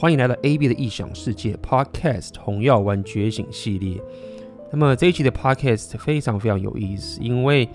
[0.00, 4.00] 欢迎来到 AB 的异想世界 Podcast 红药丸觉醒系列。
[4.72, 7.68] 那么这一期的 Podcast 非常非常有意思，因为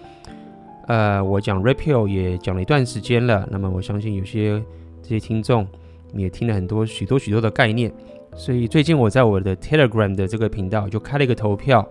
[0.88, 3.48] 呃，我讲 Repeal 也讲了一段时间了。
[3.52, 4.60] 那么我相信有些
[5.04, 5.68] 这些听众
[6.16, 7.94] 也听了很多许多许多的概念，
[8.34, 11.88] 所以最近我在我的 Telegram 的这个频道就开了一个投票，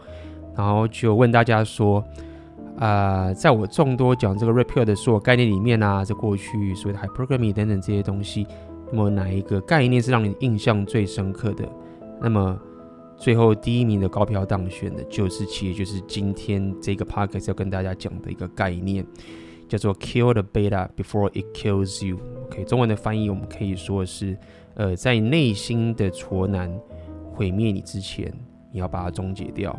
[0.57, 2.05] 然后就问大家说。
[2.77, 8.49] 啊、在我众多讲这个 Repeal 的所有概念里面啊，在过去所谓的 Hypergamy 等等这些东西，
[8.91, 11.69] 那么哪一个概念是让你印象最深刻的？
[12.21, 12.59] 那么
[13.17, 19.05] 最后第一名的高票当选的，就是其实就是今天这个 Podcast 要跟大家讲的一个概念，
[19.69, 22.19] 叫做 Kill the Beta before it kills you。
[22.47, 24.37] OK，中文的翻译我们可以说是，
[24.75, 26.73] 呃，在内心的挫男
[27.33, 28.33] 毁灭你之前，
[28.73, 29.71] 你要把它终结掉。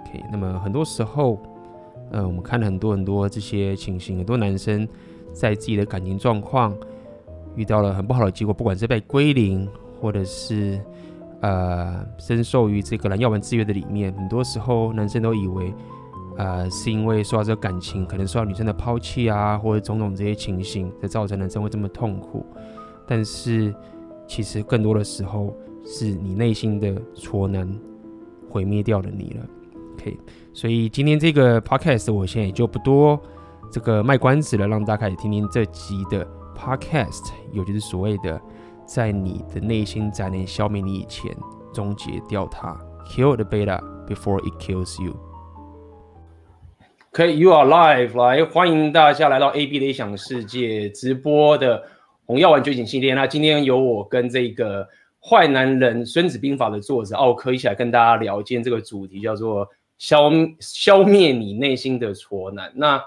[0.00, 1.38] OK，那么很多时候。
[2.12, 4.88] 呃，我们看了很多很多这些情形，很多男生
[5.32, 6.76] 在自己的感情状况
[7.56, 9.68] 遇到了很不好的结果，不管是被归零，
[10.00, 10.80] 或者是
[11.40, 15.74] 呃深受于这个蓝药丸制约的里面，很多时候男生都以为，
[16.36, 22.46] 呃，是因为受到这个感情，可能受到女生的抛弃啊，或者种种这些情形，才造成男生会这么痛苦。
[23.06, 23.74] 但是
[24.26, 27.68] 其实更多的时候，是你内心的挫男
[28.48, 29.46] 毁灭掉了你了。
[29.94, 30.16] OK。
[30.52, 33.18] 所以今天这个 podcast 我现在也就不多
[33.70, 36.26] 这个卖关子了，让大家开始听听这集的
[36.60, 38.38] podcast，有就是所谓的
[38.84, 41.34] 在你的内心在能消灭你以前
[41.72, 42.76] 终结掉它
[43.08, 45.16] ，kill the beta before it kills you。
[47.10, 51.82] 可以，you are live，来欢迎大家来到 AB 的异想世界直播的
[52.26, 53.14] 红药丸觉醒系列。
[53.14, 54.86] 那今天由我跟这个
[55.18, 59.66] 坏男人孙子兵法的作者奥克一起来跟大家聊，今天这个主题叫做。
[60.00, 62.72] 消消灭你内心的挫难。
[62.74, 63.04] 那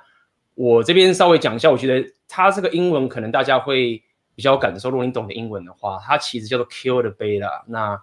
[0.54, 4.02] 我这边稍微讲一下，我觉得它这个英文可能大家会
[4.34, 4.90] 比较有感受。
[4.90, 7.62] 如果你懂得英文的话，它其实叫做 kill the beta。
[7.68, 8.02] 那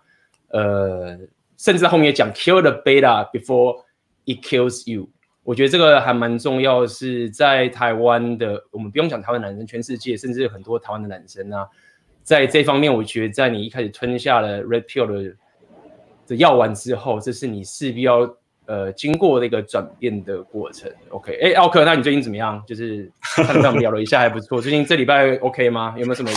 [0.50, 1.18] 呃，
[1.56, 3.82] 甚至后面也讲 kill the beta before
[4.26, 5.10] it kills you。
[5.42, 11.66] 我觉得这个还蛮重要，是在台湾的，我们不用讲台湾男生，全世界甚至很多台湾的男生啊，
[12.22, 15.34] 在这方面，我觉得在你一开始吞下了 red pill 的
[16.28, 18.36] 的药丸之后，这是你势必要。
[18.70, 22.62] 呃，经过那个转变的过程，OK，哎，奥克，那你最近怎么样？
[22.68, 24.62] 就是看到我们聊了一下，还不错。
[24.62, 25.92] 最近这礼拜 OK 吗？
[25.98, 26.30] 有没有什么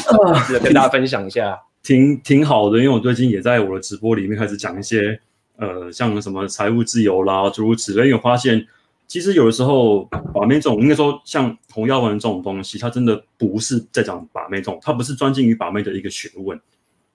[0.47, 1.55] 值得跟大家分享一下？
[1.83, 5.19] 挺挺好的，因为我最近也在我的直播里面开始讲一些，
[5.57, 8.05] 呃，像什么财务自由啦，诸如此类。
[8.05, 8.65] 因为我发现，
[9.05, 16.59] 其实有的时候把妹这种，应该说像红药丸这种东西，它真的不是在讲把妹这种，它不是专精于把妹的一个学问，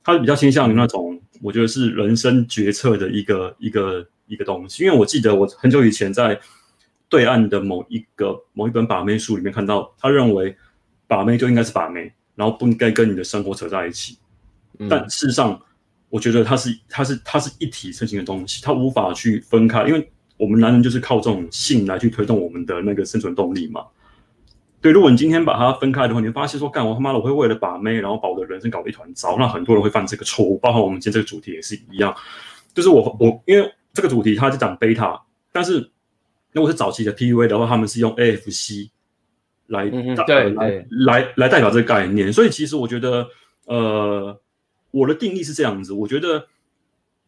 [0.04, 4.06] 它比较倾向于那种，我觉得是人生决策的一个一个。
[4.28, 6.39] 一个东西，因为我记得我很久以前在
[7.09, 10.55] 对岸的某一个某一本把妹书里面看到，他认为
[11.06, 14.19] 把妹就应该是把妹，然后不应该跟你的生活扯在一起。
[14.78, 15.59] 嗯、但事实上，
[16.11, 23.87] 我觉得它是它是它是一体成型的东西，它无法去分开，因为我们男人就是靠这种性来去推动我们的那个生存动力嘛。
[24.83, 32.15] 对，如果你今天把它分开的话，你会发现说，干我他妈的我会为了把妹，然后把我的人生搞得一团糟，那很多人会犯这个错误，包括我们今天这个主题也是一样，
[32.75, 33.72] 就是我我因为。
[33.98, 35.20] 这个主题它是讲贝塔，
[35.50, 35.91] 但是
[36.53, 38.88] 如果是早期的 PUA 的话，他们是用 AFC
[39.66, 42.32] 来、嗯、对，对来来来代表这个概念。
[42.32, 43.26] 所以其实我觉得，
[43.66, 44.41] 呃，
[44.92, 45.92] 我的定义是这样子。
[45.92, 46.47] 我觉得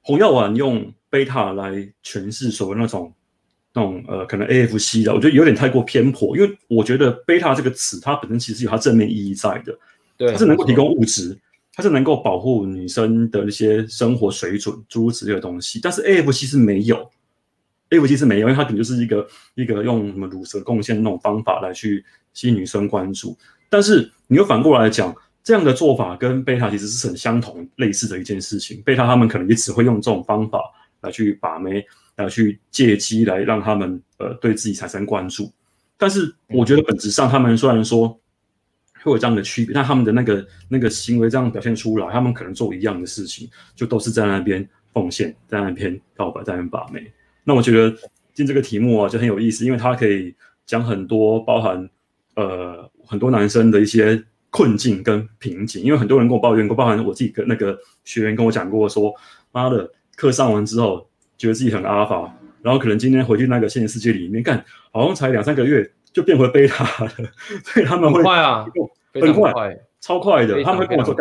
[0.00, 1.72] 红药丸用贝塔来
[2.04, 3.12] 诠释所谓那种
[3.72, 6.36] 那种呃可能 AFC 的，我觉得有点太过偏颇。
[6.36, 9.76] 因为我觉得贝塔这个词它本身其实有它正面意义在的，
[10.16, 11.36] 对，它是能够提供物质。
[11.72, 15.78] 它是能够保护女生的一些生活水准，诸如此类的东西。
[15.80, 17.08] 但是 AF 其实没有
[17.90, 22.04] ，AF 其实没有，因为它可能就是一个一个用什么乳蛇贡献那种方法来去
[22.34, 23.38] 吸引女生关注。
[23.70, 25.14] 但是你又反过来讲，
[25.44, 28.82] 这样的做法跟贝塔其实是很相同、类似的一件事情。
[28.84, 30.60] 贝塔他们可能也只会用这种方法
[31.02, 31.84] 来去把妹，
[32.16, 35.50] 来去借机来让他们呃对自己产生关注。
[35.96, 38.18] 但是我觉得本质上，他们虽然说。
[39.02, 47.10] 会有这样的区别，那他们的那个那个行为这样表现出来，他们可能做一样的事情，就都是在那边奉献，在那边告白，在那边把妹。
[47.44, 47.96] 那我觉得
[48.34, 50.34] 进这个题目啊就很有意思，因为它可以
[50.66, 51.88] 讲很多，包含
[52.34, 55.82] 呃很多男生的一些困境跟瓶颈。
[55.82, 59.14] 因为很多人跟我抱怨过，包含我自己跟那个学员跟我讲过，说
[59.52, 61.08] 妈的课上完之后
[61.38, 64.62] 觉得自己很阿法，然后可能今天回去那个现实世界里面干，
[64.92, 65.90] 好像才两三个月。
[66.12, 67.10] 就变回贝塔了，
[67.64, 68.66] 所以他们会快啊，
[69.14, 70.62] 很快，超快的。
[70.62, 71.14] 他们会跟我说：“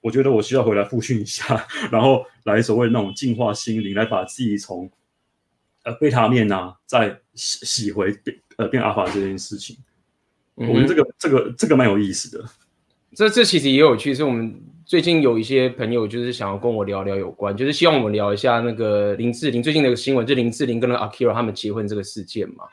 [0.00, 4.90] 我觉得我需要回来复训一下， 然后来所谓那种净化心灵，来把自己从
[5.84, 9.76] 呃贝塔面啊再洗洗回变呃变阿法这件事情。”
[10.56, 12.44] 我觉得这个这个这个蛮有意思的。
[13.14, 14.54] 这这其实也有趣，是我们
[14.84, 22.64] 最近有一些朋友就是想要跟我聊聊有关，就是希望我们聊一下那个林志玲最近的新闻，就林志玲跟那个 Akira 他们结婚这个事件嘛。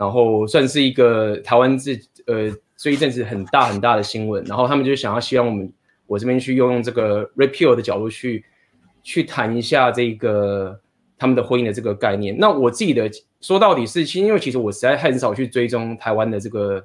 [0.00, 1.92] 然后算是一个台湾这
[2.26, 5.70] 呃这一阵子很大很大的新闻，然后他们就想要希望我们
[6.06, 8.42] 我这边去用用这个 repeal 的角度去
[9.02, 10.80] 去谈一下这个
[11.18, 12.34] 他们的婚姻的这个概念。
[12.38, 13.10] 那我自己的
[13.42, 16.84] 说到底是，因为其实我实在很少去追踪台湾的这个。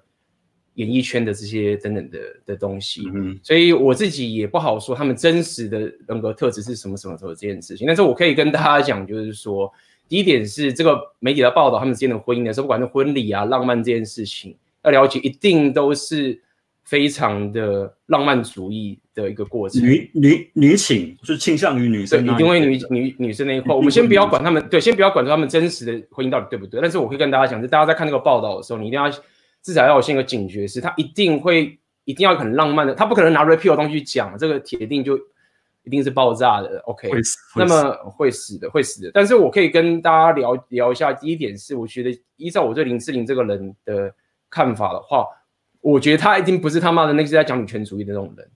[0.76, 7.88] 演艺圈的这些等等的的东西，嗯，所以我自己也不好说他们真实的人格特质是什么什么什么这件事情。
[7.88, 9.72] 但是我可以跟大家讲，就是说，
[10.08, 16.40] 第一点是这个媒体的报道他们之间的婚姻的时候，不管是婚礼啊、浪漫这件事情，要了解一定都是
[16.84, 19.82] 非常的浪漫主义的一个过程。
[19.82, 26.80] 女女女倾是倾向于女生，对，因为女女女生那一块，我们先不要管他们，对，先不要管他们真实的婚姻到底对不对。
[26.82, 29.12] 但是我可以跟大家讲，就大家在看这个报道的时候，你一定要。
[29.64, 35.20] 至少要有先有警觉，是他一定会一定要很浪漫的，他不可能拿 repeal 的东西去讲，这个铁定就
[35.86, 36.80] 一定是爆炸的。
[36.86, 37.10] OK，
[37.56, 39.12] 那么会死的，会死的。
[39.14, 44.14] 但是我可以跟大家聊聊一下，第一点是，我觉得依照我对林志玲这个人的
[44.50, 45.26] 看法的话，
[45.82, 48.50] 我觉得他一定不是他妈的那些在讲女权主义的那种人，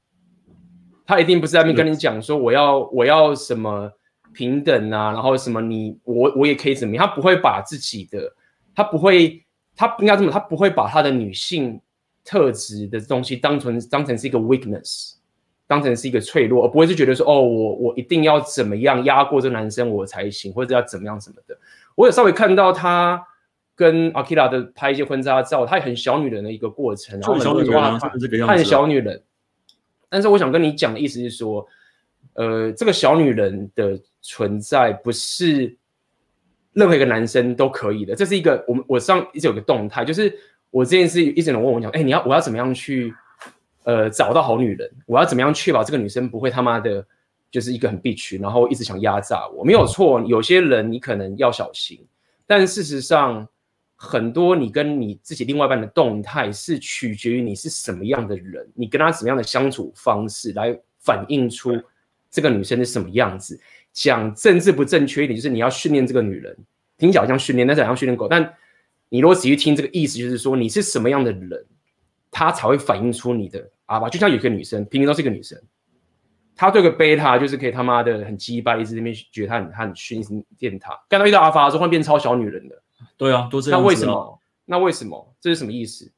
[1.06, 3.92] 他一定不是在那边跟你讲说我要我要什么
[4.34, 8.34] 平等啊，然后什么你我我也可以怎么样，他不会把自己的，
[8.76, 9.46] 他不会。
[9.76, 11.80] 他应该这么，他不会把他的女性
[12.26, 15.14] 特质的东西当成当成是一个 weakness，
[15.70, 21.56] 当成是一个脆弱，而不会是觉得说，哦，我我一定要怎么样压过这个男生我才行，或者要怎么样什么的。
[21.94, 23.24] 我有稍微看到他
[23.76, 29.22] 跟 Akira 的拍一些婚纱照，他也很小女人的一个过程，然后很多话，他很小女人。
[30.10, 31.66] 但是我想跟你讲的意思是说，
[32.34, 35.78] 呃，这个小女人的存在不是。
[36.74, 40.34] 任何一个男生都可以的，这是一个我们我上一直有个动态，就是
[40.70, 43.14] 我这件事一直有人问我讲，哎，你要我要怎么样去
[43.90, 44.88] 呃找到好女人？
[45.08, 47.04] 我要怎么样确保这个女生不会他妈的，
[47.50, 49.64] 就是一个很 bitch，然后一直想压榨我？
[49.64, 52.06] 没有错，有些人你可能要小心，
[52.46, 53.48] 但事实上
[53.96, 61.72] 很多你跟你自己另外一半的动态是取决于你是什么样的人，你跟他什么样的相处方式来反映出
[62.30, 63.60] 这个女生是什么样子。
[63.92, 66.56] 讲政治不正确一点，就是你要训练这个女人，
[66.98, 68.28] 听起来像训练，但是好像训练狗。
[68.28, 68.54] 但
[69.10, 71.66] 你如果仔细听这个意思，就是说你是什么样的人，
[72.30, 74.10] 她才会反映出你的阿巴。
[74.10, 75.60] 就像有一个女生，平时都是一个女生，
[76.56, 80.24] 她对个贝塔就是可以他妈的很鸡掰，一直在那边觉得她很她很训
[80.60, 80.98] 练她。
[81.10, 82.82] 干到遇到阿法的时候，会变超小女人的。
[83.18, 83.78] 对啊，都是、啊。
[83.78, 84.40] 那为什么？
[84.66, 85.36] 那为什么？
[85.42, 86.12] 这是什么意思？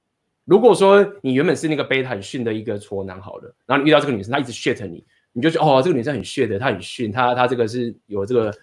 [0.45, 5.05] 如果说你原本是那个贝塔很训的一个挫男，好了，然后你遇到这个女生，她一直 shit 你。
[5.33, 8.53] 你就觉得哦，这个女生很炫的，她很逊，她她这个是有这个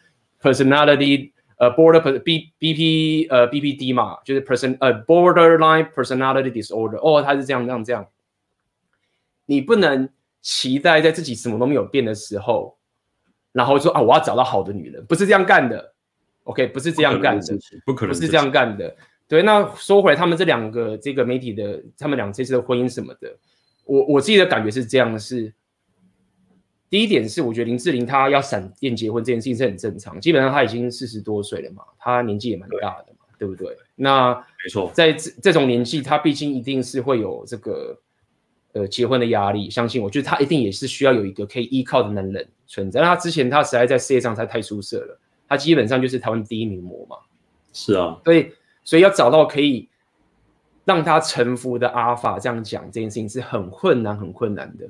[0.43, 6.51] personality 呃 border B B P 呃 B P D 嘛，就是 person 呃 borderline personality
[6.51, 8.07] disorder 哦，她是这样这样这样。
[9.49, 10.07] 你不能
[10.43, 12.77] 期待在自己什么都没有变的时候，
[13.51, 15.95] 然后说啊，我要找到好的女人，不是这样干的。
[16.45, 18.95] OK，不是这样干的，不可能，不是这样干的。
[19.27, 23.35] 对，那说回来，他们这两个这个媒体的，他们俩这次的婚姻什么的，
[23.85, 25.53] 我我自己的感觉是这样的是。
[26.91, 30.19] 第一点是，我觉得林志玲她要闪电结婚这件事情是很正常。
[30.19, 33.77] 基本上她已经四十多岁了嘛，她年纪也蛮大的嘛，对，对不对？
[33.95, 38.01] 那没错，在这这种年纪，她毕竟一定是会有这个
[38.79, 39.69] 呃结婚的压力。
[39.69, 43.01] 相信我，觉得他一定也是需要有一个可以依靠的男人存在。
[43.01, 45.19] 那她之前他实在在事业上他太出色了，
[45.49, 47.17] 他基本上就是台湾第一名模嘛。
[47.73, 48.53] 是啊，所以
[48.85, 49.89] 所以要找到可以
[50.85, 54.89] 让他臣服的阿法，这样讲这件事情是很困难、很困难的。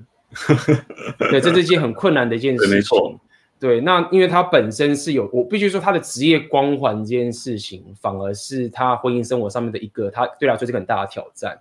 [1.30, 2.74] 对，这是一件很困难的一件 事情。
[2.74, 3.18] 没错，
[3.58, 11.58] 对，那因为他本身是有，我必须说他的职业光环这件事情，反而是他婚姻生活上面的一个，他对他来说是个很大的挑战。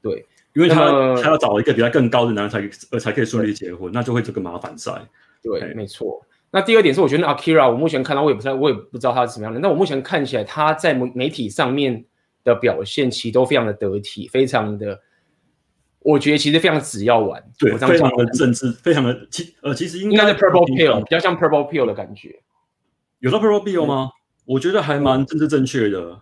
[0.00, 4.92] 对，因为他他要找一个比他更高的男人才呃才可以顺利结婚，那就会这个麻烦在。
[5.42, 6.24] 对，对没错。
[6.50, 9.58] 那第二点是，我觉得 Akira，我目前看到我也不知道，我也不知道他是什么样的。
[9.58, 12.04] 那我目前看起来他在媒体上面
[12.44, 15.00] 的表现，其实都非常的得体，非常的。
[15.98, 22.40] 我觉得其实非常只要玩，对，非常的政治，非常的其呃，其实应该，应该是 Purple Pill，比较像 Purple Pill 的感觉。
[23.18, 24.10] 有到 Purple Pill 吗？
[24.44, 26.20] 我觉得还蛮政治正确的。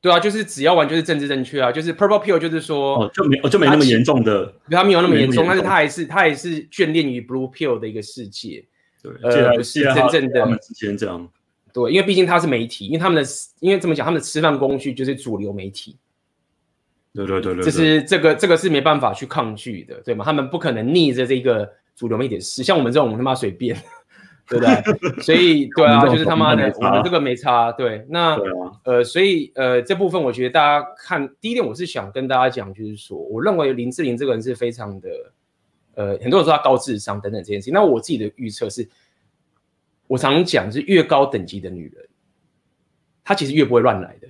[0.00, 8.64] 对啊，就是只要玩就是政治正确啊，就是 Purple Pill 就是说，哦，就没就没那么严重的，他没有那么严重，但是他还是他还是眷恋于 Blue Pill 的一个世界。
[9.02, 10.40] 对，呃，是真正的。
[10.40, 11.28] 他们之前这样。
[11.72, 13.28] 对，因为毕竟他是媒体，因为他们的
[13.60, 15.96] 因为这么讲，他们的吃饭工具就是主流媒体。
[17.12, 20.24] 对对对对，就是这个这个是没办法去抗拒的，对吗？
[20.24, 23.76] 他们不可能逆着这个主流媒体死，像我们这种他妈随便，
[24.48, 25.22] 对不对？
[25.22, 27.72] 所以对啊，就是他妈的，我们这个没差。
[27.72, 28.38] 对，那
[28.84, 35.08] 呃，所以呃，这部分我觉得大家看第一点，我是想跟大家讲，就是说，我认为林志玲这个人是非常的
[35.94, 37.74] 呃，很多人说她高智商等等这件事情。
[37.74, 38.88] 那我自己的预测是，
[40.06, 42.08] 我常讲是越高等级的女人，
[43.24, 44.28] 她其实越不会乱来的。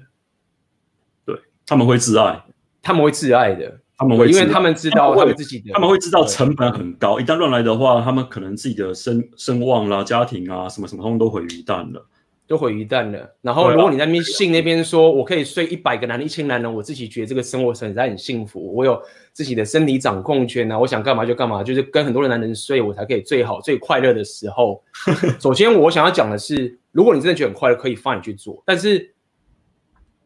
[1.27, 2.43] 对，他们会自爱，
[2.81, 3.81] 他们会自爱的。
[3.99, 12.07] 他们会，因为他们知道他们自己的，他们会知道成本很高，一旦乱来的话，他们可能自己的声声望啦、家庭啊什么什么，通通都毁于一旦了，
[12.47, 13.35] 都毁于一旦了。
[13.41, 19.01] 然后，如果你在那边信那边说，我可以睡一百个男人、一千男人，我自己觉得这个生活实在很幸福，我有
[19.33, 24.83] 自己的身体掌控权啊，我想干嘛就干嘛，就是跟很多的男人睡，我才可以最好、最快乐的时候。
[25.41, 29.15] 首先，我想要讲的是，如果你真的觉得很快乐，可以放你去做，但是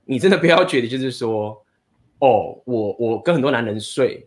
[0.04, 1.56] 你真的不要觉得就是说，
[2.20, 4.26] 哦，我我跟很多男人睡。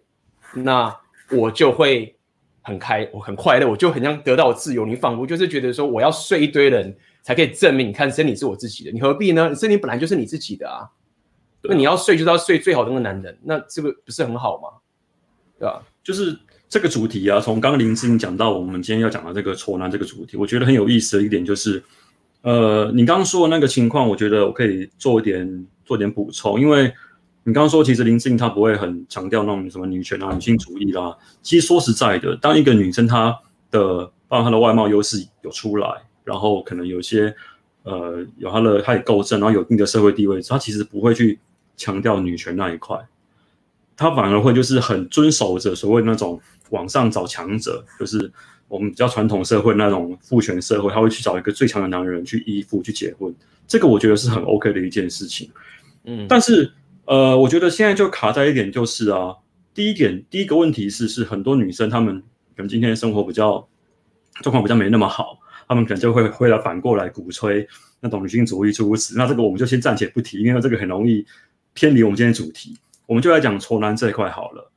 [0.56, 0.96] 那
[1.32, 2.16] 我就会
[2.62, 4.86] 很开，我很快乐，我就很像得到自由。
[4.86, 9.50] 你仿佛就是觉得说，我要睡一堆人才可以证明，你看身体是我自己的，你何必呢？
[9.50, 10.86] 你身体本来就是你自己的啊。
[11.64, 14.70] 那你要睡就是要睡最好的那个男人，那这个不是很好吗？
[15.58, 15.82] 对吧？
[16.04, 16.38] 就是
[16.70, 21.84] 这个主题啊，从刚刚林志颖讲到我们今天要讲的这个丑男这个主题，我觉得很有意思的一点就是，
[22.44, 26.94] 呃，你刚刚说的那个情况，我觉得我可以做一点做一点补充，因为。
[27.46, 31.14] 你刚刚说，其实林志颖她不会很强调那种什么女权啊、女性主义啦。
[31.42, 33.38] 其实说实在的，当一个女生她
[33.70, 35.90] 的，包括她的外貌优势有出来，
[36.24, 37.36] 然后可能有些
[37.84, 41.38] 呃有她的，她也够正，然后有一定的社会地位，她其实不会去
[41.76, 42.98] 强调女权那一块，
[43.98, 48.32] 她反而会就是很遵守着所谓那种往上找强者，就是
[48.70, 53.36] 我们比较传统社会那种父权社会，她会去找一个最强的男人去依附、去结婚。
[53.68, 55.50] 这个我觉得是很 OK 的一件事情。
[56.06, 56.72] 嗯，但是。
[57.06, 59.36] 呃，我觉得现在就卡在一点，就是啊，
[59.74, 62.22] 第一点，第一个问题是，是很多女生她们
[62.56, 63.68] 可能今天生活比较
[64.42, 67.68] 状况比较没那么好，她们可能就会会来反过来鼓吹
[68.00, 69.18] 那种女性主义诸如此。
[69.18, 71.26] 那这个我们就先暂且不提，因为这个很容易
[71.74, 72.78] 偏离我们今天主题。
[73.06, 74.72] 我们就来讲丑男这一块好了。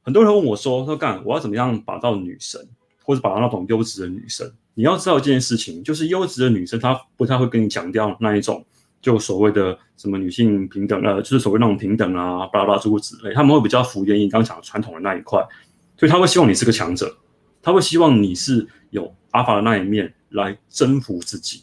[0.00, 2.58] 很多人问我说：“说干，我要怎么样把到女神，
[3.04, 8.64] 或者把到那种优质的女生？”你要知道一件事情，就是优质的女生她不太会跟你强调那一种。
[9.00, 15.40] 就所谓的什么女性平等，呃，就是所谓那种平等啊，巴拉巴拉诸如此类，他们会比较服谚于刚讲的传统的那一块，
[15.96, 17.16] 所以他会希望你是个强者，
[17.62, 21.62] 他会希望你是有阿法的那一面来征服自己。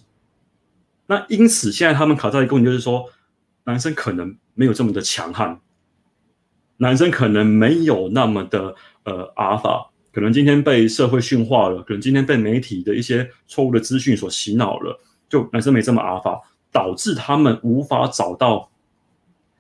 [1.07, 3.05] 那因此，现在他们卡在一个问题，就是说，
[3.65, 5.59] 男生可能没有这么的强悍，
[6.77, 8.73] 男生可能没有那么的
[9.03, 14.99] 呃阿法，可能今天被社会驯化了，可能今天被媒体的一些错误的资讯所洗脑了，
[15.29, 16.41] 就男生没这么阿法。
[16.75, 18.69] 导致他们无法找到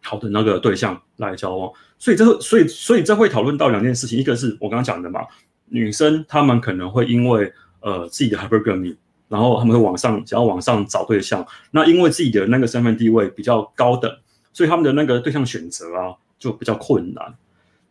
[0.03, 5.21] 好的那个对象来交往，所以这所以所以这会讨论到两件事情，一个是我刚刚讲的嘛，
[5.69, 8.97] 女生她们可能会因为呃自己的 hypergamy，
[9.29, 14.13] 然后他们会往上想要往上找对象，那因为自己的那个身份地位比较高等，
[14.51, 17.33] 所以他们的那个对象选择啊就比较困难。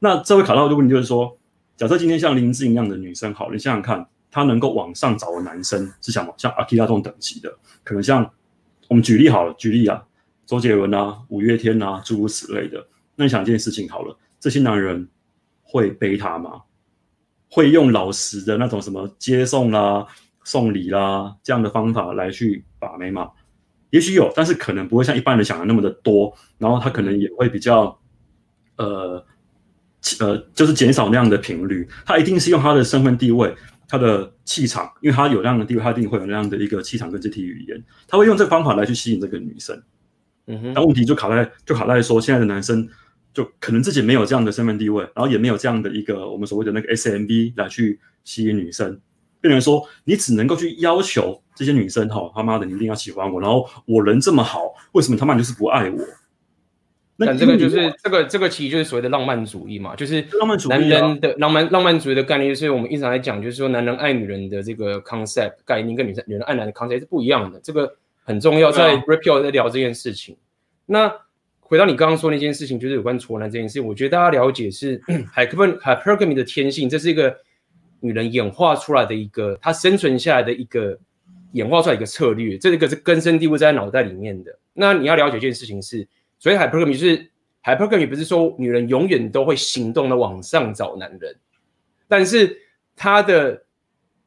[0.00, 1.34] 那这会考到的问题就是说，
[1.78, 7.50] 假设今天像林志颖一样的女生，好，你想想看，她能够往上找的男生是想像阿基拉这种等级的，
[7.82, 8.30] 可能像。
[8.88, 10.02] 我们举例好了，举例啊，
[10.46, 12.86] 周杰伦啊，五月天啊，诸如此类的。
[13.16, 15.08] 那你想一件事情好了，这些男人
[15.62, 16.62] 会背他吗？
[17.48, 20.06] 会用老实的那种什么接送啦、
[20.42, 23.30] 送礼啦这样的方法来去把妹吗？
[23.90, 26.36] 也许有，但是可能不会像一般人想的那么的多。
[26.58, 27.96] 然后他可能也会比较，
[28.76, 29.24] 呃，
[30.18, 31.88] 呃，就是减少那样的频率。
[32.04, 33.54] 他一定是用他的身份地位。
[33.88, 39.82] 他的气场，因为他有那样的地位，他一定会有那样的一个气场跟肢体语言，他会用这个方法来去吸引这个女生。
[40.46, 42.86] 嗯哼，但问题就卡在就卡在说，现在的男生
[43.32, 49.00] 就可能自己没有这样的身份地位，然后也没有这样的一个我们所谓的那个 SMB 来去吸引女生，
[49.40, 54.60] 变成说你只能够去要求这些女生哈，他妈的你一定要喜欢我，然后我人这么好，
[54.92, 55.98] 为什么他妈就是不爱我？
[57.16, 60.26] 那这个就是这个这个其实就是所谓的浪漫主义嘛，就是
[60.68, 67.94] 男人的浪漫浪漫主义的概念，就是我们一直来讲，就是说男人爱女人的这个 concept 概念跟女生女人爱男人的 concept 是不一样的，这个
[68.24, 68.72] 很重要。
[68.72, 70.36] 在 repeal 在聊这件事情。
[70.86, 71.14] 那
[71.60, 74.98] 回到你刚刚说那件事情，就是有关丑男这件事，我觉得大家了解是
[75.32, 77.36] hypergamy 的天性，这是一个
[78.00, 80.98] 女人演化出来的一个她生存下来的一个
[81.52, 84.58] 演化出来一个策略，这个是根深蒂固在脑袋里面的。
[84.72, 86.08] 那你要了解一件事情是。
[86.44, 87.30] 所以 hypergamy 就是
[87.62, 91.34] hypergamy，不是说女人永远都会行动的往上找男人，
[92.06, 92.54] 但是
[92.94, 93.64] 她的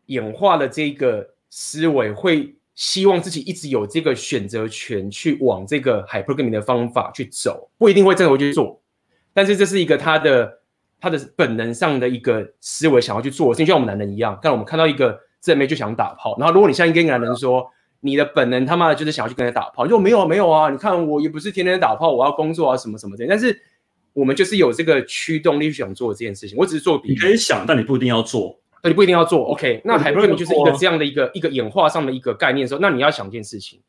[0.08, 8.82] 演化的这个思维会希望自己一直有这个选择权去往这个 hypergamy 的方法去走，不一定会真的会去做，
[9.32, 10.60] 但是这是一个他的
[11.00, 17.72] 他的本能上的一个思维想要去做，就像我们男人一样，刚我们看到一个正妹就想打炮，然后如果你像一个男人说。
[18.00, 20.70] 你的本能他妈的就是想要去跟他打炮，就没有没有啊！
[20.70, 23.26] 你看我也不是天天打炮，我要工作啊什么什么的。
[23.28, 23.60] 但是
[24.14, 26.58] 我们就是有这个驱动力去想做这件事情。
[26.58, 28.60] 我只是做比喻，你可以想，但你不一定要做。
[28.82, 29.46] 对，你不一定要做。
[29.46, 33.82] OK，那 hypergamy 就是一个这样的一个一个演化上的一个概念的时候，那你要想一件事情：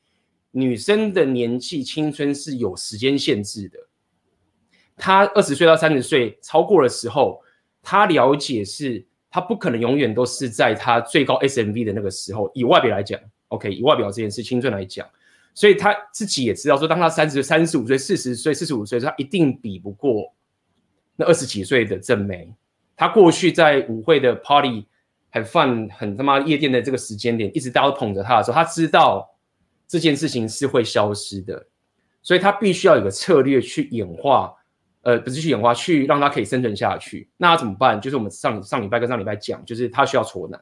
[0.50, 3.78] 女生的年纪青春是有时间限制的。
[4.96, 7.40] 她二十岁到三十岁超过的时候，
[7.82, 12.50] 她了解是她不可能永远都是在她最高 SMV 的那个时候。
[12.54, 15.06] 以外表来讲，OK，以外表这件事青春来讲。
[15.54, 20.32] 所以他自己也知道，说当他三十、三十五岁、四十岁、四十五岁，他一定比不过
[21.16, 22.54] 那二十几岁的正妹。
[22.96, 24.86] 他过去在舞会的 party
[25.30, 29.28] 很 fun、很他妈夜店的这个时间点，一直大家都捧着他的时候，他知道
[29.86, 31.66] 这件事情是会消失的，
[32.22, 34.54] 所以他必须要有个策略去演化，
[35.02, 37.28] 呃，不是去演化，去让他可以生存下去。
[37.36, 38.00] 那他怎么办？
[38.00, 40.60] 就是我们上上礼拜跟上礼拜讲，就是他需要挫男。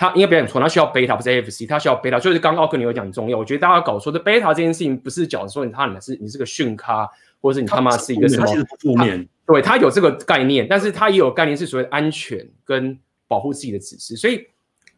[0.00, 2.18] 他应该不要讲错，他需要贝塔，不是 AFC，他需要贝塔。
[2.18, 7.06] 就是刚刚奥克尼有讲很重要，我觉得大家搞错这贝塔这件事情，不是讲说你他你是你是个逊咖，
[7.38, 8.46] 或者是你他妈是一个什么
[8.78, 9.28] 负面。
[9.46, 14.16] 对，他有这个概念，但是他也有概念是所谓安全跟保护自己的指示。
[14.16, 14.46] 所以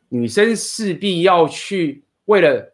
[0.09, 2.73] 女生势必要去为了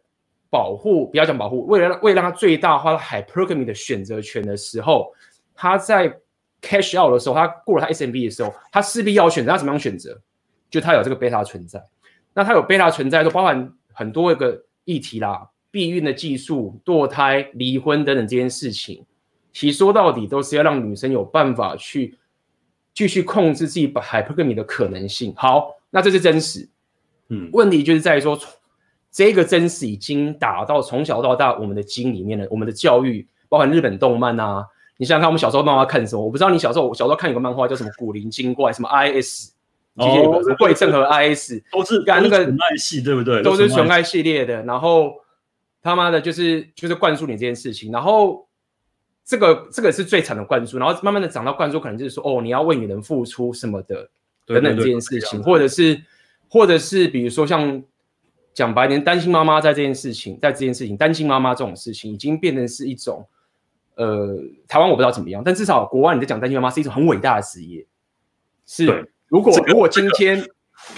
[0.50, 5.10] 保护，不要讲保护，为了为了让他最大化 hypergamy 的选择权的时候，
[5.54, 6.14] 他在
[6.60, 10.20] cash out 的时候，他过了他 SMB 的时候，他势必要选择，他怎么样选择？
[10.68, 11.82] 就他有这个贝塔存在。
[12.38, 19.04] 那它有贝塔存在，都包含很多一个议题啦，避孕的技术、堕胎、离婚等等这件事情，
[19.52, 22.16] 其实说到底都是要让女生有办法去
[22.94, 25.34] 继续控制自己 hypergamy 的可能性。
[25.36, 26.68] 好，那这是真实，
[27.28, 28.38] 嗯，问题就是在于说，
[29.10, 32.46] 这个真实已经打到从小到大我们的基因里面了。
[32.52, 34.64] 我们的教育，包含日本动漫啊，
[34.96, 36.24] 你想想看，我们小时候漫画看什么？
[36.24, 39.57] 我不知道你小时候，我小时候看有个漫画叫什么《古灵精怪》，什么 IS。
[39.98, 43.42] 哦，惠正和 IS 都是干那个纯爱系，对不对？
[43.42, 44.62] 都是纯爱系列的。
[44.62, 45.12] 然后
[45.82, 47.90] 他妈的，就是就是灌输你这件事情。
[47.90, 48.46] 然后
[49.24, 50.78] 这个这个是最惨的灌输。
[50.78, 54.08] 然后慢慢的长到灌输，可能就是说，哦，你要为女人付出什么的
[54.46, 56.00] 等等这件事情，或者是
[56.48, 57.82] 或者是比如说像
[58.54, 63.26] 讲白点，单亲妈妈在这件事情，在这件事情，单亲妈妈这种事情已经变成是一种，
[63.96, 67.84] 呃，台湾我不知道怎么样，但至少国外你在讲单亲妈妈是一种很伟大的职业，
[68.64, 69.10] 是。
[69.28, 70.42] 如果如果今天，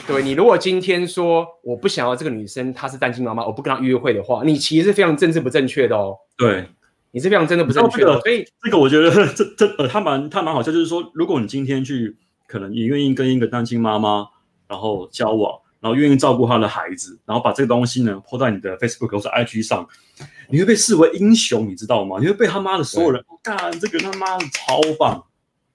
[0.07, 6.17] 对你如果今天说我不想要这个女生，她是单亲妈妈，我不跟她约会的话，你其实是非常政治不正确的哦。
[6.37, 6.69] 对，
[7.11, 8.21] 你是非常真的不正确的。
[8.21, 12.17] 所以这个我觉得这这呃，他蛮他蛮好笑，就是说，如果你今天去，
[12.47, 14.29] 可能你愿意跟一个单亲妈妈
[14.69, 19.89] 然后交往，然后愿意照顾她的孩子，然后把这个东西呢 po 在你的 Facebook 或者 IG 上，
[20.49, 22.19] 你会被视为英雄，你知道吗？
[22.21, 25.25] 你会被他妈的所有人干这个他妈的超棒。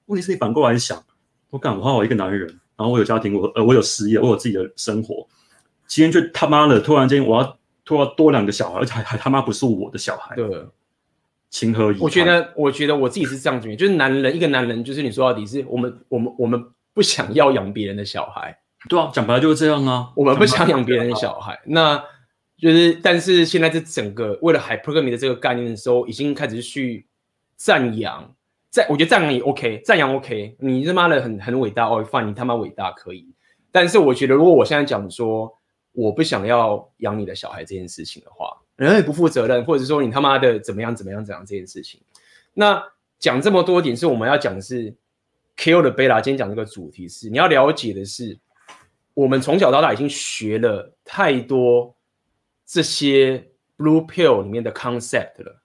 [0.06, 1.04] 问题是你反过来想。
[1.50, 5.28] 我干，我好好一个男人，然后我有家庭，我呃我有事业，我有自己的生活。
[5.88, 10.36] 今天就他妈的突然间我要突然多两个小孩，而且还还他妈不是我的小孩。
[10.36, 10.66] 对，
[11.50, 12.00] 情何以？
[12.00, 16.62] 我觉得，我觉得我自己是这样子，就是男人一个男人，就是你说到底是我们我们我们
[16.94, 18.58] 不想要养别人的小孩。
[18.90, 21.60] 对啊，讲白了就是这样啊，我们不想养别人的小孩。
[21.66, 22.04] 那
[22.58, 27.08] 就是，但是现在这整个为了 hypergamy 的这个概念的时候，已经开始去
[27.56, 28.34] 赞扬。
[28.76, 33.26] 在我觉得赞扬也 OK，赞扬 OK，你他妈的很很伟大哦，fine，你他妈伟大可以。
[33.72, 35.50] 但是我觉得，如果我现在讲说
[35.94, 42.02] 我不想要养你的小孩这件事情的话，人也不负责任，或者说你他妈的怎么样怎么样怎样这件事情，
[42.54, 42.84] 那
[43.18, 44.94] 讲这么多点是我们要讲的是
[45.56, 46.20] Kill the Beta。
[46.20, 48.38] 今天讲这个主题是你要了解的是，
[49.14, 51.96] 我们从小到大已经学了太多
[52.66, 55.62] 这些 Blue Pill 里面的 concept 了。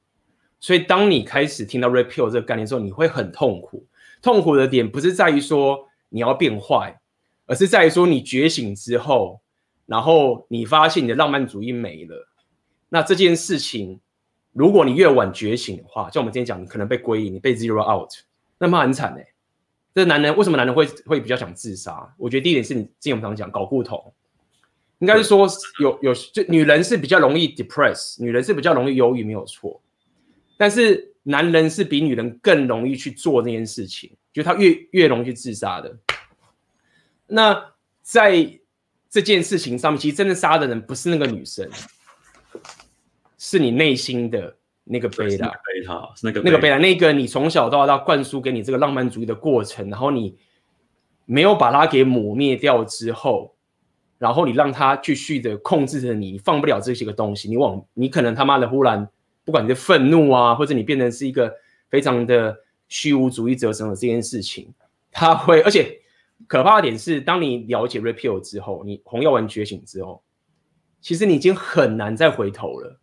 [0.61, 3.87] 所以，当你开始听到 Red Pill 这个概念之后，你会很痛苦。
[4.21, 7.01] 痛苦的点不是在于说你要变坏，
[7.47, 9.41] 而是在于说你觉醒之后，
[9.87, 12.29] 然后你发现你的浪漫主义没了。
[12.91, 13.99] 那这件事情，
[14.53, 18.11] 如果你越晚觉醒的话，像我们今天讲，你可能被归隐，你被 Zero Out，
[18.59, 19.27] 那么很惨哎。
[19.95, 22.15] 这男人为什么男人会会比较想自杀？
[22.19, 24.13] 我觉得第一点是你之前我们常讲搞固酮，
[24.99, 25.49] 应该是说
[25.81, 29.81] 有有就女人是比较容易 depress，女人是比较容易忧郁，没有错。
[30.61, 35.97] 但是男人是比女人更容易去做那件事情，就他越越容易去自杀的。
[37.27, 38.61] 那在
[39.09, 41.67] 这件事情上面，其实真的杀的人不是那个女生，
[43.39, 50.37] 是你内心的那个贝塔，贝塔是那个那个贝塔，那个你从小到大灌输给你这个浪漫主义的过程，然后你
[51.25, 53.57] 没有把它给抹灭掉之后，
[54.19, 59.09] 然后你让它继续的控制着你，放不了这些个东西，你往你可能他妈的忽然。
[59.45, 61.53] 不管你的愤怒啊，或者你变成是一个
[61.89, 62.57] 非常的
[62.89, 64.73] 虚无主义者什么这件事情，
[65.11, 66.01] 他会，而且
[66.47, 70.23] 可怕的点是，当你了解 Red Pill 之后，你红药丸觉醒之后，
[71.01, 73.01] 其实你已经很难再回头了。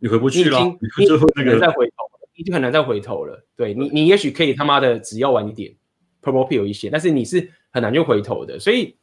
[0.00, 0.58] 你回不去了，
[0.98, 2.28] 你很难再回头了。
[2.36, 3.46] 你就很难再回头了。
[3.54, 5.72] 对你，你也许可以他妈的只要晚一点
[6.20, 8.58] ，purple pill 一些，但是你是很难就回头的。
[8.58, 8.96] 所以，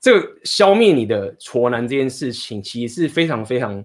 [0.00, 3.82] 这个消灭你的挫男这件事情，其实是非常非常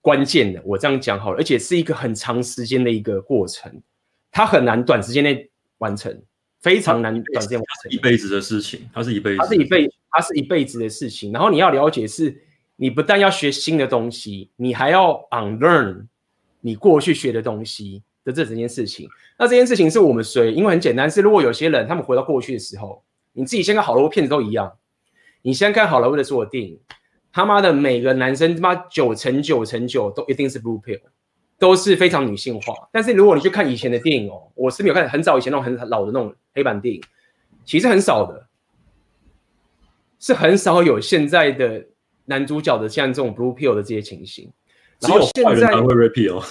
[0.00, 0.60] 关键的。
[0.64, 3.82] 我这样讲好了，而且是一个很长时间的一个过程，
[4.30, 6.22] 它很难短时间内完成，
[6.60, 11.32] 非常难短时间完成，一辈子的事情，它是一辈子，它是一辈，它是一辈子的事情。
[11.32, 12.42] 然后你要了解是。
[12.80, 16.06] 你不但要学新的东西，你还要 unlearn
[16.60, 19.08] 你过去学的东西的这整件事情。
[19.36, 20.52] 那这件事情是我们谁？
[20.52, 24.72] 因为很简单，是如果有些人他们回到过去的时候，你自己先看好莱坞片子都一样，
[25.42, 26.78] 你先看好莱坞的所有电影，
[27.32, 31.00] 他妈的每个男生他妈九成九成九都一定是 blue pill，
[31.58, 32.74] 都是非常女性化。
[32.92, 37.02] 但是如果你去看以前的电影哦，我是没有看很早以前那种很老的那种黑板电影，
[37.64, 38.46] 其实很少的，
[40.18, 41.84] 是很少有现在的。
[42.30, 44.52] 男主角的像这种 blue pill 的这些情形，
[45.00, 46.44] 然后坏人才会 repeal，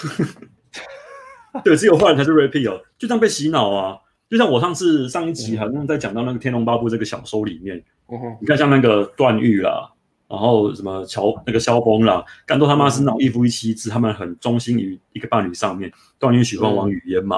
[1.64, 3.96] 对，只有坏人才是 repeal，就这样被洗脑啊！
[4.28, 9.94] 就像我上次上一集好像在讲到那个《天龙八部》这个小说里面，嗯、你看像那个段誉啦，
[10.28, 15.92] 然后什么乔那个萧峰啦，干都他妈是那种一夫一妻制，他们很忠心于一个伴侣上面。
[16.20, 17.38] 段誉喜欢王语嫣嘛，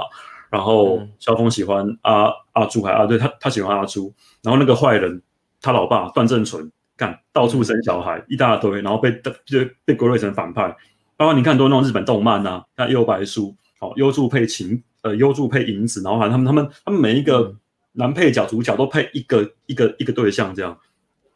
[0.50, 5.22] 然后萧峰喜欢阿阿朱还啊，对他他喜欢阿朱，然后那个坏人
[5.62, 6.72] 他老爸段正淳。
[7.00, 9.10] 干到处生小孩一大堆，然后被
[9.46, 10.68] 就被归类成反派。
[11.16, 17.56] 包括你看多那种日本动漫呐、啊，像幽白书，好幽助配晴，呃幽助配银子，然后反正他们他们他们每一个
[17.94, 20.78] 男配角主角都配一个一个一个对象这样。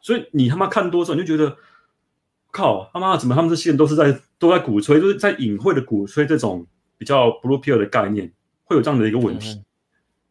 [0.04, 1.56] 所以你他妈看多之后，你就觉得
[2.52, 6.64] 靠他妈怎么他们这些人都是在都在鼓吹，都、就是在隐晦的鼓吹这种
[6.96, 8.30] 比较 blue pill 的概念，
[8.62, 9.60] 会有这样的一个问题。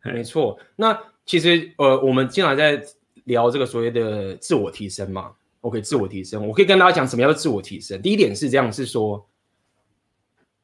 [0.04, 2.82] 嗯、没错，那其实呃我们经常在。
[3.26, 5.32] 聊这个所谓的自我提升嘛
[5.62, 8.02] ？OK，自我提升，我可以跟大家讲什么叫做自我提升。
[8.02, 9.26] 第一点是这样，是说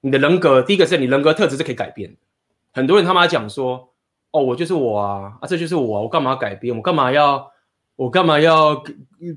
[0.02, 2.18] 你的人格，第一个是你人格特质是可以改变的。
[2.74, 3.94] 很多人他妈讲说，
[4.32, 6.76] 哦，我就是我啊，啊，这就是我啊，我干嘛要改变？
[6.76, 7.50] 我干嘛要，
[8.00, 8.82] 我干嘛要，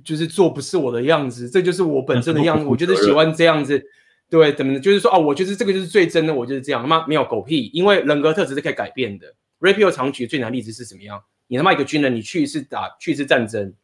[0.05, 1.51] 就是做不是我的样子？
[1.51, 3.85] 这就是我本身的样子， 我就是喜欢这样子。
[4.31, 6.81] 对，怎么就是说啊，我就是这个就是最真的，我就是这样。
[6.81, 9.35] 他妈没有狗屁，因为人格特质是可以改变的。
[9.59, 11.21] Ray Pill 常举最难例子是什么样？
[11.49, 13.75] 你他妈一个军人，你去一次打去一次战争，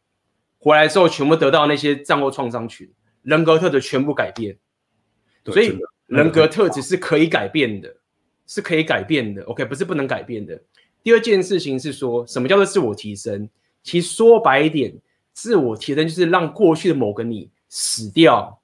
[0.59, 2.89] 回来之后全部得到那些战后创伤群，
[3.23, 4.57] 人格特质全部改变。
[5.43, 7.97] 所以人格特质是可以改变的，
[8.47, 9.43] 是可以改变的。
[9.43, 10.57] OK，不是不能改变的。
[11.03, 13.49] 第二件事情是说什么叫做自我提升？
[13.83, 14.93] 其实说白一点，
[15.33, 18.61] 自我提升就是让过去的某个你死掉，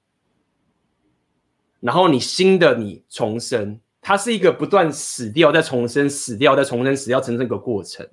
[1.80, 3.80] 然后你新的你重生。
[4.00, 8.08] 它是一个不断死掉再重生，死掉再重生，死掉成这个过程。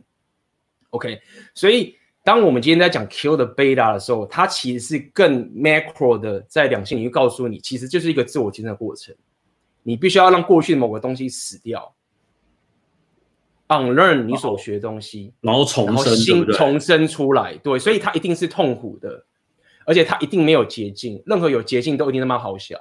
[0.89, 1.21] OK，
[1.53, 9.15] 所以当我们今天在讲 Kill the Beta 的时候，它其实是更 macro 的，在两性领域告诉你，其实就是一个自我提升的过程。
[9.83, 11.93] 你必须要让过去的某个东西死掉
[13.79, 17.55] ，unlearn 你所学的东西，然后重生，新重生出来。
[17.57, 19.25] 对，所以它一定是痛苦的，
[19.85, 22.77] 而且它一定没有捷径，任何有捷径都一定他妈好小，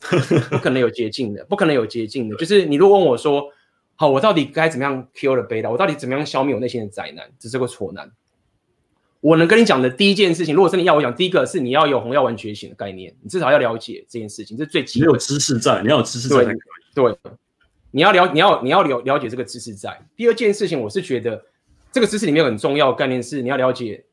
[0.50, 2.36] 不可能有捷径的， 不可能有捷径的。
[2.36, 3.44] 就是你如果问我说，
[3.94, 5.70] 好，我到底该怎么样 kill the beta？
[5.70, 7.30] 我到底怎么样消灭我内心的宅男？
[7.38, 8.10] 这是个挫男。
[9.20, 15.08] 我能跟你讲的第一件事情，如果是你要我讲，第一个是你要有红药丸觉醒的概念，你至少要了解这件事情，这是最基本。
[15.08, 16.56] 你有知识在，你要有知识在才可以。
[16.92, 17.16] 对，
[17.92, 19.96] 你要了，你要你要了了解这个知识在。
[20.16, 21.40] 第二件事情，我是觉得
[21.92, 24.04] 这个知识里面很重要的概念是，你要了解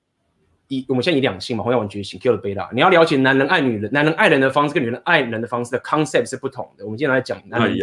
[0.67, 6.85] 以我们现在以两性嘛，红药丸觉醒 k i l l e beta，你要了解男人爱女人，男人爱人的方式跟女人爱人的方式的 concept 是不同的。
[6.85, 7.79] 我们今天来讲男人。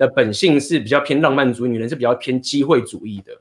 [0.00, 3.38] 的本性是比较偏浪漫主义，女人是比较偏机会主义的。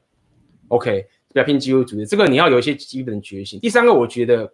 [0.68, 3.58] OK，比较偏机会主义，这个你要有一些基本的觉醒。
[3.62, 4.52] 第三个，我觉得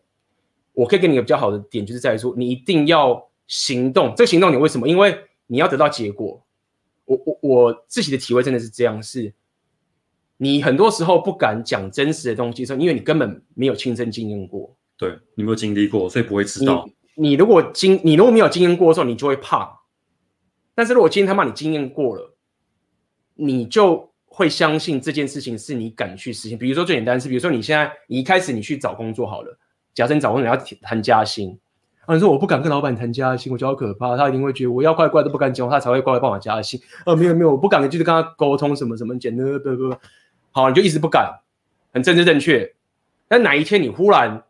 [0.74, 4.14] 我可以给你一个比较好的点，就是在于说，你一定要行动。
[4.16, 4.88] 这个行动你为什么？
[4.88, 6.45] 因为你要得到结果。
[7.06, 9.34] 我我我自己的体会真的是这样，是
[10.38, 14.76] 你很多时候不敢讲真实的东西，是因为你根本没有亲身经验过。
[14.98, 16.86] 对，你没有经历过，所以不会知道。
[17.16, 19.82] 你，你如果经你如果没有经验过的时候，你就会怕。
[20.74, 22.36] 但是如果今天他妈你经验过了，
[23.36, 26.58] 你就会相信这件事情是你敢去实现。
[26.58, 29.58] 比如说最简单是，比如说你现在你一开始你去找工作好了，
[29.94, 31.58] 假设你找工作你要谈加薪，
[32.06, 36.80] 啊你说我不敢跟老板谈加薪，我觉得好可怕，他一定会觉得我要乖乖都不敢讲，他才会乖乖帮我加薪。
[37.06, 39.96] 呃没有没有，我不敢就是跟他沟通什么什么简单不不不，
[40.52, 41.40] 好你就一直不敢，
[41.94, 42.74] 很政治正确。
[43.28, 44.44] 但哪一天你忽然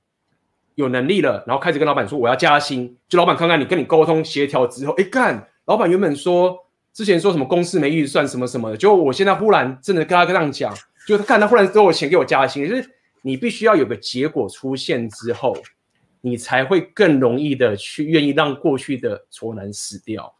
[0.76, 5.48] 有能力了，然后开始跟老板说我要加薪，就老板看看你跟你沟通协调之后，哎干。
[5.66, 6.56] 老板原本说
[6.94, 10.72] 之前说什么公司没预算什么什么的，结果我现在忽然真的跟他这样讲，
[11.08, 12.88] 就看他忽然给我钱给我加薪，就是
[13.24, 15.58] 你必须要有个结果出现之后，
[16.26, 20.34] 你才会更容易的去愿意让过去的挫男死掉。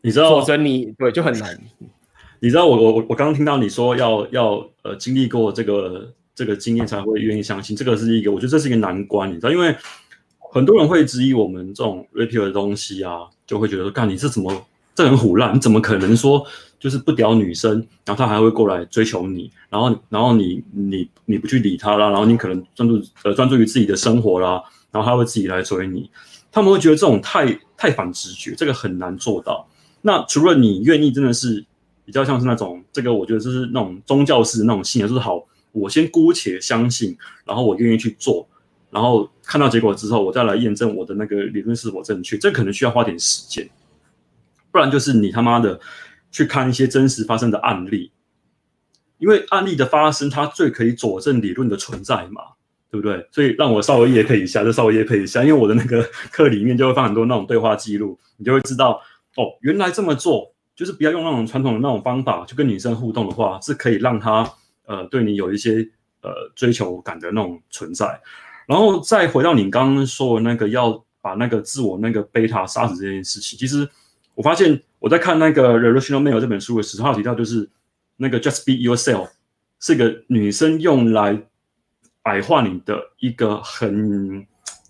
[0.00, 1.60] 你知道，否则你对就很难。
[2.38, 9.74] 你知道我我我我刚刚听到你说要要呃经历过这个这个经验才会愿意相信，这个是一个我觉得这是一个难关，你知道，因为
[10.52, 14.64] 很多人会质疑我们这种 Rapio 的东西啊，就会觉得说，干你是怎么
[14.96, 16.44] 这很唬烂，你怎么可能说
[16.80, 17.72] 就是不屌女生，
[18.04, 26.10] 然后他还会过来追求你，然后然后你你你不去理他啦，然后你可能专注呃专注于自己的生活啦，然后他会自己来追你，
[26.50, 29.68] 他们会觉得这种太太反直觉，这个很难做到。
[30.02, 31.64] 那除了你愿意真的是。
[32.06, 38.46] 比较像是那种，这个我觉得就是那种宗教式的那种信仰，就是好，我先姑且相信，然后我愿意去做，
[38.90, 43.68] 然后看到结果之后，我再来验证我的那个理论是否正确，这可能需要花点时间，
[44.76, 45.80] 不然就是你他妈的
[46.30, 48.12] 去看一些真实发生的案例，
[49.16, 52.42] 因为案例的发生，它最可以佐证理论的存在嘛，
[52.90, 53.26] 对不对？
[53.32, 59.00] 所以让我稍微业配一下，就稍微业配一下，因为我的那个课里面就会放很多那种对话记录，你就会知道
[59.36, 60.52] 哦，原来这么做。
[60.74, 64.46] 就是不要用那种传统的那种方法去跟女生互动的话，是可以让她
[64.84, 65.76] 呃对你有一些
[66.20, 68.20] 呃追求感的那种存在。
[68.66, 73.88] 然后再回到你刚刚说的那个要把那个自我那个贝塔杀死这件事情，其实
[74.36, 77.68] 我发现我在看那个《Relational Male》这本书的时候，提到就是
[78.18, 79.30] 那个 Just Be Yourself
[79.80, 81.42] 是个女生用来
[82.22, 84.46] 矮化你的一个很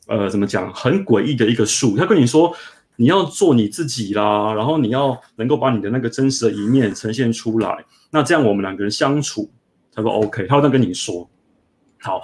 [0.07, 2.55] 呃怎么讲很诡异的一个术，他跟你说。
[2.99, 9.51] 你要做你自己啦，然后你要能够把你的那个真实的一面呈现出来，那这样我们两个人相处
[9.91, 10.47] 才会 OK。
[10.47, 11.29] 他会这样跟你说，
[12.01, 12.23] 好，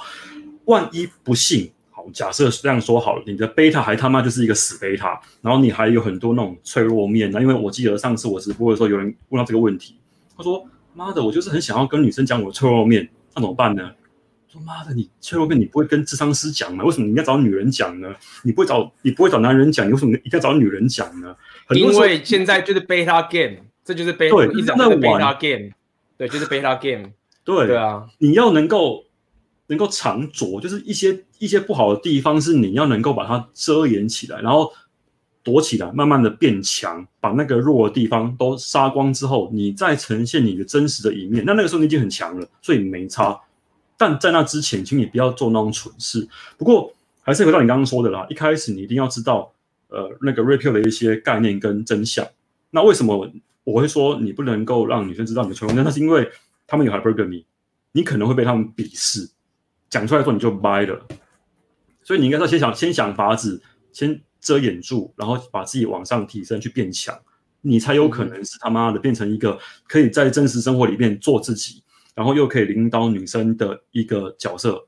[0.64, 1.70] 万一不幸，
[2.02, 9.96] 好，假设这样说好了，你的贝塔还他妈就是一个死贝塔，然后你还有很多那种脆弱面，那因为我记得上次我直播的时候有人问到这个问题，
[10.36, 13.90] 他说：“妈的，我就是很想要跟女生讲我的脆弱面，那怎么办呢？”
[14.48, 16.84] 说妈的，你脆弱面你不会跟智商师讲吗？
[16.84, 18.14] 为什么你要找女人讲呢？
[18.42, 21.34] 你不会找你不会找男人讲，你为什么一定要找女人讲呢？
[21.70, 25.70] 因为现在就是 beta game，这就是 beta，对，一直在 beta game，
[26.18, 27.12] 对，就是 beta game，
[27.44, 29.04] 对对啊，你要能够
[29.68, 34.72] 能够藏拙，就是一些一些不好的地方是你要能够把它遮掩起来，然后
[35.42, 43.38] 躲起来，慢慢的变强，把那个弱的地方都杀光之后，你再呈现你的真实的一面，那那个时候你已经很强了，所以没差。
[43.96, 46.26] 但在那之前，请你不要做那种蠢事。
[46.58, 49.52] 不过，还是回到你刚刚说的啦，一开始你一定要知道，
[49.88, 52.26] 呃，那个 Rapio 的一些概念跟真相。
[52.70, 53.30] 那为什么
[53.62, 55.82] 我会说你不能够让女生知道你的脆弱？
[55.84, 56.28] 那是因为
[56.66, 57.44] 他们有 hypergamy，
[57.92, 59.30] 你可能会被他们鄙视，
[59.92, 61.06] 讲出来说你就掰了。
[62.02, 67.16] 所以你应该要先想，先想法子，先遮掩住，然后把自己往上提升，去变强，
[67.60, 71.84] 你才有可能是他妈的变成一个可以在真实生活里面做自己。
[72.14, 74.86] 然后又可以领导女生的一个角色，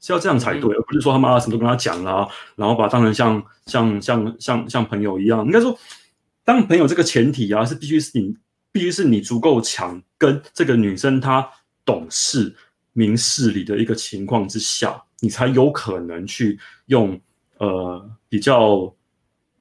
[0.00, 2.26] 是要这样才对，嗯、而不是说他妈什么都跟他讲啦，
[2.56, 5.44] 然后把他当成像像像像像朋友一样。
[5.44, 5.78] 应该说，
[6.42, 8.34] 当朋友这个前提啊，是必须是你
[8.72, 11.46] 必须是你足够强，跟这个女生她
[11.84, 12.56] 懂事、
[12.94, 17.20] 明事理的一个情况之下，你才有可能去用
[17.58, 18.90] 呃比较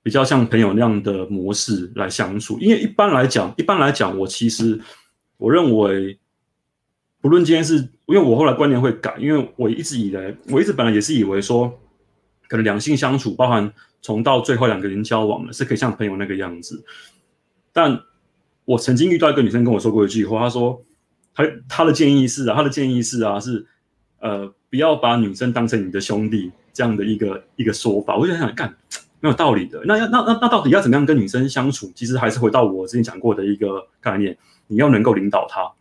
[0.01, 2.57] 比较像朋友那样的模式来相处。
[2.59, 4.79] 因为一般来讲，一般来讲，我其实
[5.35, 6.17] 我认为。
[7.21, 11.69] 不论今天是，因为我后来观念会改，因为我一直以来，我一直本来也是以为说，
[12.49, 16.83] 可能两性相处，包含从到最后两个人交往了，是可以像朋友那个样子。
[17.71, 17.97] 但
[18.65, 20.83] 我曾经遇到一个女生跟我说过一句话，她说，
[21.35, 23.65] 他他的建议是啊，他的建议是啊，是
[24.19, 28.15] 呃，不要把女生当成你的兄弟这样的一个一个说法。
[28.15, 28.73] 我就想想，干
[29.19, 29.81] 没有道理的。
[29.85, 31.91] 那要那那那到底要怎么样跟女生相处？
[31.95, 35.71] 其实还是回到我之前讲过的一个概念，你要能够领导她。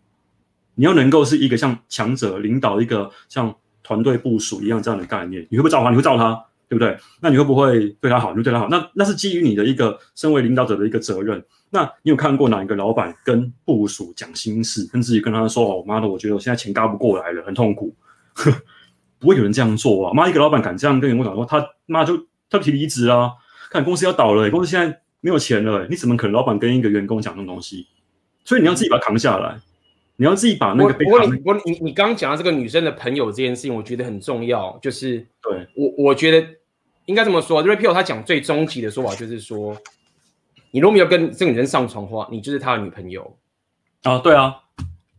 [0.74, 5.90] 你要能够是一个像强者领导一个像团队部署一样这样的概念，你会不会罩他？
[5.90, 6.96] 你会罩他，对不对？
[7.20, 8.30] 那你会不会对他好？
[8.30, 8.66] 你就对他好？
[8.70, 11.44] 那那是基于你的一个身为领导者的一个责任。
[11.68, 17.94] 那你有看过哪一个老板跟部署讲心事，甚至于跟他说：“哦，妈的，我觉得我现在钱嘎不过来了，很痛苦。
[19.20, 20.14] ”不会有人这样做啊！
[20.14, 23.32] 妈，一个老板敢这样跟员工讲说，他妈就他提离职啊！
[23.70, 27.86] 看公司要倒了，公司现在没有钱了，你怎么可能老板跟一个员工讲这种东西？
[28.44, 29.60] 所以你要自己把它扛下来。
[30.16, 31.04] 你要自己把那个被。
[31.06, 34.78] 不过你，我你你刚刚讲到这个女生的朋友这件事情，我觉得很重要。
[34.80, 36.46] 就是对我我觉得
[37.12, 39.76] 应该这么说，Rapio 他讲最终极的说法就是说，
[40.70, 43.36] 你如果没有跟这个女生上床的话，你就是他的女朋友
[44.04, 44.18] 啊。
[44.20, 44.56] 对啊，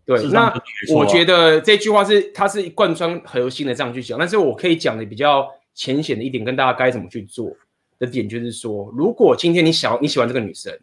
[0.03, 0.27] 对。
[0.29, 0.51] 那
[0.91, 7.55] 我觉得这句话是他是贯穿核心的这样去讲，但是我可以讲的比较浅显的一点，跟大家该怎么去做
[7.99, 10.75] 的点，就是说，如果今天你想你喜欢这个女生，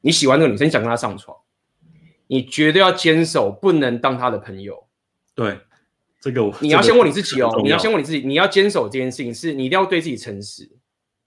[0.00, 1.36] 你喜欢这个女生，你想跟她上床。
[2.28, 4.84] 你绝对要坚守，不能当她的朋友。
[5.34, 5.60] 对，
[6.26, 10.68] 这个你要先问你自己哦，你要先问你自己，你要坚守这件事情，是你一定要对自己诚实，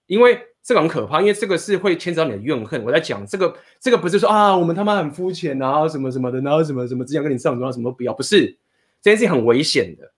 [0.08, 2.84] 因为这个很可怕，因为这个是会牵扯到你的怨恨。
[2.84, 8.58] 我在讲这个，这个不是说啊，我们他妈很肤浅啊，什么什么的，然后什么什么只想跟你上床，什么都不要，不是，
[9.02, 10.12] 这件事情很危险的。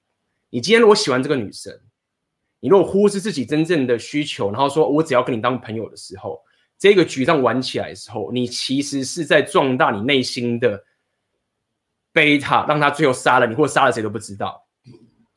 [0.49, 1.79] 你今天如果喜欢这个女生，
[2.59, 6.41] 你如果忽视自己真正的需求，然后说我只要跟你当朋友的时候，
[6.79, 10.83] 这个局这样玩起来的时候，你其实是在壮大你内心的
[12.11, 14.60] 贝塔，让他最后杀了你，或者杀了谁都不知道。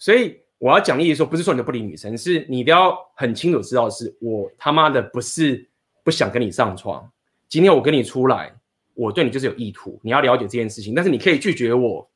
[0.05, 0.43] 所以。
[0.59, 5.69] 我要讲的意思说，不是说你都不理女生，是你一定要很清楚知道，是我他妈的不是
[6.03, 7.07] 不想跟你上床。
[7.51, 8.55] 今天我跟你出来，
[8.95, 10.95] 我对你就是有意图，你要了解这件事情。
[10.95, 12.09] 但是你可以拒绝我，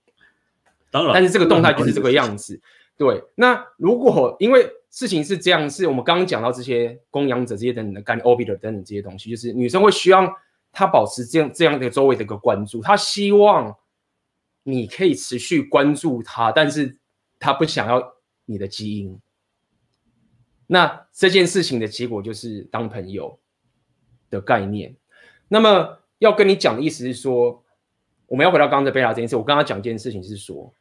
[0.90, 1.12] 当然。
[1.12, 2.58] 但是这个动态就是这个样子。
[2.96, 10.32] 对，那如果因为事情是这样，是我们刚刚讲到这些供养者这些等等的概念，orbiter 等等这些东西，就是女生会希望
[10.72, 13.76] 她保持这样这样的周围的一个关注，她希望
[14.62, 16.96] 你可以持续关注她，但是
[17.38, 18.14] 他不想要。
[18.50, 19.20] 你的基因，
[20.66, 23.38] 那这件事情的结果就是当朋友
[24.30, 24.96] 的概念。
[25.48, 27.62] 那么要跟你讲的意思是说，
[28.26, 29.36] 我们要回到刚刚的贝塔这件事。
[29.36, 30.72] 我刚刚讲一件事情是说，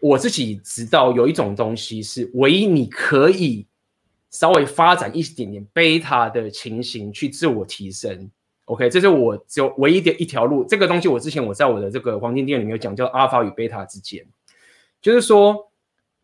[0.00, 3.66] 我自己知道有一种东西是唯一你可以
[4.28, 8.30] 稍微发展一点点贝塔的情形去自我提升。
[8.66, 10.62] OK，这是我只有唯一的一条路。
[10.62, 14.26] 这个东西我之前我在我的这个黄金店里面有讲，叫阿尔法与贝塔之间，
[15.00, 15.71] 就是说。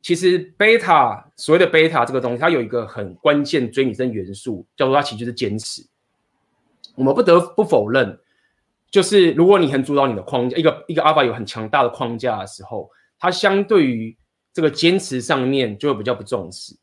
[0.09, 5.87] 其实贝塔所谓的贝塔这个东西，它有一个很关键追女生元素，叫做它其实就是坚持。
[6.95, 8.19] 我们不得不否认，
[8.91, 14.17] 就是如果你很主导你的框架，一个一个阿尔法有很强大的框架的时候，它相对于
[14.51, 16.75] 这个坚持上面就会比较不重视。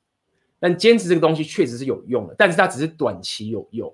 [0.59, 3.91] 但坚持这个东西确实是有用的，但是它只是短期有用。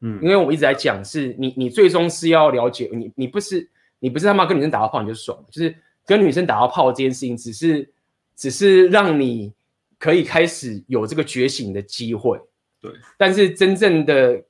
[0.00, 7.92] 嗯，因为我们一直在讲，是你你最终是要了解你你不是你不是他妈跟女生打到炮你就爽，就是跟女生打到炮这件事情只是。
[8.40, 9.52] 只是让你
[9.98, 12.40] 可以开始有这个觉醒的机会，
[12.80, 12.90] 对。
[13.18, 14.42] 但是真正的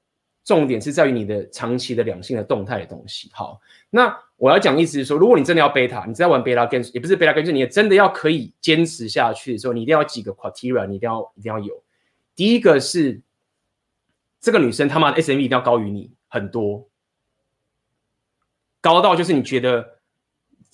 [0.45, 3.29] 重点是在于你的长期的两性的动态的东西。
[3.35, 11.83] 好，那我要讲意思是说，如果你真的要贝塔，你在玩贝塔 game，也不是贝塔 game，就是你真的要可以坚持下去的时候，你一定要几个 criteria，你一定要一定要有。
[12.37, 13.21] 第一个是
[14.41, 16.89] 这个女生他妈的 SMV 一定要高于你很多，
[18.81, 19.99] 高到就是你觉得。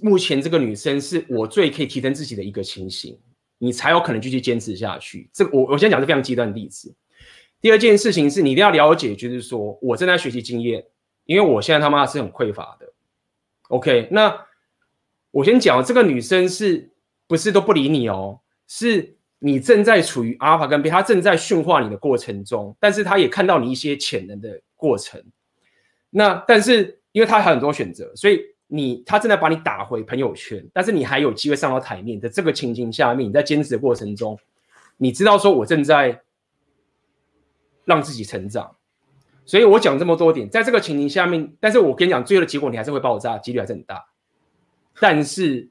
[0.00, 3.18] 目前这个女生是我最可以提升自己的一个情形，
[3.56, 5.30] 你才有可能继续坚持下去。
[5.32, 6.94] 这个我我先讲是非常极端的例子。
[7.62, 10.84] 第二件事情是你一定要了解，就是说我正在学习经验，
[11.24, 12.92] 因为我现在他妈是很匮乏的。
[13.68, 14.46] OK，那
[15.30, 16.90] 我先讲这个女生是
[17.26, 18.40] 不是都不理你哦？
[18.68, 25.24] 是你正在处于阿尔法跟贝塔，她正在驯化你的过程中，但是她也看到你一些潜能的过程。
[26.10, 28.40] 那但是因为她还有很多选择，所以。
[28.68, 34.36] 你他正在把你打回朋友圈，但是你还有机会上到台面的这个情形下面，你在坚持的过程中，
[34.96, 36.20] 你知道说我正在
[37.84, 38.74] 让自己成长，
[39.44, 44.06] 所以我讲这么多点，在这个情形下面，但是我跟你讲，最后的结果你还是会爆炸，几率还是很大，
[44.98, 45.70] 但是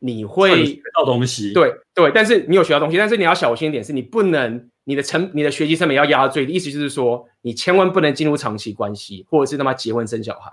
[0.00, 10.52] 你会学到东西，对对，但是你有学到东西，但是你要小心一点，是你不能你的成你的学习成本要压到最低，意思就是说你千万不能进入长期关系，或者是他妈结婚生小孩，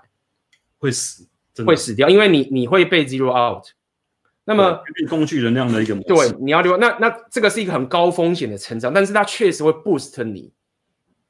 [0.78, 1.28] 会死。
[1.66, 3.64] 会死掉，因为你你会被 zero out。
[4.44, 10.52] 那么工具人那样的一个模式，对，你要留那那这个是一个很高风险的成长，但是它确实会 boost 你。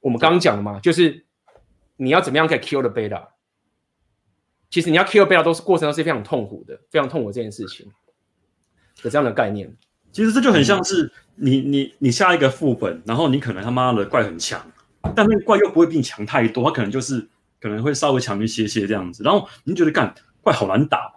[0.00, 1.26] 我们刚刚讲的嘛，就是
[1.96, 3.22] 你要怎么样可以 kill the beta。
[4.70, 7.86] 其实你要 kill beta 都是过程都是非常痛苦的，非常痛苦这件事情
[9.02, 9.70] 的这样的概念。
[10.10, 14.58] 其实这就很像是你你你下一个副本，然后你可能他妈的怪很强，
[15.14, 17.28] 但那个怪又不会比你强太多，他可能就是。
[17.62, 21.12] 可能会稍微强一些些这样子，然后你觉得干怪好难打，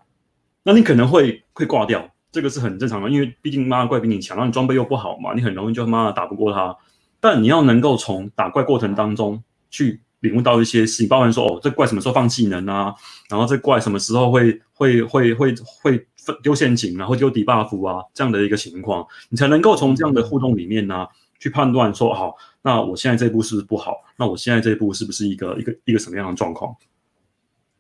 [0.64, 6.78] 那你可能会会挂掉，这个是很正常的，因为毕竟妈的怪比你强，然后你装备又不好嘛，你很容易就妈的打不过他。
[7.20, 12.94] 但你要能够从打怪过程当中去领悟到一些事情，包含说哦，这怪什么时候放技能啊，
[13.30, 16.08] 然后这怪什么时候会会会会会
[16.44, 21.08] 丢陷阱，然后丢 debuff 啊这样的一个情况，你才能够从这样的互动里面呢、
[21.46, 24.02] 去判断说好，那我现在这一步是不是不好？
[24.18, 26.76] 那我现在这一步是不是一个一个一个什么样的状况？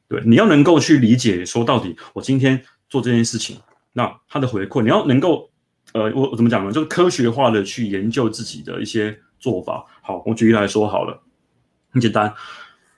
[0.08, 3.58] 对，你要能够去理解说，到底我今天做这件事情，
[3.94, 5.50] 那它的回馈，你要能够，
[5.94, 6.72] 呃，我我怎么讲呢？
[6.72, 9.84] 就是科学化的去研究自己的一些做法。
[10.04, 11.20] 好，我举例来说好了，
[11.90, 12.32] 很简单，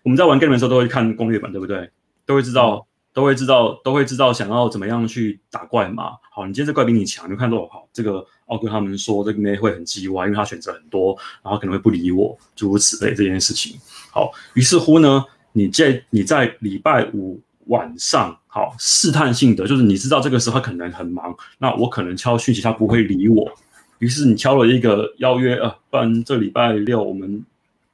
[0.03, 1.89] 我们在玩 game 的时候都会看攻略本，对不对？
[2.25, 2.85] 都会知道。
[3.13, 6.11] 都会知道，都会知道想要怎么样去打怪嘛。
[6.31, 13.77] 好，你今天这怪比你强，你就看到好，这个奥哥他们说这个妹会很叽歪，因为他选择很多，然后可能会不理我，诸如此类这件事情。
[14.11, 15.23] 好，于是乎呢，
[15.53, 23.51] 你在你在礼拜五晚上，好试探性的，就是你知道这个时候他可能很忙，那我可能敲讯息他不会理我，
[23.99, 27.45] 于是你敲了一个邀约，呃，不然这礼拜六我们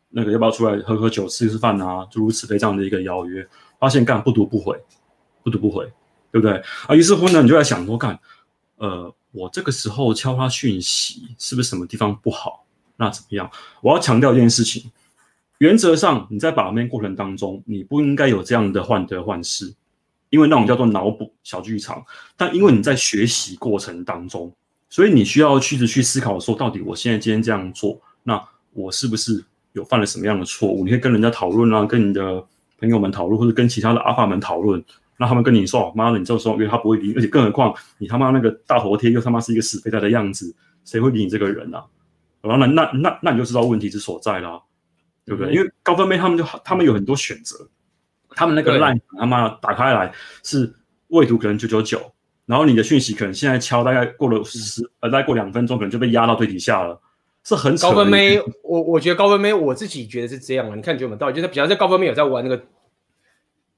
[0.10, 3.46] 那个要不要出来喝喝酒、吃吃饭啊，诸如此类这样的一个邀约，
[3.80, 4.80] 发现干不读不回，
[5.44, 5.84] 不读不回，
[6.32, 6.62] 对不对？
[6.88, 8.20] 啊，于是乎呢，你就在想说干，
[8.78, 12.64] 呃，我这个时候敲他讯息，是不是什么地方不好？
[12.96, 13.50] 那怎么样？
[13.82, 14.92] 我要强调一件事情，
[15.58, 19.74] 原则上你在把面过程当中，你不应该有这样的患得患失，
[20.30, 22.06] 因为那种叫做脑补小剧场。
[22.38, 24.54] 但因为你在学习过程当中，
[24.88, 28.40] 所以你需要去去思考说，到底我现在今天这样做，那
[28.74, 30.84] 我是不是有犯了什么样的错误？
[30.84, 32.46] 你可以跟人家讨论啊，跟你的
[32.80, 34.84] 朋友们讨论，或者跟其他的阿法们讨论。
[35.24, 40.54] 那他们跟你说：“妈的，你这个时候因为他不会理你，而且更何况你他妈那个大头贴又他妈是一个死肥宅的样子，
[40.84, 41.82] 谁会理你这个人啊？”
[42.44, 44.62] 然后那那那那你就知道问题之所在啦，
[45.26, 45.54] 对不对？
[45.54, 47.56] 嗯、因为高分妹他们就他们有很多选择，
[48.32, 50.12] 他们那个 line 他妈打开来
[50.44, 50.76] 是
[51.08, 52.02] 未读可能九九九，
[52.46, 57.00] 然后你的讯息可能现在敲大概过了十呃大概过两分钟可能就被压到最底下了，
[57.46, 58.38] 是很高分妹。
[58.62, 61.34] 我我觉得高分妹我自己觉得是这样啊，你看你觉得有没有道理？
[61.34, 62.62] 就是比方说高分妹有在玩那个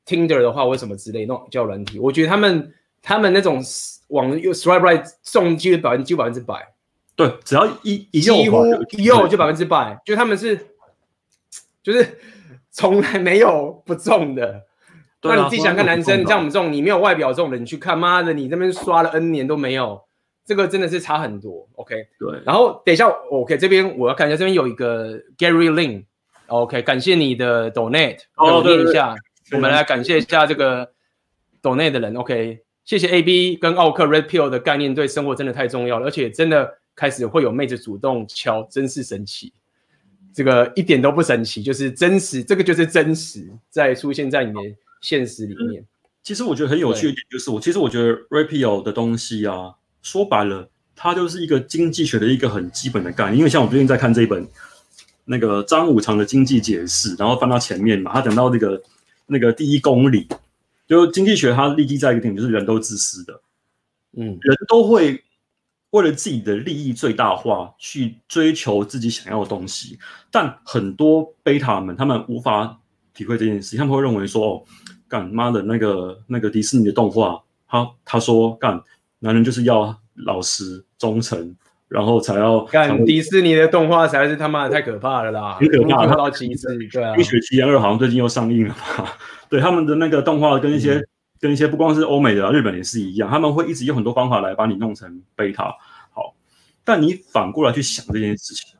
[0.05, 1.99] Tinder 的话，为什么之类那种交友软体？
[1.99, 3.61] 我觉得他们他们那种
[4.09, 6.73] 往右 swipe right 送几率百分几乎百分之百。
[7.15, 8.35] 对，只要一一右
[8.91, 10.67] 一右就百分之百，就他们是，
[11.81, 12.19] 就是
[12.71, 14.63] 从来没有不中的。
[15.21, 20.03] 那你自己想看男生，像我们这种你没有外表这种人，你去看，妈的，你这边刷了 N 年都没有，
[20.45, 21.67] 这个真的是差很多。
[21.75, 22.41] OK，对。
[22.45, 29.15] 然后等一下，OK，这边我要看一下，这边有一个 Gary Lin，OK，感谢你的 Donate，我念一下，
[29.53, 30.91] 我们来感谢一下这个
[31.61, 32.15] Donate 的人。
[32.15, 36.77] OK，谢谢 AB 跟奥克 Red Pill 的概念，对生活真的太重要了，而且真的。
[36.97, 39.51] 开始会有妹子主动敲，真是神奇。
[40.33, 44.59] 这个一点都不神奇，就是真实，这个就是真实在出现在你的
[45.01, 45.83] 现实里面。
[46.23, 53.39] 其实我觉得很有趣的点就是，我其实我觉得 Rapio 的东西啊，说白了，它就是一个经济学的一个很基本的概念。
[53.39, 54.47] 因为像我最近在看这一本
[55.25, 58.81] 那个张五常的经济解释，然后翻到前面嘛，他讲到那个
[59.27, 60.27] 那个第一公理，
[60.87, 63.41] 就经济学它立基在一个点，就是人都自私的，
[64.13, 65.21] 嗯，人都会。
[65.91, 69.97] 为了自己的利益最大化去追求自己想要的东西，
[70.29, 72.77] 但很多贝塔们他们无法
[73.13, 74.63] 体会这件事，他们会认为说：“哦，
[75.07, 78.83] 干妈的那个那个迪士尼的动画，他他说干
[79.19, 81.55] 男人就是要老实忠诚，
[81.87, 89.17] 然后才要干迪士尼的动画实在是他妈的太可怕了啦， 很可怕，到极致，对啊，《冰雪奇缘二》好像最近又上映了吧？
[89.49, 90.95] 对他们的那个动画跟一些。
[90.95, 91.07] 嗯
[91.37, 95.65] 跟一些不光是欧美的啊，日本也是一样，他们会一直用很多方法来把你弄成贝塔。
[96.11, 96.33] 好，
[96.83, 98.73] 但你反过来去想这件事情，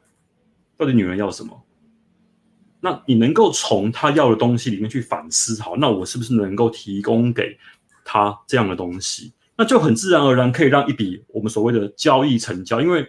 [0.78, 1.62] 到底女人要什么？
[2.80, 7.56] 那你能够从她要的东西里面去反思，好，那我是不是能够提供给
[8.06, 9.34] 她这样的东西？
[9.58, 13.08] 那就很自然而然可以让一笔我们所谓的交易成交，因为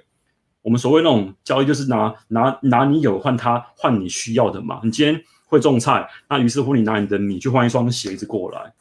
[0.62, 4.80] 我们所谓那种交易就是拿拿拿你有换他换你需要的嘛。
[4.82, 8.72] 你今天会种菜，那于是乎你拿你的米去换一双鞋子过来。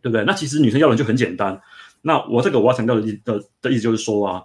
[0.00, 0.24] 对不对？
[0.24, 1.60] 那其实女生要的就很简单。
[2.02, 4.42] 那我这个我要强调的的的意思就是说啊，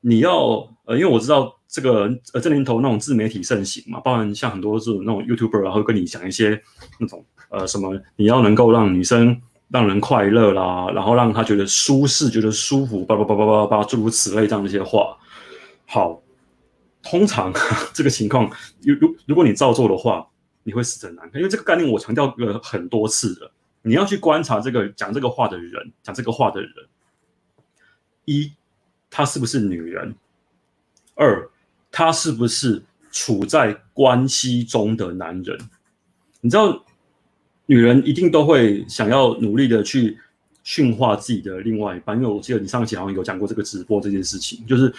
[0.00, 6.58] 你要呃，因为我知道这个呃这年头那种自媒体盛行嘛，包含像很多这种那种 YouTuber 啊，后跟你讲一些
[6.98, 9.38] 那种呃什么，你要能够让女生
[9.74, 15.18] 让人快乐啦，然后让他觉得舒适、觉得舒服，叭叭叭叭叭叭，诸如此类这样的一些话。
[15.84, 16.22] 好，
[17.02, 17.52] 通常
[17.92, 18.48] 这个情况，
[18.84, 20.28] 如如如果你照做的话，
[20.62, 23.50] 你会死得难看，因为这个概念我强调了很多次了。
[23.82, 26.70] 你要去观察这个讲这个话的人，讲这个话的人，
[28.26, 28.52] 一，
[29.10, 30.14] 他是不是女人？
[31.16, 31.50] 二，
[31.90, 35.58] 他是不是处在关系中的男人？
[36.40, 36.84] 你知道，
[37.66, 40.18] 女人一定都会想要努力的去
[40.62, 44.92] 驯化自己的另外一半，因为我记得你上期好像有讲过这个直播这件事情，就是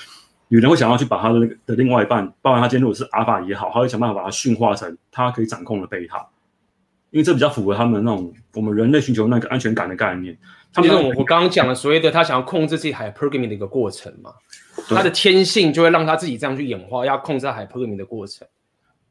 [0.48, 6.28] 女人会想要去把她的那个的另外一半，包含她今天如果是阿法也好，她会想办法把它驯化成她可以掌控的贝塔。
[7.12, 10.38] 因为这比较符合他们那种我们人类寻求那个安全感的概念。
[10.74, 14.34] 他们我我刚刚讲的所谓的她想要控制自己 hypergamy 的一个过程嘛，
[14.90, 18.46] 她的天性就会让她自己这样去演化，要控制他 hypergamy 的过程。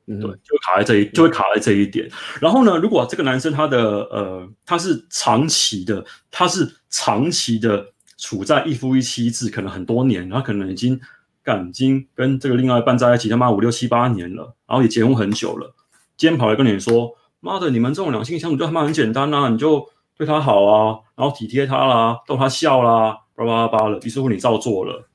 [0.06, 2.08] 嗯，对，就会卡在这一，就会卡在这一点。
[2.40, 7.86] 然后呢，如果这个男生他的呃他是长期的，他是长期的
[8.18, 11.00] 处在一夫一妻制，可能很多年，他可能已经
[11.42, 15.74] 干已经跟这个另外一半在一起他妈五六七八年了，然后也结婚很久了，
[16.16, 17.16] 今天跑来跟你说。
[17.40, 19.86] 妈的，你们这种两性相处就他妈很简单呐，你就
[20.16, 25.06] 对他好啊，然后体贴他啦，逗他笑啦，叭叭叭了，于是乎你照做了，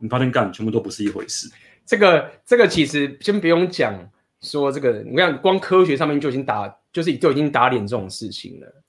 [0.00, 1.48] 你发现干全部都不是一回事。
[1.86, 3.94] 这个这个其实先不用讲，
[4.42, 8.82] 说这个你看光科学上面就已经打，就是就已经打脸这种事情了，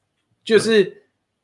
[0.44, 0.96] 就是、嗯、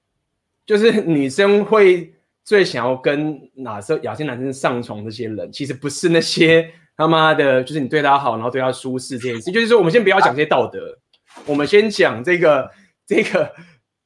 [0.67, 6.69] 就是女生会最想要跟哪些亚些男生上床这些人，其实不是那些。
[6.99, 10.99] 他妈的，就是你对他好，然后对他舒适这件事，就是说我们先不要讲这些道德，
[11.45, 12.69] 我们先讲这个
[13.07, 13.55] 这个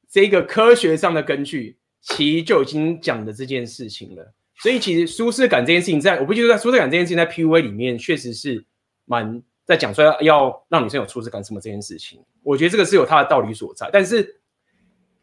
[0.08, 4.32] 这个科学上的根据，其实就已经讲的这件事情了。
[4.62, 8.64] 所以其实舒适感这件事情在，在我不记得在舒适感这件事情在 PUA 里面确实是
[9.06, 13.88] 蛮在讲说要要让女生有舒适感什么这件事情，我觉得这个是有它的道理所在。
[13.92, 14.40] 但是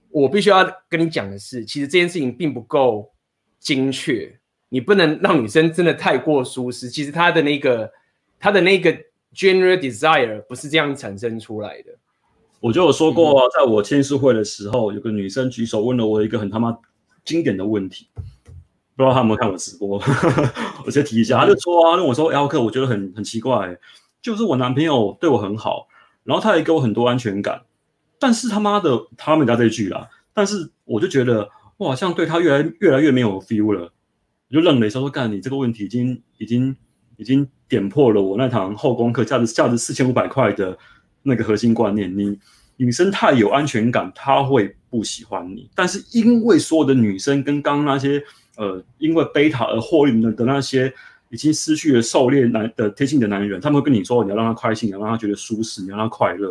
[0.09, 3.11] 我必须要跟你讲的是，其实这件事情并不够
[3.59, 4.39] 精确，
[4.69, 6.89] 你不能让女生真的太过舒适。
[6.89, 7.91] 其实她的那个
[8.39, 8.91] 她的那个
[9.33, 11.91] general desire 不是这样产生出来的。
[12.59, 16.77] 我就有说过，在我签书会的时候，有个女生举手问了我一个很他妈
[17.23, 18.09] 经典的问题。
[18.93, 19.97] 不知道他有没有看我直播，
[20.85, 21.39] 我先提一下。
[21.39, 23.75] 他就说啊，那我说 L 克，我觉得很很奇怪，
[24.21, 25.87] 就是我男朋友对我很好，
[26.23, 27.61] 然后他也给我很多安全感，
[28.19, 33.91] 但是他妈的，他们家这句啦，但是我就觉得我好像对他越来越来越没有 feel 了，
[34.49, 36.75] 我就愣了一下说，干，你这个问题已经已经
[37.17, 40.77] 已经点破了我那堂后宫课价值价值四千五百块的
[41.23, 42.37] 那个核心观念，你
[42.77, 48.23] 女生太有安全感，她会不喜欢你，但是因为所有的女生跟刚刚那些。
[48.57, 50.93] 呃，因为贝塔而获利的的那些
[51.31, 56.49] 已经失去了狩猎男的天性的男人，他们会跟你说，你要让他开心，你要让他觉得舒适，你要让他快乐。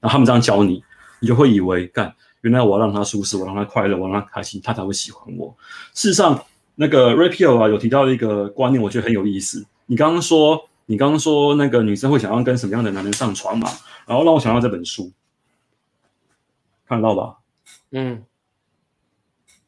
[0.00, 0.82] 然后他们这样教你，
[1.18, 5.54] 你就会以为，干，原来我要让他舒适，我让他快乐，我让他开心，他才会喜欢我。
[5.92, 6.40] 事实上，
[6.76, 9.66] 那个 Rapio 啊有提到一个观念，我觉得很有意思。
[9.86, 13.68] 你刚刚说，你刚刚说那个女生会想要跟什么样的男人上床嘛？
[14.06, 15.10] 然后让我想到这本书，
[16.86, 17.38] 看得到吧？
[17.90, 18.24] 嗯，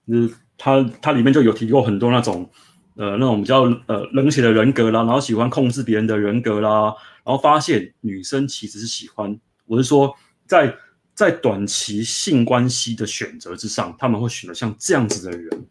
[0.06, 0.34] 就是。
[0.56, 2.48] 他他里面就有提过很多那种，
[2.96, 9.36] 呃，那种比较呃冷血的人格啦，然后喜欢控制别人的人格啦，然后发现女生其实是喜欢，
[9.66, 10.14] 我是说
[10.46, 10.76] 在，在
[11.14, 15.66] 在短期性关系的选择之上，他们会选择像这样子的人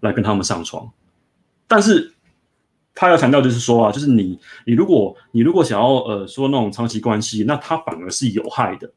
[0.00, 0.90] 来跟他们上床。
[1.66, 2.12] 但是
[2.94, 8.92] 他要强调就是说啊，就是你你如果你如果想要呃说那种长期关系，那他反而是有害的，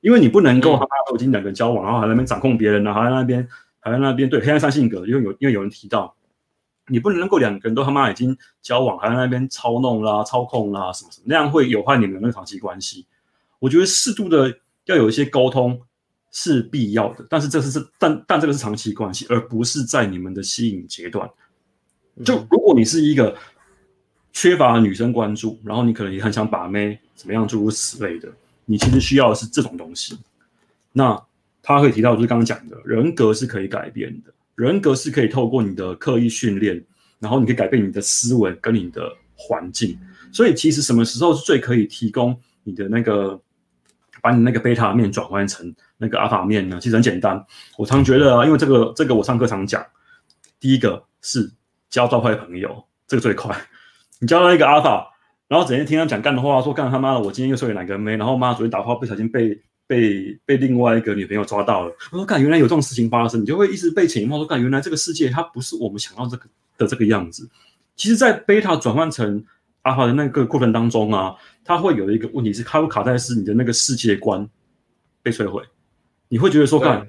[0.00, 3.48] 因为你不能够他妈都已经两个人交往，然后还在那边掌控别人然后，还在那边。
[3.82, 6.14] 还在那边对黑暗三性格，因为有因为有人提到，
[6.90, 13.06] 你不能够两个人都他妈已经交往，还在那边操弄啦、操控啦什么什么，那样会有害你们的那个长期关系。
[13.58, 15.80] 我觉得适度的要有一些沟通
[16.30, 21.28] 是必要的，但是这是是但但这个是长期关系，而不是在你们的吸引阶段。
[22.24, 23.36] 就如果你是一个
[24.32, 28.28] 缺乏女生关注，然后你可能也很想把妹，怎么样诸如此类的，
[28.66, 30.18] 你其实需要的是这种东西。
[30.92, 31.20] 那。
[31.62, 36.84] 他会提到，就是刚刚讲的，人格是可以改变的，人格是可以透过你的刻意训练，
[37.18, 39.98] 然后你可以改变你的思维跟你的环境。
[40.30, 43.40] 所以，其实什么时候是最可以提供你的那个，
[44.20, 46.78] 把你那个贝塔面转换成那个阿法面呢？
[46.78, 47.42] 其实很简单，
[47.78, 49.82] 我常觉得啊，因为这个这个我上课常讲，
[50.60, 51.50] 第一个是
[51.88, 53.56] 交到坏朋友，这个最快。
[54.18, 55.10] 你交到一个阿法，
[55.48, 59.62] 然后整天听他讲干的话，说干他妈的，我今天又睡了哪个妹，然后妈昨天打炮不小心被。
[59.90, 67.50] 被被另外一个女朋友抓到了，我说：“干，原来有这种事情发生，你就会一直被潜移默化说，干，原来这个世界它不是我们想要这个的这个样子。
[67.96, 69.44] 其实，在贝塔转换成
[69.82, 71.34] 阿法的那个过程当中啊，
[71.64, 74.48] 它会有一个问题是，它会卡在是你的那个世界观
[75.24, 75.60] 被摧毁。
[76.28, 77.04] 你会觉得说，看，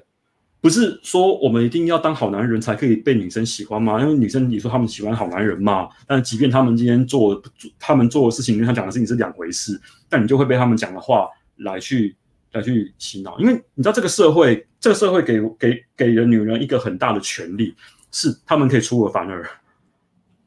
[0.60, 4.00] 不是说我们一定要当好男人才可以被女生喜欢吗？
[4.00, 7.40] 因为女生你说他们喜欢好男人嘛，但即便他们今天做
[7.78, 11.28] 他们做的事情跟他讲的事情是两回事，但你就会被他们讲的话
[11.58, 12.16] 来去。”
[12.52, 17.74] 来去洗脑，因为你知道这个社会，这个社会给给给了女人一个很大的权利，
[18.10, 19.48] 是他们可以出尔反尔。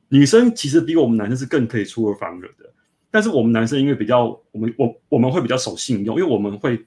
[0.09, 2.71] 女生其实比我们男生是更可以出尔反尔的，
[3.09, 6.85] 但是我们男生因为比较，我们我我们会比较守信用，因为我们会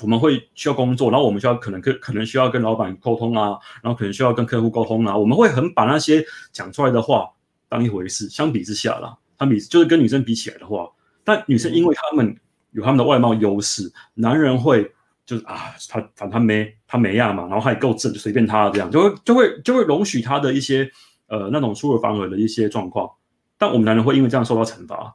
[0.00, 7.28] 我们会需要工作，然后我们需要可能可可能需要跟老板沟通啊，然后可能需要跟客户沟通啊，我们会很把那些讲出来的话
[7.68, 8.28] 当一回事。
[8.28, 10.88] 相比之下啦，相比就是跟女生比起来的话，
[11.24, 12.36] 但女生因为他们。
[12.78, 14.88] 有他们的外貌优势，男人会
[15.26, 20.88] 就是啊，他反正他没他没样嘛，然后他也够正，就随便他这样，就会就会就会容许他的一些
[21.26, 23.10] 呃那种出尔反尔的一些状况。
[23.58, 25.12] 但我们男人会因为这样受到惩罚，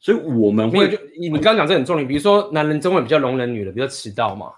[0.00, 4.50] 所以我们会就你你刚刚讲这很重点，比如说男人真会比较容忍女人，比较迟到嘛。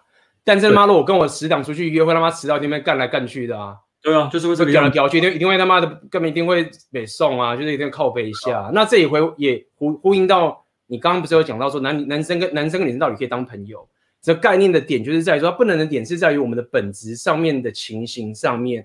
[0.43, 3.77] 但是妈的，我跟我死党出去约会，他妈迟到一定会干来干去的啊。
[4.01, 8.63] 对啊，就是会这个样飙去，一定一定会他妈的根本一定会北送啊，就是一定会靠背一下。
[8.63, 10.65] 哦、那这一回也呼呼应到。
[10.91, 13.89] 你刚刚不是有讲到说男男生跟男生跟女生到底可以当朋友？
[14.21, 18.85] 这概念的点就是在于说，不能的点是在于我们的本质上面的情形上面，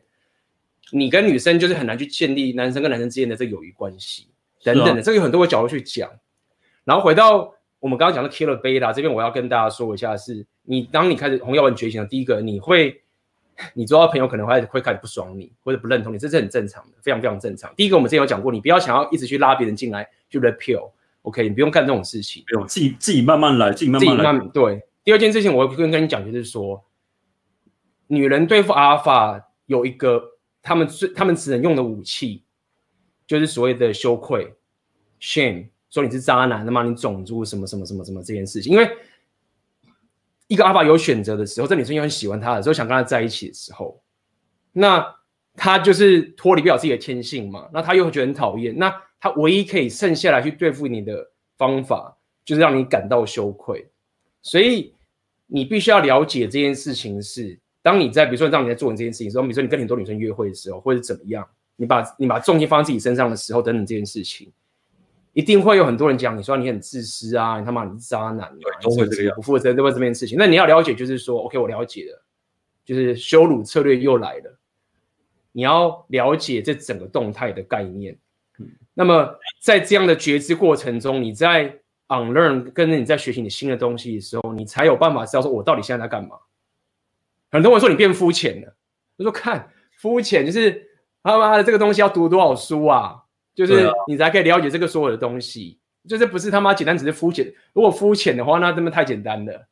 [0.92, 4.28] 你跟女生就是很难去建立男生跟男生之间的这友谊关系
[4.64, 6.08] 等等的，这个有很多个角度去讲。
[6.84, 13.02] 然后回到我们刚刚讲的 Killer Beta 这边，我要跟大家说一下是，是你当你开始红药丸觉醒的第一个，你会
[13.74, 17.74] 你周遭朋友可能会会开始不爽你，或者不认同你，这是很正常的，非常非常正常。
[17.76, 20.56] 第一个，我们之前有讲过，你不要想要一直去拉别人进来去 red
[21.26, 24.48] pill，OK，你不用干这种事情，不用自己自己慢慢来，自己慢慢来。
[24.54, 24.82] 对。
[25.04, 26.84] 第二件事情，我会跟跟你讲，就是说，
[28.08, 30.22] 女人对付阿尔法有一个
[30.62, 32.44] 他们最他们只能用的武器，
[33.28, 34.54] 就是所谓的羞愧
[35.20, 38.90] shame，说你是渣男，那么你种族什么什么什么什么这件事情，因为。
[40.48, 44.00] 一个阿爸有选择的时候，这女生又很喜欢他的时候，想跟他在一起的时候，
[44.72, 45.04] 那
[45.56, 47.68] 他就是脱离不了自己的天性嘛。
[47.74, 48.78] 那他又会觉得很讨厌。
[48.78, 48.96] 那
[49.26, 53.84] 他唯一可以剩下来去对付你的方法，就是让你感到羞愧。
[54.44, 54.94] 所以
[55.48, 61.44] 你必须要了解这件事情是：当你在比如说让你在做你这件事情的时候，比如说你跟很多女生约会的时候，或者怎么样，
[61.76, 64.54] 你把你把重心放在自己身上的时候，等等这件事情。
[65.34, 68.54] 一定会有很多人讲你说你很自私啊，你他妈你是渣男，啊，
[68.84, 70.38] 都会这样，不负责任，都会这件事情。
[70.38, 72.24] 那你要了解，就是说，OK，我了解了，
[72.86, 74.60] 就是羞辱策略又来了。
[75.52, 78.16] 你要了解这整个动态的概念。
[78.60, 86.38] 嗯，那么在这样的觉知过程中，你在 unlearn 跟着你在学习你新的东西的时候，你才有办法知道说我到底现在在干嘛。
[87.52, 88.76] 很多人说你变肤浅了，
[89.18, 90.90] 我说看肤浅就是
[91.24, 93.24] 他妈的这个东西要读多少书啊？
[93.54, 97.54] 就是你才可以了解这个所有的东西，啊、就是不是他妈简单只是肤浅。
[97.72, 99.66] 如果肤浅的话，那真的太简单了，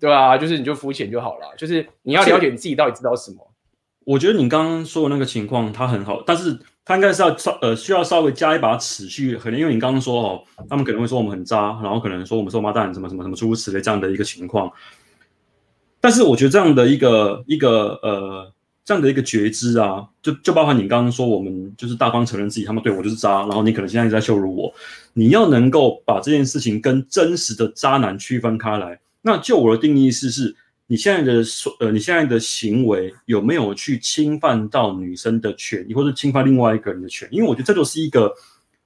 [0.00, 1.54] 对啊，就是你就肤浅就好了。
[1.56, 3.52] 就是你要了解你自己到底知道什么。
[4.00, 14.70] 我觉得你刚刚说的那个情况，它很好，但是他应该是要稍呃需要稍微加一把尺去，可能因为你刚刚说哦，他们可能会说我们很渣，然后可能说我们是王八蛋，什么什么什么诸如此类这样的一个情况。
[16.00, 18.52] 但是我觉得这样的一个一个呃。
[18.86, 24.70] 这样的一个觉知啊，就就包含你刚刚说，我们就是大方承认自己，他们对我就是渣，然后你可能现在一直在羞辱我。
[25.14, 29.00] 你要能够把这件事情跟真实的渣男区分开来。
[29.22, 30.54] 那就我的定义是，是
[30.86, 37.36] 你现在的所呃，你现在的行为有没有去侵犯到女生的权益，或者侵犯另外一个人的权益？
[37.36, 38.32] 因为我觉得这就是一个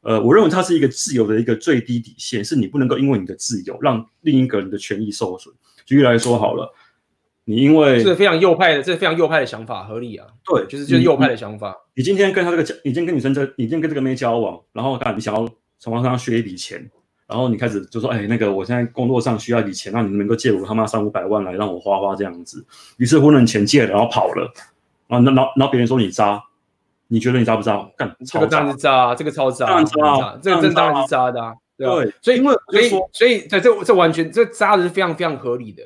[0.02, 5.54] 呃，我认为它是一个自由的一个最低底线，是你不能够因为你的自由让另一个人的权益受损。
[5.84, 6.74] 举例来说好了。
[7.44, 10.26] 你因为这是非常右派的，这是非常右派的想法，合理啊。
[10.44, 11.74] 对，就是就是右派的想法。
[11.94, 16.90] 你，你今天跟他这个交，你今天跟女生这，你今天跟这个妹交往，然后看你想要从她身上学一笔钱，
[17.28, 22.64] 然后你开始就说，哎，那个我现在工作上需要一笔钱，那你能够借我他妈三五百万来让我花花这样子。
[22.96, 24.50] 于是乎，那钱借了，然后跑了，
[25.06, 26.42] 然后那然后然后别人说你渣，
[27.06, 27.86] 你觉得你渣不渣？
[27.96, 31.54] 干，这个当然是渣，这个超渣，当然渣，这个真当然是渣的啊。
[31.76, 35.82] 对，所以因为所以所以在这这完全这渣的是非常非常合理的。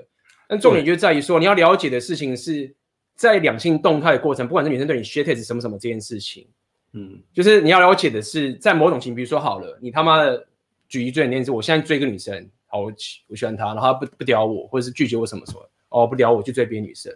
[0.48, 2.72] 但重点就在于说，你要了解的事情是
[3.14, 6.46] 在两性动态的过程，不管是女生对你 shit 什么什么这件事情，
[6.92, 10.46] 嗯，就是你要了解的是，在某种情，比如说好了，你他妈的
[10.92, 12.92] 举一最简单是，我现在追一个女生，好，我
[13.28, 17.10] 我喜欢她，然后她不不屌我，或者是拒绝我什么什么，哦，不屌我去追别的女生，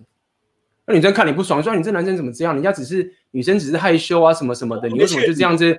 [0.87, 2.55] 那女生看你不爽，说你这男生怎么这样？
[2.55, 5.79] 人家只是女生，只是害羞啊什么什么的，你为什么就这样子？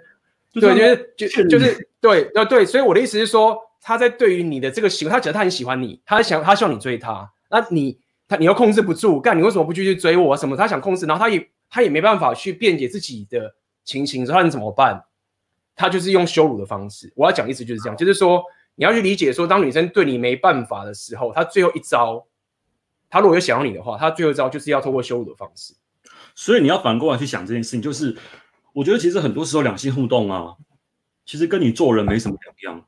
[0.53, 7.27] 对，就是就就是对，呃对，所以我的意思是说，他在对于你的这个行为，他觉得他很喜欢你，他想他希望你追他。
[7.49, 10.37] 那你他你又控制不住，干你为什么不继续追我？
[10.37, 15.03] 什么他想控制，然后他也他也没办法去辩解自己的情形，之后你怎么办？
[15.77, 17.09] 他就是用羞辱的方式。
[17.15, 18.43] 我要讲的意思就是这样，就是说
[18.75, 22.25] 你要去理解说，当女生对你没办法的时候，她最后一招，
[23.09, 25.73] 她如果有想要你的话，她最后一招就是要透过羞辱的方式。
[26.35, 28.17] 所以你要反过来去想这件事情，就是
[28.73, 30.55] 我觉得其实很多时候两性互动啊，
[31.25, 32.83] 其实跟你做人没什么两样。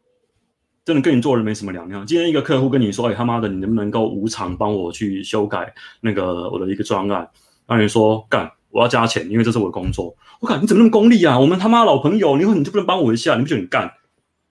[0.86, 2.08] 真的跟你做人没什么两样。
[2.08, 5.72] 今天一个客户跟你说：“哎，他妈的，你能不能够无偿帮我去修改
[6.02, 7.30] 那个我的一个专案？”
[7.68, 11.38] 那你说：“干，我要加钱，因为这是我的工作。”我靠，你怎么那么功利啊？
[11.40, 13.36] 我们他妈老朋友，你说你就不能帮我一下？
[13.36, 13.92] 你不觉得你干？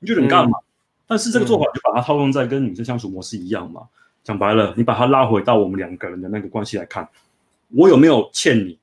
[0.01, 0.59] 你觉得你干嘛？
[0.59, 0.65] 嗯、
[1.07, 3.83] 但是这个做法就把它套用在跟女生相处模式一样嘛。
[4.23, 7.09] 讲、嗯、白了，你把它拉回到我们两个人的那个关系来看，
[7.69, 8.79] 我有没有欠你？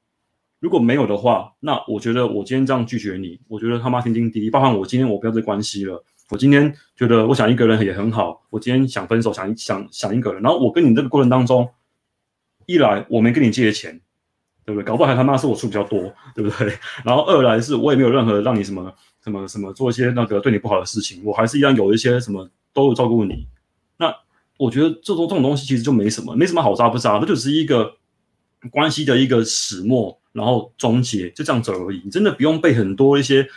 [0.60, 4.50] 如果没有的话，那我觉得我今天这样拒绝你，我觉得他妈天经地义。
[4.50, 6.04] 包含我今天我不要这关系了。
[6.30, 8.42] 我今天觉得，我想一个人也很好。
[8.50, 10.42] 我今天想分手，想想想一个人。
[10.42, 11.70] 然后我跟你这个过程当中，
[12.66, 14.02] 一来我没跟你借钱，
[14.66, 14.84] 对不对？
[14.84, 16.74] 搞不好还他妈是我出比较多，对不对？
[17.06, 18.94] 然后二来是我也没有任何让你什么
[19.24, 23.48] 什么什么做一些那个对你不好的事情，我还是一样有一些什么都有照顾你。
[23.98, 24.14] 那
[24.58, 27.96] 我觉得这种这种东西其实就没什么，没什么好扎不扎，那就是一个
[28.72, 32.02] 关系的一个始末，然后终结，就这样走而已。
[32.04, 33.48] 你真的不用被很多一些。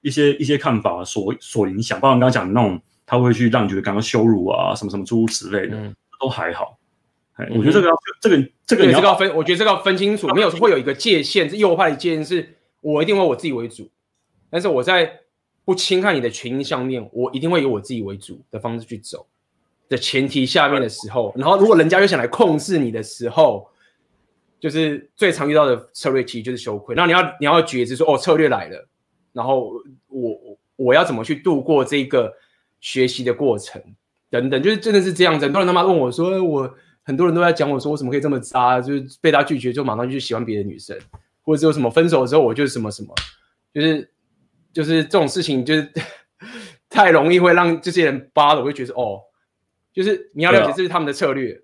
[0.00, 6.77] 一些一些看法所所影响，包括刚刚讲的那种，他会去让你觉得感到羞辱啊，什么什么诸如此类的，嗯、都还好。
[7.38, 13.88] 嗯、我觉得这个要这个这个你要分，我觉得这个要分清楚，没有会有一个界限，是右派的界限是，我一定会我自己为主，
[14.50, 15.20] 但是我在
[15.64, 19.26] 不侵害你的权益上面，我一定会以我自己为主的方式去走
[19.88, 23.68] 的前提下面的时候，然后如果人家又想来控制你的时候，
[24.58, 26.94] 就是最常遇到的策略其实就是羞愧。
[26.94, 28.88] 然后你要你要觉知说，哦，策略来了，
[29.32, 29.72] 然后
[30.08, 32.34] 我我要怎么去度过这个
[32.80, 33.80] 学习的过程
[34.30, 35.44] 等等，就是真的是这样子。
[35.44, 36.74] 很多人他妈问我说，我
[37.08, 38.78] 很多人都在讲我说，我怎么可以这么渣？
[38.82, 40.94] 就是被他拒绝就马上就去喜欢别的女生，
[41.42, 43.14] 或者是有什么分手的时候我就是什么什么，
[43.72, 44.12] 就是
[44.74, 45.90] 就是这种事情就是
[46.90, 49.22] 太容易会让这些人扒了，我会觉得哦，
[49.90, 51.62] 就是你要了解这是他们的策略。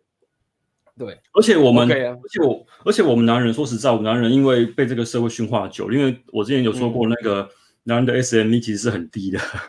[0.97, 7.51] 对，而且我们，okay 啊、而且我，而且我们男人，说实在，我们男人因为被这个社会驯化久，因为我之前有说过，那个
[7.83, 9.61] 男人的 SME 其实是很低的，嗯、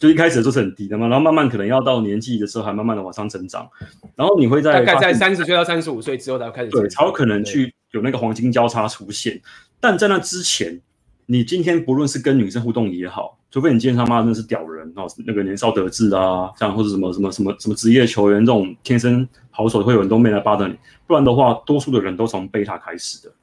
[0.00, 3.68] 就一开始就是很低的嘛，然后慢慢可能要到年纪的时候，还慢慢的往上增长，
[4.16, 9.40] 然后你会在大概在三十岁到三十五岁之后才会开始，对，才有可能去有那个黄金交叉出现，
[9.78, 10.80] 但在那之前，
[11.26, 13.36] 你今天不论是跟女生互动也好。
[13.52, 20.76] 除非你今天他妈真的是屌人哦，那个年少得志啊，这样或者什么什么什么什么职业球员这种天生好手，会有很多妹来巴着你。
[21.04, 23.34] 不然的话，多数的人都从贝塔开始的。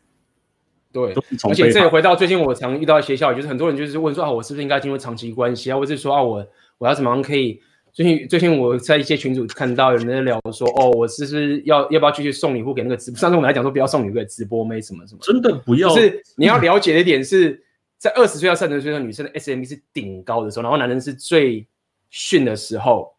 [1.06, 1.14] 对，
[1.50, 6.48] 而且这也回到最近我常遇到的学校，就是很多人就是问说啊，我是不是应该进入长期关系啊，或者是说啊，我
[6.80, 7.62] 我要怎么样可以？
[7.94, 13.20] 最近最近我在一些群组看到有人在聊说，哦，我是不是要要不要继续送礼物给那个直播？
[13.20, 15.90] 上次我们来讲说不要送礼物给直播妹什么什么，真的不要。
[15.90, 17.64] 就是你要了解的一点是。
[18.00, 21.66] 在二十岁到三十岁的女生的 SME 是顶高的时候，然后男人是最
[22.12, 23.12] 逊的时候，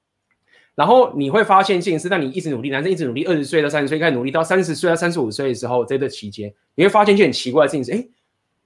[0.79, 8.09] 然后你会发现，性是当你一直努力，男生一直努力，二十岁到三十岁开始努力，到三十岁到三十五岁的时候，这段期间，你会发现一件很奇怪的事情是，哎，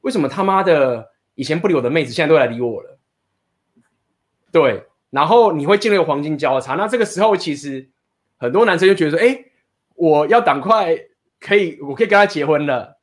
[0.03, 2.99] 为什么他妈的以前不理我的妹子，现在都来理我了？
[4.53, 7.89] 对，然后你会进入一个黄金交叉，那这个时候其实
[8.37, 9.45] 很多男生就觉得说，哎，
[9.95, 10.95] 我要赶快
[11.41, 12.99] 可以，我可以跟他结婚了，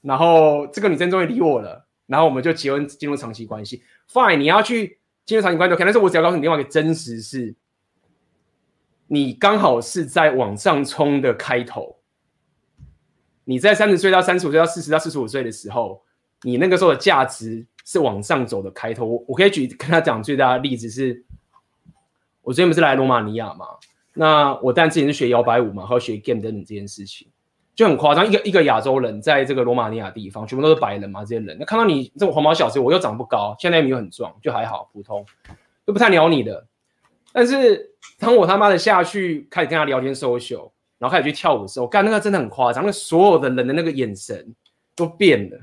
[0.00, 1.84] 然后这个女生终于理我了。
[2.06, 3.82] 然后我们就结婚，进入长期关系。
[4.10, 7.54] Fine，你要去进入长期关系，OK，但是我只要告诉你另外一个真实是，
[9.08, 11.96] 你刚好是在往上冲的开头。
[13.44, 16.02] 你在三十岁到三十五岁到四十到四十五岁的时候，
[16.42, 19.06] 你那个时候的价值是往上走的开头。
[19.06, 21.24] 我我可以举跟他讲最大的例子是，
[22.42, 23.66] 我最近不是来罗马尼亚嘛？
[24.12, 27.26] 那我当然之前是学摇摆舞嘛，还有学 game 等等这件事情。
[27.74, 35.24] 就很夸张，一个一个亚洲人在这个罗马尼亚地方，全部都是白人嘛，这些人，那看到你这种黄毛小子，我又长不高，现在又很壮，就还好，普通，
[35.86, 36.66] 都不太鸟你的。
[37.32, 44.54] 但是当我他妈的下去开始跟他聊天 social，然后开始去跳舞的时候，干那个真的很夸张，那所有的人的那个眼神
[44.96, 45.58] 都变了，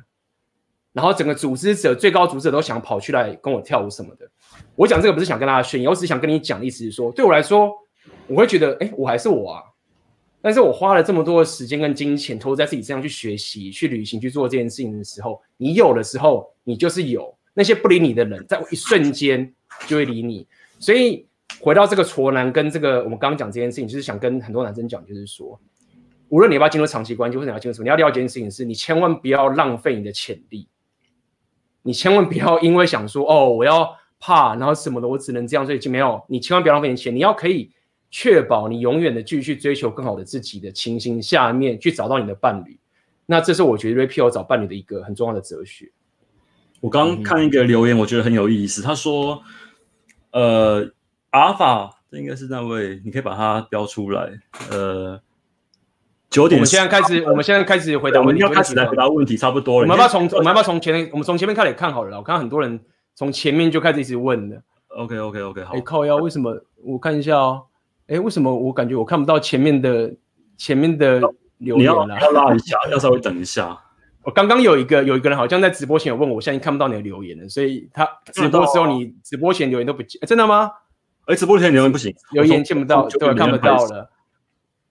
[0.93, 4.29] 然后整个组织者最高组织者都想跑去来跟我跳舞什么的。
[4.75, 7.71] 我讲这个不是想跟大家炫耀，我只是想跟你讲，意思是说，对我来说，
[8.27, 9.63] 我会觉得，哎，我还是我啊。
[10.41, 19.51] 但是我花了这么多的时间跟金钱投入在自己身上去学习、去旅行、去做这件事情的时候，你有的时候你就是有，那些不理你的人，在一瞬间
[19.87, 20.47] 就会理你。
[20.77, 21.25] 所以
[21.65, 25.59] 回到这个挫男跟这个我们刚刚讲这件事情，就是想跟很多男生讲，就是说，
[26.29, 30.67] 无论你要不要进入长期关系，或者你要进入什么，你要了解一件事情是，你千万不要浪费你的潜力，
[31.81, 37.71] 你千万不要因为想说哦，我要怕，然后什么的，我只能这样，所以就没有，你千万不要浪费你的钱，你要可以。
[38.11, 42.79] 确保你永远的继续追求更好的自己的情形下面去找到你的伴侣，
[43.25, 45.91] 那这是我觉得 Rapio 找伴侣的一个很重要的哲学。
[46.79, 48.81] 我刚看一个留言，我觉得很有意思。
[48.81, 49.41] 他说
[50.31, 50.89] ：“呃，
[51.35, 54.31] 阿尔法，这应该是那位，你可以把它标出来。”
[54.71, 55.19] 呃，
[56.29, 59.81] 九点，我们现在开始，我们现在开始回答问题，我们要开始来回答问题，差不多了。
[59.81, 62.17] 我们要不要从我们要不要从前面，我们从前面开始看好了。
[62.17, 62.79] 我看到很多人
[63.15, 64.61] 从前面就开始一直问了。
[64.95, 65.73] OK，OK，OK，好。
[65.73, 66.57] 哎，靠腰，为什么？
[66.81, 67.63] 我看一下哦。
[68.07, 70.13] 哎，为什么我感觉我看不到前面的
[70.55, 71.19] 前面的
[71.57, 72.15] 留言了？
[72.15, 73.77] 你要拉一下，要稍微等一下。
[74.23, 80.71] 我刚刚有一个有一个人好像在直播前有问我，我现在看不到你的留言了，所以他直播之后你直播前留言都不见，真的吗？
[81.25, 84.09] 哎，直播前留言不行，留言见不到，对，看不到了。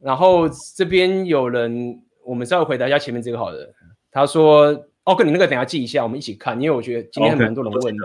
[0.01, 3.72] 然后这边有人，我们稍微回答一下前面这个好的。
[4.11, 8.05] 他说：“哦，哥，你那个等下记一下，我们一起看，因为我觉得今天很多人问的，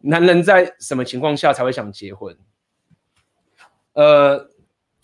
[0.00, 2.36] 男人在什么情况下才会想结婚？”
[3.94, 4.48] 呃，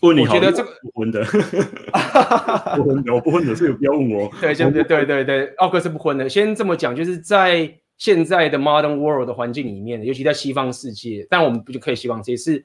[0.01, 1.25] 问你，我觉得这个不婚的，
[2.77, 4.31] 不婚的，我不婚的，所以不要问我。
[4.41, 6.29] 对，对，对，对，对，奥克是不婚的。
[6.29, 12.65] 先这么讲，就是在现在的 modern world 的环境里面，尤其在西方世界，但我们不就可以希望这是，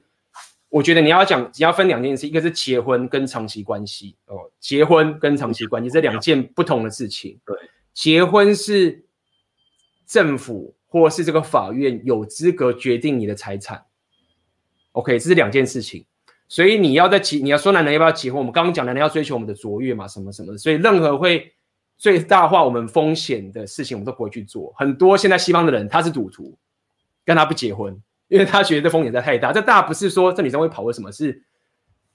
[0.68, 7.38] 我觉得你要讲，你要分两件事，一个是结婚跟长期关系哦，结婚跟长期关系这两件不同的事情。
[7.44, 7.56] 对，
[7.94, 9.04] 结婚是
[10.06, 13.84] 政府或是这个法院有资格决定你的财产。
[14.92, 16.04] OK，这是两件事情。
[16.48, 18.38] 所以你要在结，你要说男人要不要结婚？
[18.38, 20.58] 我们刚刚讲男人要追求我们的卓越嘛，什么什么的。
[20.58, 21.50] 所以任何会
[22.02, 24.72] 最大化我们风险的事情，我们都不会去做。
[24.76, 26.58] 很多现在西方的人他是赌徒，
[27.24, 27.96] 跟他不结婚，
[28.26, 29.52] 因为他觉得这风险在太大。
[29.52, 31.40] 这大不是说这女生会跑为什么，是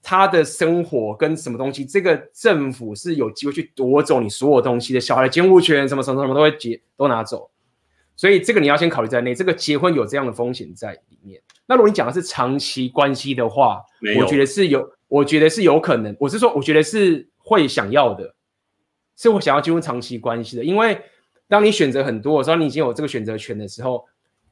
[0.04, 7.50] 他的生活跟什么东西，这个政府是有机会去夺走你所有东西的，小孩的监护权什么什么什么都会结都拿走，
[8.18, 9.34] 所以这个你要先考虑在内。
[9.34, 11.42] 这个结婚有这样的风险在里面。
[11.66, 13.82] 那如果你讲的是长期关系的话，
[14.20, 16.14] 我觉得是有，我觉得是有可能。
[16.20, 18.36] 我是说，我觉得是会想要的，
[19.18, 20.64] 是我想要进入长期关系的。
[20.64, 20.98] 因为
[21.50, 24.06] 当你选择很多的时候，你已经有这个选择权的时候，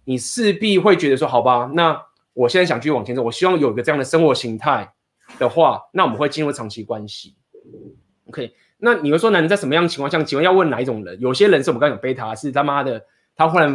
[0.04, 1.98] 你势必会觉得说，好吧，那
[2.34, 4.92] 我现在想继续往前走，我希望有一个这样的生活形态
[5.40, 7.36] 的话，那我们会进入长期关系。
[8.28, 11.18] OK，那你会说，男人在什么样的情况下，请问要问哪一种人？
[11.22, 13.02] 有些人是我们刚刚讲贝塔，是他妈的。
[13.38, 13.70] 他忽然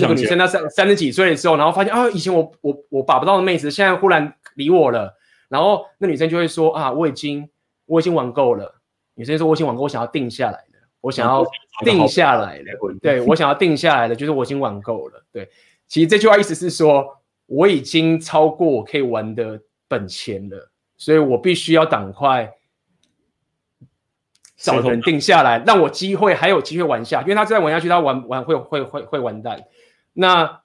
[0.00, 5.18] 那个女生，她三三十几岁的时候，然后发现啊，以前我我我把不到的妹子，现在忽然理我了。
[5.48, 7.48] 然后那女生就会说啊，我已经
[7.86, 8.79] 我已经玩够了。
[9.20, 11.44] 女生说我已经玩够，我想要定下来的，我想要
[11.84, 15.22] 定下来的，对，我想要定下来的，就是我已经玩够了。
[15.30, 15.46] 对，
[15.86, 22.50] 其实这句话意思是说，我已经超过我可以玩的本钱了，所以我必须要赶快。
[24.62, 29.58] 找人定下来，让我机会还有机会玩下，因为他再玩下去，他玩玩会会会会完蛋。
[30.12, 30.60] 那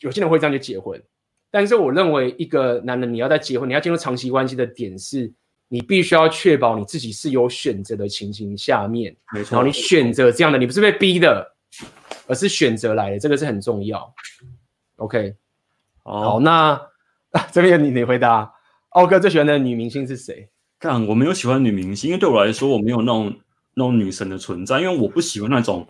[0.00, 1.02] 有些人会这样就结婚，
[1.50, 5.32] 但是我认为一个男人你要在结婚，你要进入长期关系的点是，
[5.68, 9.54] 你必须要确保你自己是有选择的情形下面，没错。
[9.54, 11.54] 然后你选择这样的，你不是被逼的，
[12.26, 14.12] 而是选择来的，这个是很重要。
[14.96, 15.34] OK，
[16.02, 16.70] 好，好，那、
[17.30, 18.50] 啊、 这边你你回答，
[18.90, 20.48] 奥哥最喜欢的女明星是谁？
[20.80, 23.36] 看，我没有喜欢女明星，因为对我来说，我没有那种
[23.74, 25.86] 那种女神的存在，因为我不喜欢那种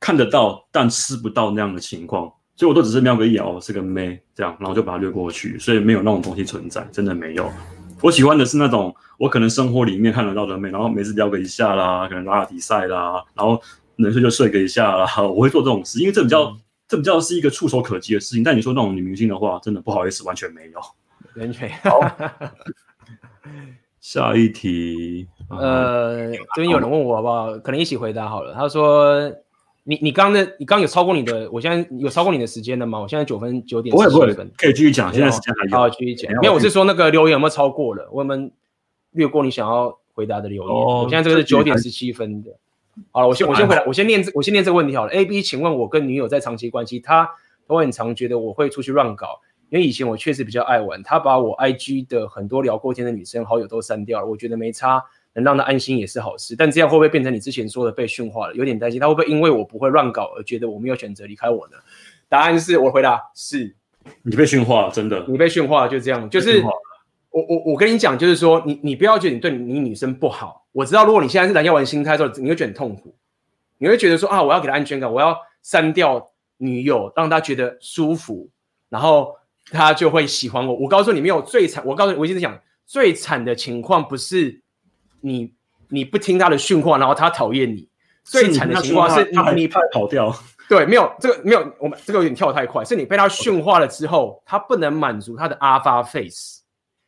[0.00, 7.50] 看得到但吃不到那样的情况，所以我都只是瞄个一眼，哦，是个妹这样，然后就把它略过去，所以没有那种东西存在，真的没有。
[8.02, 13.60] 我喜欢的是那种我可能生活里面看得到的美，然后每次撩个一下啦，可能拉拉比赛啦，然后
[13.96, 18.42] 能睡就睡个一下啦， 我会做这种事，因为这比较、嗯、这比较是一个触手可及的事情。
[18.42, 20.80] 但你说那种女明星的话，真的不好意思，完全没有，
[21.40, 22.00] 完全好。
[24.00, 27.56] 下一题，呃，这边有人问我好不好？
[27.60, 28.52] 可能一起回答好了。
[28.52, 29.32] 他说
[29.84, 33.00] ：“你你刚的，你刚有超过你的，我现在有超过你的时间了吗？
[33.00, 35.12] 我现在九分九点十七分，可以继续讲。
[35.12, 36.32] 现在时间还有，好，继续讲。
[36.40, 38.08] 没有，我是说那个留言有没有超过了？
[38.12, 38.52] 我们
[39.10, 40.72] 略过你想要回答的留言。
[40.72, 42.50] 我现在这个是九点十七分的。
[43.10, 45.12] 好了，我先我先回答，我先念这我先念这个问题好了。
[45.12, 47.28] A B，请问我跟女友在长期关系，她
[47.66, 49.40] 都很常觉得我会出去乱搞。”
[49.72, 55.02] 因为以前我确实比较爱玩，他把我 IG 的很多聊过天的女生好友都删掉了，我觉得没差，
[55.34, 56.54] 能让他安心也是好事。
[56.56, 58.54] 但这样会不会变成你之前说的被驯化了？
[58.54, 61.76] 有点担心，他会不会因为我不会乱搞而觉得我没有选择离开我呢？
[62.28, 63.74] 答案是我回答是，
[64.22, 66.62] 你被驯化了，真的，你被驯化了，就这样，就是
[67.30, 73.14] 我我我跟你讲，就是说你你不要觉得你对你女生不好，我知道如果你现在是蓝药丸心态的时候，你会觉得很痛苦，
[73.78, 78.48] 你会觉得说啊，我要给她安全感，我要删掉女友，让她觉得舒服，
[78.88, 79.36] 然后。
[79.70, 80.74] 他就会喜欢我。
[80.74, 81.82] 我告诉你，没有最惨。
[81.86, 84.60] 我告诉你，我一直讲最惨的情况不是
[85.22, 85.54] 你
[85.88, 87.88] 你不听他的训话，然后他讨厌你。
[88.22, 90.32] 最惨的情况是你你怕跑掉。
[90.68, 92.84] 对，没有这个没有，我们这个有点跳太快。
[92.84, 96.60] 是你被他训话了之后，他不能满足他的 alpha face，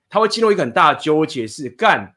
[0.09, 2.15] 他会进入一个很大的纠结，是干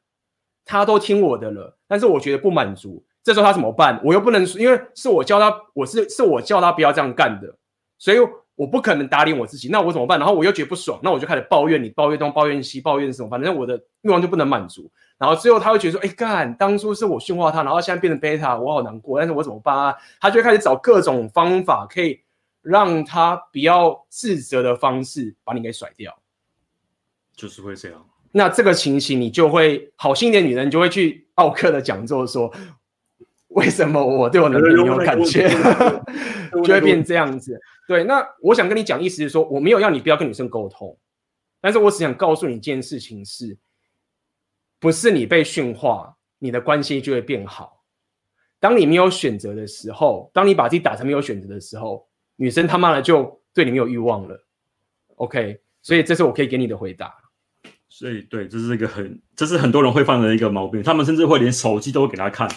[0.66, 3.06] 他都听我的了，但是我觉得不满足。
[3.24, 4.02] 这时候他怎么办？
[4.04, 7.56] 我又不能，因为是我教他，我是是我叫他不要这样干的，
[7.98, 8.18] 所以。
[8.58, 10.18] 我不可能打脸我自己，那我怎么办？
[10.18, 13.30] 然后我又觉得不爽，那我就开始抱怨你，抱怨东，抱怨西，抱怨什么？
[13.30, 14.90] 反正我的欲望就不能满足。
[15.18, 19.20] 然后最后他会觉得说：“哎，干，当初是我驯化他，然后现在变成 beta，，我好难过。
[19.20, 22.22] 但是我怎么办啊？”他就会开始找各种方法，可以
[22.62, 26.18] 让他比较自责的方式把你给甩掉。
[27.36, 28.06] 就是会这样。
[28.32, 32.54] 那这个情形，你就会好心一点女人就会去奥克的讲座说
[33.50, 35.50] ：“为什么我对我男朋友有感觉？”
[36.64, 37.60] 就会变这样子。
[37.88, 40.98] 对，那我想跟你讲，意思是说，我没有要你不要跟女生沟通，
[41.62, 43.58] 但是我只想告诉你一件事情是，
[44.80, 47.84] 不是你被驯化，你的关系就会变好。
[48.60, 54.44] 当你没有选择的时候，当你把自己打成没有选择的时候，女生他妈的就对你没有欲望了。
[55.16, 57.14] OK，所以这是我可以给你的回答。
[57.90, 62.48] 所以，对，这是一个很，这是很多人会犯的一个毛病，他们甚至会连手机都会给他看。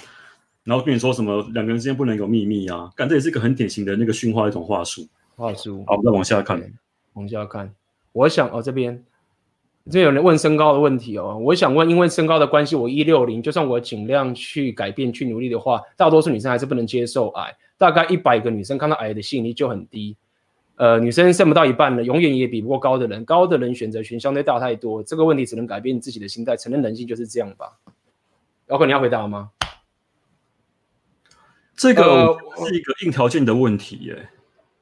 [0.64, 2.90] 然后跟你说什么两个人之间不能有秘密啊？
[2.94, 5.08] 干，这也是一个很典型的那个驯化的一种话术。
[5.36, 5.82] 话术。
[5.86, 6.60] 好，我们再往下看。
[7.14, 7.74] 往下看，
[8.12, 9.02] 我想哦，这边
[9.90, 11.36] 这边有人问身高的问题哦。
[11.42, 17.56] 我想问，因为身高的关系，我一六零，就算我尽量去改变、去努力的话，大多数女生还是不能接受矮。
[17.76, 20.16] 大概一百个女生看到矮的吸引力就很低。
[20.76, 23.24] 呃，女生剩不到一半了，永远也比不过高的人。
[23.24, 25.02] 高的人选择群相对大太多。
[25.02, 27.78] 这个问题只能改变你自己的心态，承认人性就是这样吧。
[28.68, 29.50] 老哥，你要回答吗？
[31.74, 34.28] 这个是一个硬条件的问题耶、欸。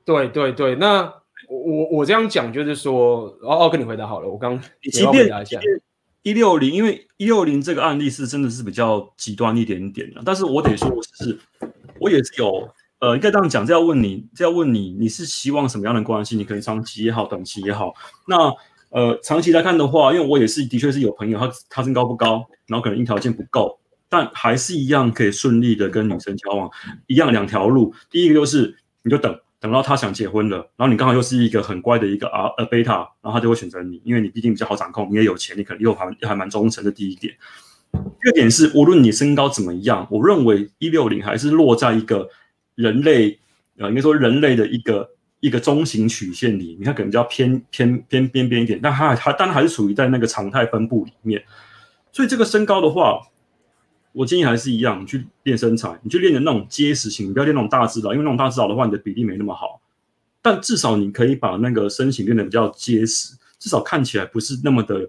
[0.05, 1.15] 对对对，那
[1.49, 5.63] 我我我这样讲就是说，哦哦，跟你回答好了，我刚即便即便
[6.23, 11.39] 一六零，因为一六零这个案例是真的是比较极端一点点的，但是我得说，我是
[11.99, 12.69] 我也是有，
[12.99, 16.37] 呃，应该这样讲，这要问你，这要问你，你是希望什么样的关系？
[16.37, 17.95] 你可以长期也好，短期也好。
[18.27, 18.53] 那
[18.91, 23.79] 呃，长期来看的话，因为我也是的确是有朋友，他他身高不高，然后可能硬条件不够，
[24.11, 26.71] 但还是一样可以顺利的跟女生交往，
[27.07, 29.35] 一样两条路，第一个就是你就等。
[29.61, 36.93] 等到他想结婚了，然后你刚好又是一个很乖的一个啊呃贝塔，然后他就会选择你，因为你毕竟比较好掌控，你也有钱，你可能又还还蛮忠诚的。
[36.93, 37.35] 第一点，
[37.93, 42.29] 第二点是无论你身高怎么样，我认为一六零还是落在一个
[42.77, 43.39] 人类
[43.79, 51.43] 呃应该说人类的一个一个中型曲线里，你看可能比较偏偏偏边边一点，但它还当然还是处于在那个常态分布里面，
[52.13, 53.21] 所以这个身高的话。
[54.19, 59.81] 我建议还是一样，你去练身材，你去练的那种结实型，你不要练那种大只佬，因为那种大只佬的话，你的比例没那么好。
[60.43, 65.09] 但至少你可以把那个身形练得比较结实，至少看起来不是那么的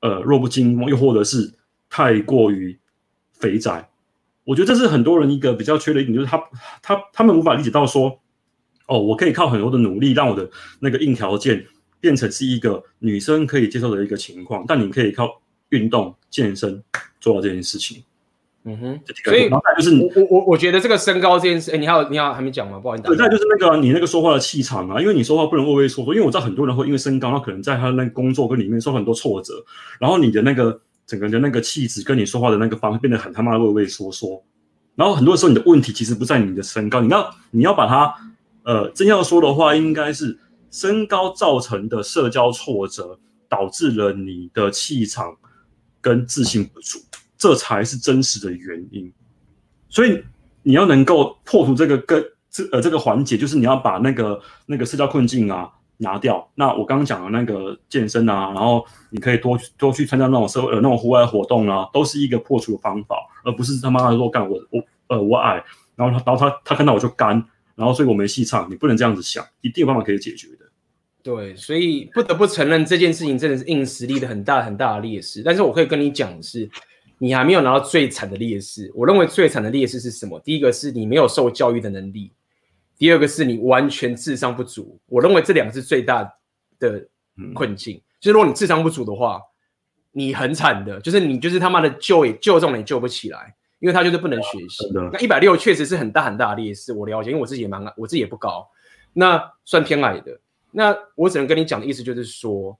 [0.00, 1.52] 呃弱不禁风，又或者是
[1.88, 2.76] 太过于
[3.34, 3.88] 肥宅。
[4.42, 6.42] 我觉得这是很多人一个比较缺的一点，就是他
[6.82, 8.18] 他他们无法理解到说，
[8.88, 11.64] 哦，我可以靠很多的努力让我的那个硬条件
[12.00, 16.82] 变成是一个女生可以接受的一个情况，但你可以靠运动健身
[17.20, 18.02] 做到这件事情。
[18.64, 22.78] 嗯哼，所以就是我我我我觉得这个身高这件事，哎，你还有你还还没讲吗？
[22.78, 29.54] 不好意思，对，再就是那个你那个说话的气场啊，因为你说话不能畏畏缩缩，因为我知道很多人会因为身高，他可能在他那个工作跟里面受很多挫折，
[29.98, 34.44] 然后你的那个整个人的那个气质跟你说话的那个方式变得很他妈的畏畏缩缩，
[34.94, 38.14] 然后很多时候你的问题其实不在你的身高，你要你要把它
[38.64, 40.38] 呃真要说的话，应该是
[40.70, 45.34] 身高造成的社交挫折导致了你的气场
[46.02, 46.98] 跟自信不足。
[47.40, 49.10] 这才是真实的原因，
[49.88, 50.22] 所以
[50.62, 56.46] 你要能够破除这个跟这呃这个环节，就是你要把那个那个社交困境啊拿掉。
[56.54, 65.64] 那我刚刚讲的那个健身啊，然后你可以多多去参加那种社会呃那种户外活动啊，都是一个破除的方法，而不是他妈的说干我我呃我矮，
[65.96, 67.42] 然后他然后他他看到我就干，
[67.74, 68.70] 然后所以我没戏唱。
[68.70, 70.66] 你不能这样子想，一定有办法可以解决的。
[71.22, 75.42] 对，所以不得不承认这件事情真的是硬实力的很大很大的劣势。
[75.42, 76.68] 但是我可以跟你讲的是。
[77.22, 78.90] 你还没有拿到最惨的劣势。
[78.94, 80.40] 我认为最惨的劣势是什么？
[80.40, 82.32] 第一个是你没有受教育的能力，
[82.96, 84.98] 第二个是你完全智商不足。
[85.04, 86.24] 我认为这两个是最大
[86.78, 87.06] 的
[87.54, 87.98] 困境。
[87.98, 89.38] 嗯、就是如果你智商不足的话，
[90.12, 94.90] 你很惨的，就是你就是他妈的救也救这种也救不起来，因为他就是不能学习。
[95.12, 98.66] 那一百六确实是很大很大的劣势，我了解，因为我自己也蛮矮，我自己也不高，
[99.12, 100.40] 那算偏矮的。
[100.70, 102.78] 那我只能跟你讲的意思就是说，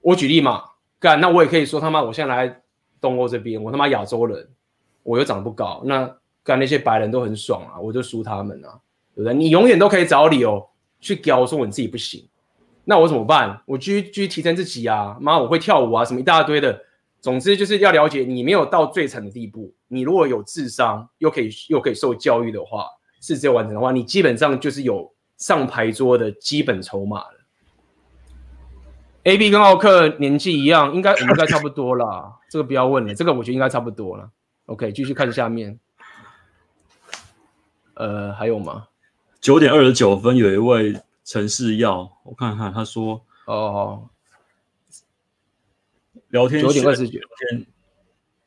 [0.00, 0.62] 我举例嘛，
[1.00, 2.61] 干，那我也可以说他妈，我现在来。
[3.02, 4.48] 东欧这边，我他妈亚洲人，
[5.02, 6.10] 我又长得不高，那
[6.42, 8.80] 干那些白人都很爽啊，我就输他们啊，
[9.14, 9.34] 对不对？
[9.34, 10.64] 你永远都可以找理由
[11.00, 12.26] 去屌说我自己不行，
[12.84, 13.60] 那我怎么办？
[13.66, 16.80] 我继续继续提升自己啊，妈，我会跳舞啊，什么一大堆的，
[17.20, 22.86] 总之就是要了解，你没有到最惨的地步，你如果有智商，又可以又可以受教育的话，
[23.20, 27.24] 是这完成的话，你基本上就是有上牌桌的基本筹码。
[29.24, 32.40] A B 跟奥克年纪一样，应该应该差不多啦。
[32.50, 34.28] 这个不要问了，这个我觉得应该差不多了。
[34.66, 35.78] OK，继续看下面。
[37.94, 38.88] 呃，还有吗？
[39.40, 44.08] 九点二十九分，有一位陈世耀，我看看，他说：“哦，
[46.30, 47.20] 聊天九点二十九
[47.50, 47.66] 分，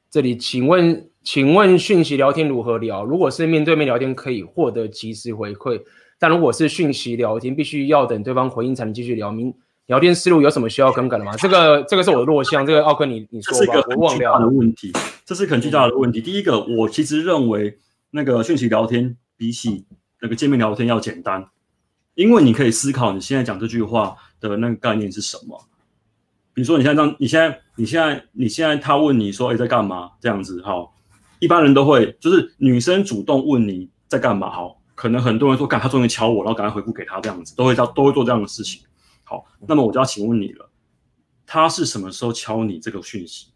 [0.09, 3.05] 这里请问，请问讯息聊天如何聊？
[3.05, 5.81] 如果是面对面聊天，可以获得及时回馈，
[6.19, 9.31] 但如果是讯息聊天，必须要等对方回应才能继续聊。
[9.31, 9.55] 明。”
[9.87, 11.35] 聊天思路有什么需要更改的吗？
[11.37, 13.59] 这个这个是我的弱项，这个奥克你你说吧。
[13.59, 14.91] 这是一个很巨大的问题，
[15.25, 16.21] 这是很巨大的问题。
[16.21, 17.77] 第一个，我其实认为
[18.11, 19.85] 那个讯息聊天比起
[20.21, 21.45] 那个见面聊天要简单，
[22.15, 25.63] 因为你可以思考你现在讲这句话的那个概念是什么。
[26.53, 30.87] 比如说你现在这样，你现在你现在你现在他问你说哎在干嘛这样子哈，
[31.39, 38.81] 一般人都会就是女生主动问你在干嘛好，可能很多人说干他终于敲我，然后赶快回复给他这样子，都会这样都会做这样的事情。
[39.27, 40.69] 好，那么我就要请问你了，
[41.47, 43.51] 他是什么时候敲你这个讯息？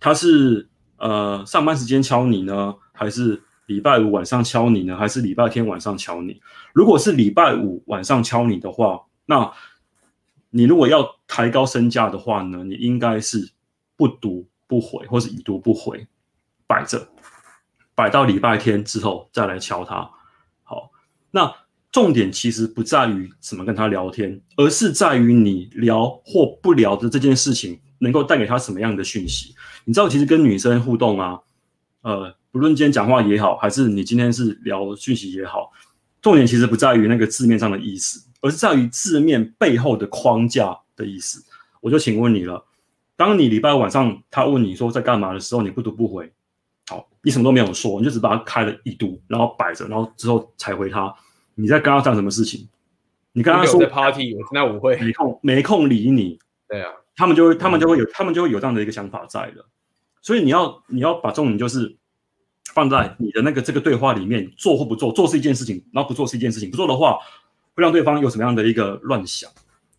[0.00, 6.42] 他是呃上班时间敲你呢，还是礼拜五晚上敲你呢，还是礼拜天晚上敲你？
[6.72, 9.52] 如果是礼拜五晚上敲你的话，那
[10.50, 13.52] 你如果要抬高身价的话呢，你应该是
[13.96, 16.08] 不读不回，或是已读不回，
[16.66, 17.08] 摆着，
[17.94, 20.10] 摆到礼拜天之后再来敲他。
[20.64, 20.90] 好，
[21.30, 21.63] 那。
[21.94, 29.54] 重点其实不在于怎么跟他聊天，而是在于你聊或不聊的这件事情能够带给他什么样的讯息。
[29.84, 31.38] 你知道，其实跟女生互动啊，
[32.02, 35.70] 呃，不论今天讲话也好，还是你今天是聊讯息也好，
[36.20, 41.44] 重点其实不在于那个字面上的意思，而是在于字面背后的框架的意思。
[41.80, 42.60] 我就请问你了，
[43.14, 46.32] 当你礼拜晚上他问你说在干嘛的时候，你不读不回，
[46.88, 51.14] 好，你什么都没有说，你就只把它开了一读，然后摆着，然后之后才回他。
[51.54, 52.68] 你在跟他讲什么事情？
[53.32, 56.38] 你跟他说在 party，那我会没空没空理你。
[56.68, 59.64] 对啊，他们就会他们就会有他们就会有这样的一个想法在的。
[60.22, 61.96] 所以你要你要把重点就是
[62.72, 66.70] 放在你的那个这个对话里面，做或不做，做是一件事情，然后不做是一件事情。
[66.70, 67.18] 不做的话，
[67.74, 69.50] 会让对方有什么样的一个乱想。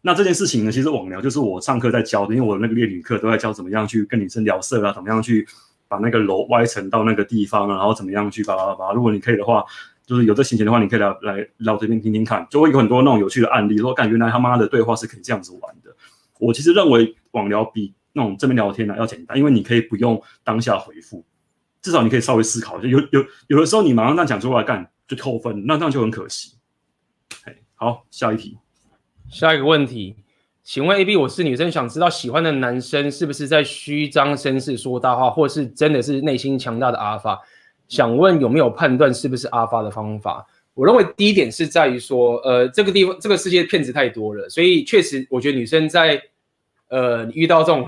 [0.01, 5.47] 那这件事情呢，其实网聊就是我上课在教的，因为我那个恋女课都在教怎么样去跟女生聊色啊，怎么样去
[5.87, 8.93] 把那个楼歪成到那个地方啊，然后怎么样去把把。
[8.93, 9.63] 如果你可以的话，
[10.05, 15.89] 就是有这心情的话，你可以来来来我这边听听看，就会有很多那种有趣的案例，说感觉原来他妈的对话是可以这样子玩的。
[16.39, 21.25] 我其实认为网聊比那种正面聊天呢要简单，因为你可以不用当下回复，
[21.81, 22.79] 至少你可以稍微思考。
[22.79, 26.55] 就有有有的时候你马上那讲出来干就扣分，那这样就很可惜。
[27.75, 28.57] 好，下一题。
[29.27, 30.15] 下一个问题，
[30.63, 37.41] 请问 AB，我是女生，想知道喜欢的男生是不是在虚张声势说大话，或是真的是内心强大的阿尔法？
[37.87, 40.45] 想问有没有判断是不是阿发的方法？
[40.73, 46.21] 我认为第一点是在于说，呃，这个地方这个世界骗子太多了，所以确实我觉得女生在
[46.89, 47.87] 呃遇到这种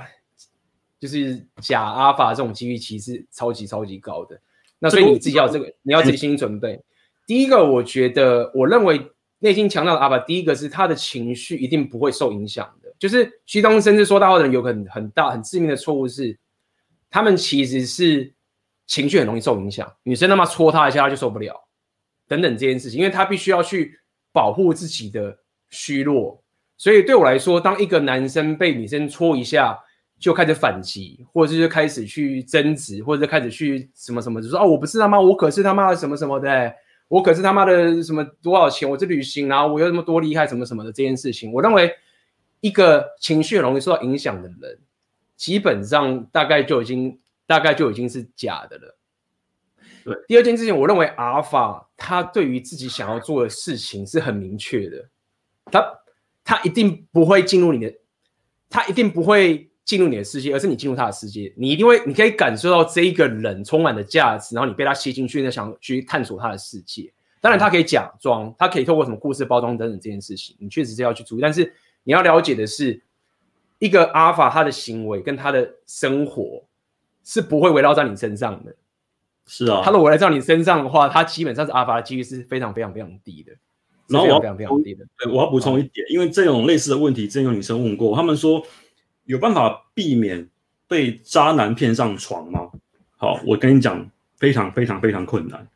[1.00, 4.40] 就是假阿法这种几率其实超级超级高的。
[4.80, 6.82] 那所以你自己要这个，你要自己心理准备。
[7.26, 9.12] 第一个，我觉得我认为。
[9.40, 12.92] 内心强大的阿法，第一个是他的情绪一定不会受影响的。
[12.98, 16.36] 就是虚张声势说大话的人，有很很大很致命的错误是，
[17.08, 18.34] 他们其实是
[18.88, 19.88] 情绪很容易受影响。
[20.02, 21.54] 女生他妈戳他一下，他就受不了，
[22.28, 24.00] 等等这件事情，因为他必须要去
[24.32, 25.38] 保护自己的
[25.70, 26.42] 虚弱。
[26.78, 29.78] 所以对我来说，当一个男生被女生戳一下
[30.20, 36.74] 就开始反击，或者是就开始去争执，或者是开始去什么什么，就说哦，我不是他妈，我可是他妈的什么什么的、
[37.08, 38.90] 我可是他妈的什么多少钱？
[38.90, 41.92] 我这旅行，然后我又那么多厉害，什么什么的这件事情，我认为
[42.62, 44.80] 一个情绪很容易受到影响的人，
[45.36, 48.98] 基本上大概就已经大概就已经是假的了。
[50.04, 55.10] 对，第二件事情，我认为阿尔法他对于自己想要做的事情是很明确的，
[55.72, 56.00] 他
[56.44, 57.92] 他一定不会进入你的，
[58.70, 59.64] 他一定不会。
[59.88, 67.10] 进入你的世界，而是你进入他的世界，你一定会，你可以感受到这一个人充满的价值，然后你被他吸进去，那想去探索他的世界。
[67.40, 71.42] 当然，他可以假装，他可以透过什么故事包装等等这件事情，你确实是要去注意。
[71.42, 71.74] 但是
[72.04, 73.02] 你要了解的是，
[73.80, 76.62] 一个阿尔法他的行为跟他的生活
[77.28, 78.74] 是不会围绕在你身上的。
[79.46, 83.52] 是啊，他如果围绕在你身上的话，他基本上是阿尔法的几率是非常非常非常低的。
[84.08, 85.06] 然后我要非常非常低的。
[85.20, 88.64] 对，我要补充一点，因为这种类似的问题，之前有女生问过，他们说。
[89.28, 90.48] 有办法避免
[90.88, 92.72] 被渣男骗上床吗？
[93.18, 95.68] 好，我跟你讲，非常非常非常困难，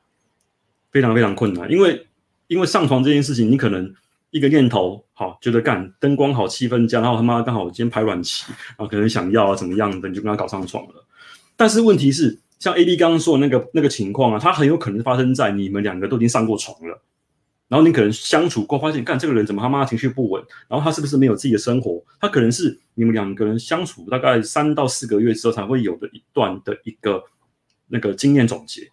[0.89, 1.69] 非常非常困难。
[1.69, 2.07] 因为
[2.47, 3.93] 因为上床这件事情，你可能
[4.29, 11.05] 一个念头好，觉得干灯光好，气氛佳，然后他妈刚好今天排卵期，然后可能想要啊怎么样的，你就跟他搞上床了。
[11.61, 16.99] 但是问题是，像 A B 刚刚说的那个那个情况啊，它很有可能发生在你们两个都已经上过床了。
[17.67, 20.43] 然后你可能相处过，发现干这个人怎么他妈情绪不稳？
[20.67, 22.03] 然后他是不是没有自己的生活？
[22.19, 27.23] 他可能是你们两个人相处大概三到四个月之后才会有的一段的一个
[27.89, 28.89] 那个经验总结。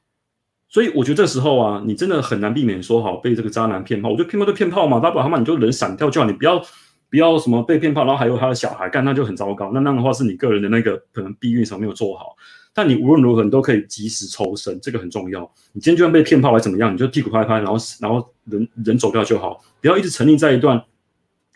[0.68, 4.10] 所以我觉得这时候啊，你真的很难避免说好被这个渣男骗炮。
[4.10, 6.62] 我觉得骗炮就骗炮嘛，大不了他妈你就人闪掉就好，你不要
[7.10, 9.70] 不要什么被骗炮，然后还有他的小孩干，那就很糟糕。
[9.72, 12.36] 那那样的话是你个人的那个可能避孕什么没有做好。
[12.74, 15.40] 但你无论如何，你都可以及时抽身，这个很重要。
[15.72, 16.92] 你今天就算被骗炮还怎么样？
[16.92, 20.80] 你就屁股拍拍，然后然后人人走掉就好，不要一直沉溺在一段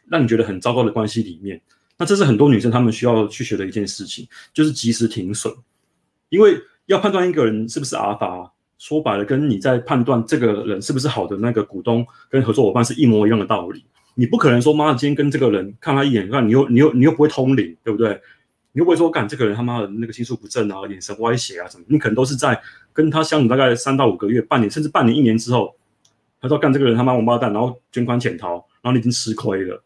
[0.09, 1.61] 让你觉得很糟糕的关系里面。
[1.99, 5.53] 那这是很多女生她们需要去学的一件事情，就是及时停损。
[6.31, 13.85] 因为要判断一个人是不是阿法，说白了，跟你在判断这个人是不是好的那个股东跟合作伙伴是一模一样的道理。
[14.15, 18.21] 你不可能说，妈的，今天跟这个人看他一眼，看你又你又你又不会通灵，对不对？
[18.73, 21.85] 你又不会说，干这个人他妈的那个心术不正啊，眼神歪斜啊什么？
[21.89, 22.61] 你可能都是在
[22.93, 25.75] 跟他相处大概三到五个月、半年，甚至半年、一年之后，
[26.41, 29.83] 他说干这个人他妈王八蛋，然后卷款潜逃，然后你已经吃亏了。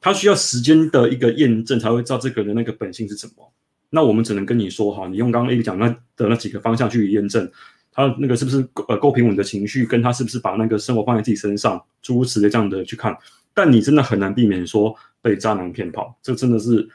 [0.00, 3.52] 他需要时间的一个验证，才会知道这个人那个本性是什么。
[3.90, 7.50] 那我们只能跟你说哈，你用刚刚 A 讲那的那几个方向去验证，
[7.92, 13.16] 他那个是不是呃够平稳的情绪，跟他是不是把那个生活放在自己身上，诸如此类这样的去看。
[13.56, 16.88] 但你真的很难避免说被渣男骗跑，这真的是。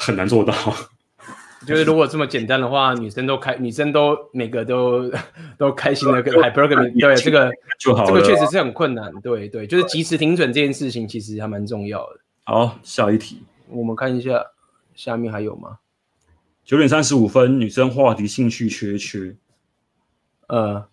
[0.00, 0.54] 很难做到，
[1.66, 5.10] 就是如果这么简单的话，女生都开，女生都每个都
[5.58, 7.50] 都开心的跟 hypergamy 对这个
[7.80, 12.20] 就好了，这个确实是很困难，对对，就是及时停损这件事情其实还蛮重要的。
[12.44, 14.40] 好，下一题，我们看一下
[14.94, 15.78] 下面还有吗？
[16.64, 19.36] 九点三十五分，女生话题兴趣缺缺，
[20.46, 20.86] 呃，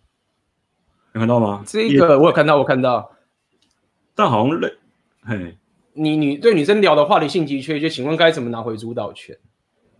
[1.13, 1.63] 有看到吗？
[1.67, 3.11] 这个我有看到，我看到，
[4.15, 4.73] 但好像累，
[5.26, 5.57] 嘿。
[5.93, 9.38] 你女对女生聊的话题性急缺，就请问该怎么拿回主导权？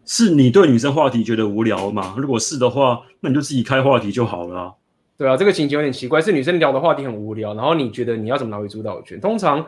[0.06, 2.14] 是你对女生话题觉得无聊吗？
[2.18, 4.74] 如果是的话，那你就自己开话题就好了啊。
[5.18, 9.20] 对啊，这个情节有点奇怪，是女生聊的话题很无聊，然后你觉得你要怎么拿回主导权？
[9.20, 9.66] 通常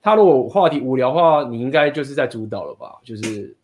[0.00, 2.92] 她如果话题无聊的话，你应该就是在主导了吧？
[3.02, 3.56] 就是，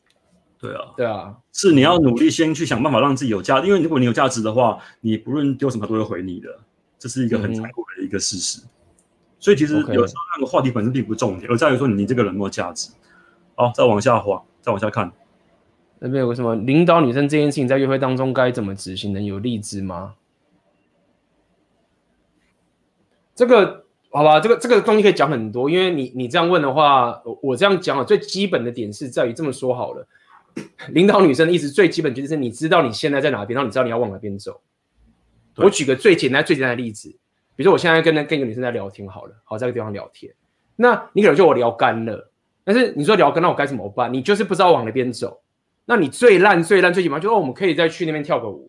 [0.61, 6.49] 对啊，对啊，是你要努力先去想办法让自己有价值，因为如果你有价值的话，你不论丢什么都会回你的，
[6.99, 8.61] 这是一个很残酷的一个事实。
[8.61, 8.69] 嗯、
[9.43, 12.93] 所以其实有时候那个话题本身并不重点，而在于说你这个人有没有价值。
[13.57, 15.11] 好，再往下滑，再往下看，
[15.99, 19.13] 那边有个什么领导女生这件事情在约会当中该怎么执行？
[19.13, 20.15] 能有例子吗？
[23.35, 30.07] 这个好吧，这个这个东西可以讲很多，因为你你这样问的话，我我这样讲啊，最基本的点是在于这么说好了，
[30.95, 34.61] 领导女生的意思最基本就是你知道你现在在哪边，然后你知道你要往哪边走。
[35.57, 37.15] 我举个最简单最简单的例子，
[37.63, 40.35] 比如说我现在跟那跟一个女生在聊天好了，好在这个地方聊天，
[40.75, 42.33] 那你可能就我聊干了，
[42.65, 44.13] 但是你说聊干，那我该怎么办？
[44.13, 45.41] 你就是不知道往哪边走，
[45.85, 48.69] 那你最烂最烂最起码就是哦，我们可以再去那边跳个舞。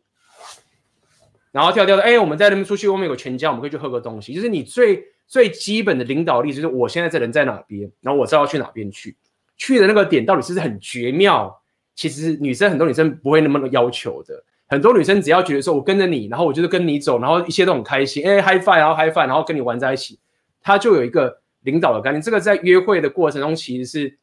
[1.51, 4.31] 然后跳跳的，哎，我们在那边出去，外面有个全家，我们可以去喝个东西。
[4.33, 9.17] 就是你最最基本的领导力，就是我现在这人在哪边，然后我知道要去哪边去，
[9.57, 11.59] 去的那个点到底是不是很绝妙？
[11.95, 20.19] 其实女生很多女生不会那么要求的，很多女生只要觉得说我跟着你，然后我就是跟你走，然后一切都很开心，哎，high five，然后 high five，然后跟你玩在一起，
[20.61, 22.21] 她就有一个领导的概念。
[22.21, 24.17] 这个在约会的过程中其实是。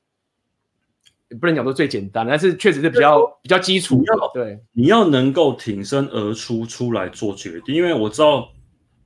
[1.41, 4.03] 不能讲说最简单，但是确实是比较比较基础。
[4.35, 8.49] 对，你要能够挺身而出出来做决定，因为我知道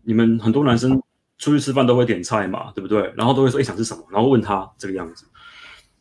[0.05, 0.99] 你们很多男生
[1.37, 3.13] 出去吃饭都会点菜嘛，对不对？
[3.15, 4.03] 然后都会说，哎，想吃什么？
[4.11, 5.27] 然后问他这个样子。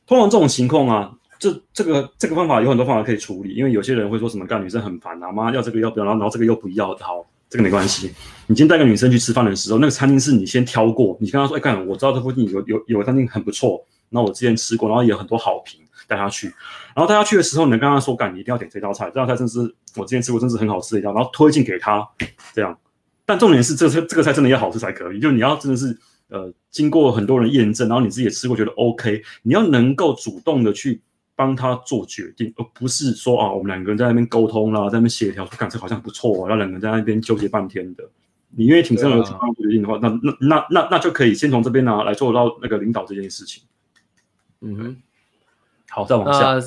[0.08, 8.14] 通常这种情况啊，这这个这个方法有很多方法可以处理，因为有些人会说什么干女生很烦啊，妈要这个要不要，然后然后这个又不要，好，这个没关系。
[8.48, 15.80] 你今天带个女生去吃饭的时候，那个餐厅是你先挑过，你跟她说，哎，干，我知道这附近有有有个餐厅很不错，那我之前吃过，然后也有很多好评。
[16.06, 16.48] 带她去，
[16.94, 19.60] 然后带她去的时候，你能跟她说：“干，你一定要点这道菜，这道菜真是
[19.96, 22.06] 我之前吃过，真是很好吃的一道。”然后推荐给她，
[22.54, 22.78] 这样。
[23.26, 25.98] 但重点是，这个这个菜真的要好吃才可以，就你要真的是
[26.28, 31.02] 呃，经过很多人验证，然后你自己也吃过，觉得 OK，你要能够主动的去
[31.36, 38.04] 帮他做决定，而不是说啊，我们两个人在那边沟通啦，在那边协调，说干这好像不错，然后两个人在那边纠结半天的。
[38.56, 43.64] 你愿意挺身而出帮他决定的话，那那那那那就可以先从这边呢来做到那个领导这件事情。
[44.62, 44.98] 嗯哼。
[45.90, 46.54] 好，再往下。
[46.54, 46.62] 呃、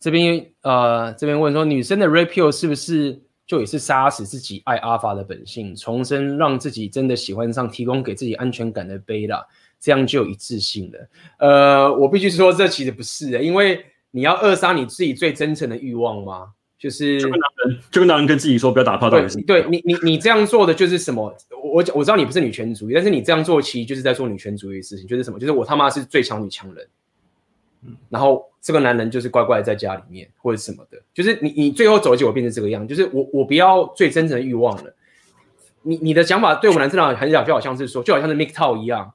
[0.00, 9.44] 这边呃，这边问说，女生的 Pill 是不是就也是杀死自己爱 Alpha 的本性，重生让自己真的喜欢上，提供给自己安全感的 Beta，
[9.78, 11.08] 这样就有一致性了？
[11.38, 16.52] 呃，我必须说，这其实不是的，因为你要扼杀你自己最真诚的欲望吗？
[16.78, 21.32] 就是就跟男人，就跟男人跟自己说不要打炮，对，对你你你这样做的就是什么？
[21.62, 25.38] 我我知道你不是女权主义，但是你这样做其实就是在做女权主义的事情，就是什么？
[25.38, 26.86] 就是我他妈是最强女强人。
[28.08, 34.94] 然后这个男人就是乖乖在家里面或者什么的，就是你你最后走的结果变成这个样，就是我我不要最真诚的欲望了。
[35.82, 39.12] 你你的想法对我们男生来讲很小，就好像是说，就好像是 MGTOW 一样，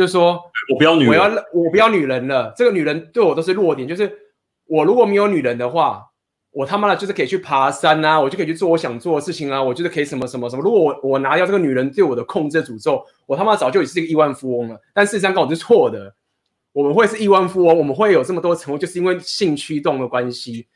[0.00, 0.40] 就是说
[0.72, 2.54] 我不要女人，我要我不要女人了。
[2.56, 4.10] 这个女人对我都是弱点，就是
[4.64, 6.06] 我如果没有女人的话，
[6.52, 10.62] 我他妈的就是可以去爬山啊，我就可以去做我想做的事情啊，我就是可以什么什么什么。
[10.62, 14.80] 如果我我拿掉这个女人对我的控制的诅咒，我他妈早就已经是一个亿万富翁了。
[14.94, 16.14] 但事实上，跟我是错的。
[16.72, 20.66] 我们会是亿万富翁，我们会有这么多成功，就是因为性驱动的关系，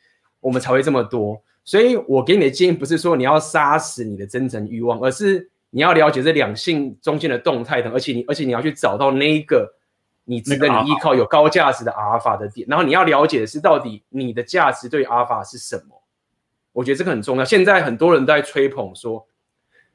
[0.40, 1.40] 我们才会这么多。
[1.64, 9.74] 所以我给你的建议不是说你要杀死你的真诚欲望，而是你要了解这两性中间的动态的，而且你而且你要去找到那一个
[10.24, 16.00] 你值得你依靠、有高价值的阿尔法的点，然后你要了解的是到底你的价值对阿尔法是什么。
[16.72, 17.44] 我觉得这个很重要。
[17.44, 19.26] 现在很多人都在吹捧说，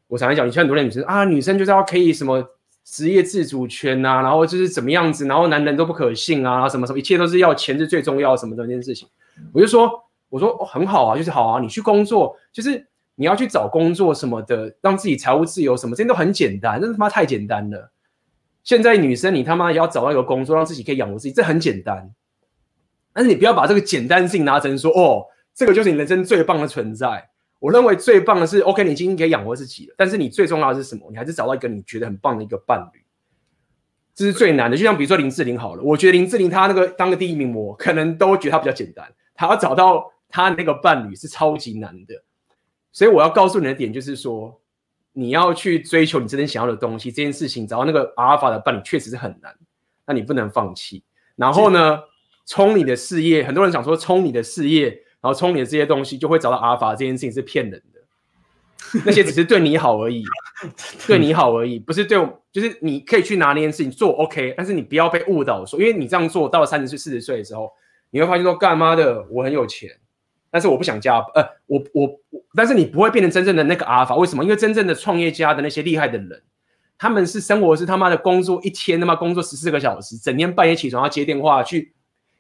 [0.08, 2.46] 我常常讲，你像很多的女生啊，女生就是要可以什么。
[2.86, 9.08] 职业自主权啊，然后就是怎么样子，然后男人都不可信啊，什么什么，一切都是要钱是最重要什么的这件事情。
[9.54, 9.92] 我就说，
[10.28, 12.88] 我说哦很好啊，就是好啊，你去工作，就是
[13.20, 17.92] 你要去找工作什么的，让自己财务自由什么，这些都很简单，那他妈太简单了。
[18.64, 22.10] 现在女生你他妈也要找到一个工作，让自己可以养活自己，这很简单。
[23.12, 27.30] 但是你不要把这个简单性拿成说，哦，这个就是你人生最棒的存在。
[27.60, 29.96] 我认为最棒的是，OK，你已经可以养活自己了。
[29.98, 31.06] 但是你最重要的是什么？
[31.12, 33.02] 你还是找到一个你觉得很棒的一个伴侣，
[34.16, 34.78] 这是最难的。
[34.78, 39.06] 就像比如说林志玲好了，我觉得林志玲她那个当个第一名模，可能都觉得她比较简单。
[39.36, 42.16] 她要找到她那个伴侣是超级难的。
[42.92, 44.60] 所以我要告诉你的点就是说，
[45.14, 49.56] 你要去追求你真正想要的东西，这件事情找到那个阿尔法的伴侣确实是很难，
[50.06, 51.04] 那你不能放弃。
[51.36, 52.00] 然后呢，
[52.46, 55.04] 冲你的事业，很多人想说冲你的事业。
[55.22, 56.96] 然后冲你的这些东西，就会找到阿尔法。
[56.96, 58.00] 这件事情是骗人的，
[59.06, 60.24] 那些只是对你好而已，
[61.06, 62.42] 对你好而已，不是对我。
[62.54, 67.70] 就是你可以去拿那件事情做 OK，但是你不要被误导说，因为你这样做到了三十岁、四十岁的时候，
[68.12, 69.90] 你会发现说干妈的我很有钱，
[70.52, 74.44] 但是我不想加，呃，我我我，但是你不会变成真正的那个阿尔法，为什么？
[74.44, 76.42] 因为真正的创业家的那些厉害的人，
[76.98, 81.94] 他们是生活是他妈的工作一天他妈工作十四个小时，整天半夜起床要接电话去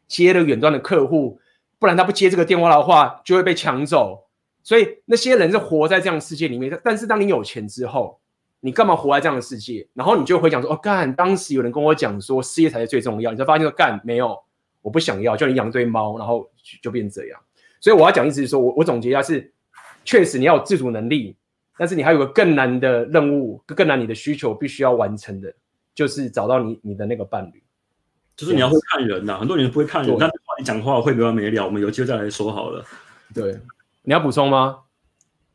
[0.07, 1.39] 接了远端的客户，
[1.77, 4.27] 不然他不接这个电话的话就会被抢走。
[4.61, 8.19] 所以那些人是活在这样的世界里面，但是当你有钱之后，
[8.59, 9.87] 你干嘛活在这样的世界？
[9.93, 14.37] 然后你就会讲说：“哦，干，当时有人跟我讲说事业才是最重要。”你才发现说：“干，没有，
[14.81, 16.47] 我不想要，叫你养堆猫，然后
[16.81, 17.39] 就变这样。”
[17.79, 19.53] 所以我要讲意思是说，我我总结一下是：
[20.03, 21.35] 确实你要有自主能力，
[21.77, 25.53] 但是你还有个更难的任务，更难你的需求必须要完成的，
[25.95, 27.63] 就是找到你你的那个伴侣。
[28.35, 31.65] 就是你要会看人呐，很多人不会看人，但你讲话会没完没了。
[31.65, 32.83] 我们有机会再来说好了。
[33.33, 33.59] 对。
[34.03, 34.77] 你要补充吗？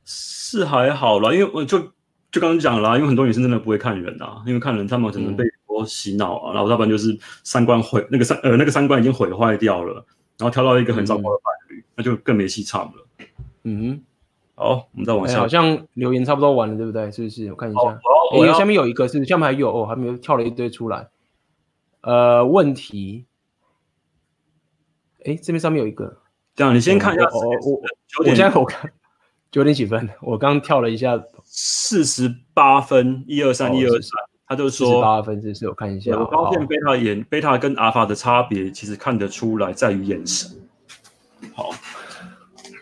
[0.05, 1.79] 是还好啦，因为我就
[2.31, 10.05] 就刚刚讲了啦，因为很多女生真的不会看人啊，因为看人他们可能被我洗脑啊，嗯、然后要不然就是三观毁，那个三呃那个三观已经毁坏掉了，
[10.39, 13.07] 然后挑到一个很糟糕的伴侣，嗯、那就更没戏唱了。
[13.63, 14.03] 嗯，
[14.55, 17.11] 好，我们再往下、欸，好像留言差不多完了，对不对？
[17.11, 17.49] 是不是？
[17.51, 21.09] 我看一下，哦、欸，下面有一个是，是下面还有哦，还没有跳了一堆出来。
[22.03, 23.25] 呃，问题，
[25.21, 26.19] 哎、欸，这边上面有一个。
[26.55, 27.25] 这样，你先看一下。
[27.33, 27.83] 我我
[28.19, 28.93] 我现在我看
[29.51, 34.11] 九点几分，我刚跳了一下，四十八分，一二三，一二三。
[34.47, 36.13] 他就说八分，这是我看一下。
[36.19, 40.51] 我发现贝塔眼，贝塔跟阿尔法的差别，其实看得出来，在于眼神。
[41.55, 41.71] 好，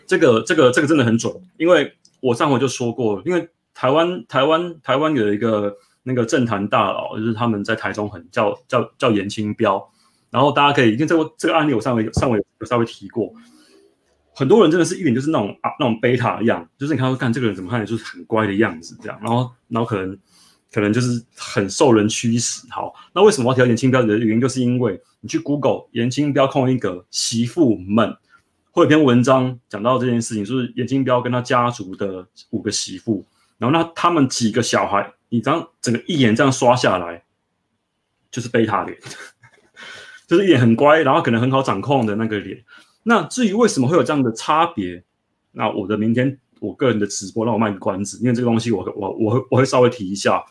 [0.05, 5.73] 这个这个这个真的很准，因为我上回就说过，因为台湾台湾台湾有一个
[6.03, 9.89] 那个政坛大佬，就是他们在台中很叫叫叫严清标，
[10.29, 13.33] 然后大家可以，因为这个这个案例我上回上回有稍微提过。
[14.35, 20.17] 很多人真的是一脸就是那种啊那种贝塔样，就是你看说，看这个人怎么看就是很乖的样子，这样，然后然后可能
[20.73, 22.67] 可能就是很受人驱使。
[22.71, 28.17] 好，那为什么要调颜清标的原因，就是因为你去 Google 颜清标空一格媳妇们，
[28.71, 33.23] 会有篇文章讲到这件事情，就是颜清标跟他家族的五个媳妇，
[33.59, 37.23] 然后那他们几个小孩，你这样整个一眼这样刷下来，
[38.31, 38.97] 就是贝塔脸，
[40.27, 42.63] 就是一脸很乖，然后可能很好掌控的那个脸。
[43.03, 45.03] 那至于为什么会有这样的差别，
[45.51, 50.43] 那我的明天我个人的直播让我卖个关子，因为这个东西我我我会我会稍微提一下，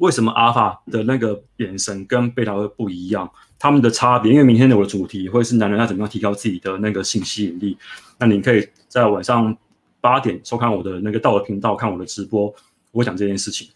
[0.00, 7.78] 为什么阿尔法的那个眼神跟贝塔会不一样，他们的差别，因为明天的我的主题会是男人要怎么样提高自己的那个性吸引力，
[8.18, 9.56] 那你可以在晚上
[10.00, 12.52] 八点收看我的那个道德频道看我的直播，
[12.92, 13.68] 我会讲这件事情。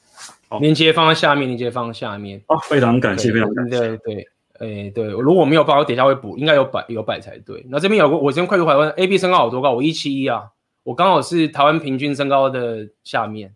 [0.48, 2.42] 好，链接放在下面，链接放在下面。
[2.46, 4.28] 啊，非常感谢，非常感谢，对对。
[4.60, 7.66] 哎、欸，对，如果没有报，我等一下会补，应该有百有百才对。
[7.68, 9.72] 那这边有个，我先快速回问，A B 身高好多高？
[9.72, 10.44] 我一七一啊，
[10.84, 13.52] 我刚好是台湾平均身高的下面。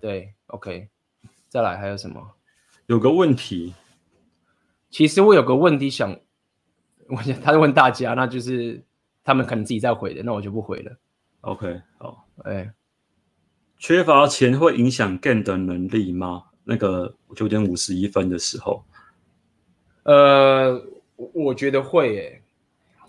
[0.00, 0.88] 对，OK，
[1.50, 2.36] 再来还有什么？
[2.86, 3.74] 有个问题，
[4.88, 6.16] 其实我有个问题想，
[7.10, 8.80] 我想他在问大家，那就是
[9.24, 10.96] 他们可能自己在回的，那我就不回了。
[11.40, 12.72] OK，好，哎、欸，
[13.78, 16.44] 缺乏钱会影响 Gain 的能力吗？
[16.62, 18.84] 那个九点五十一分的时候。
[20.04, 20.80] 呃，
[21.16, 22.42] 我觉得会诶、欸，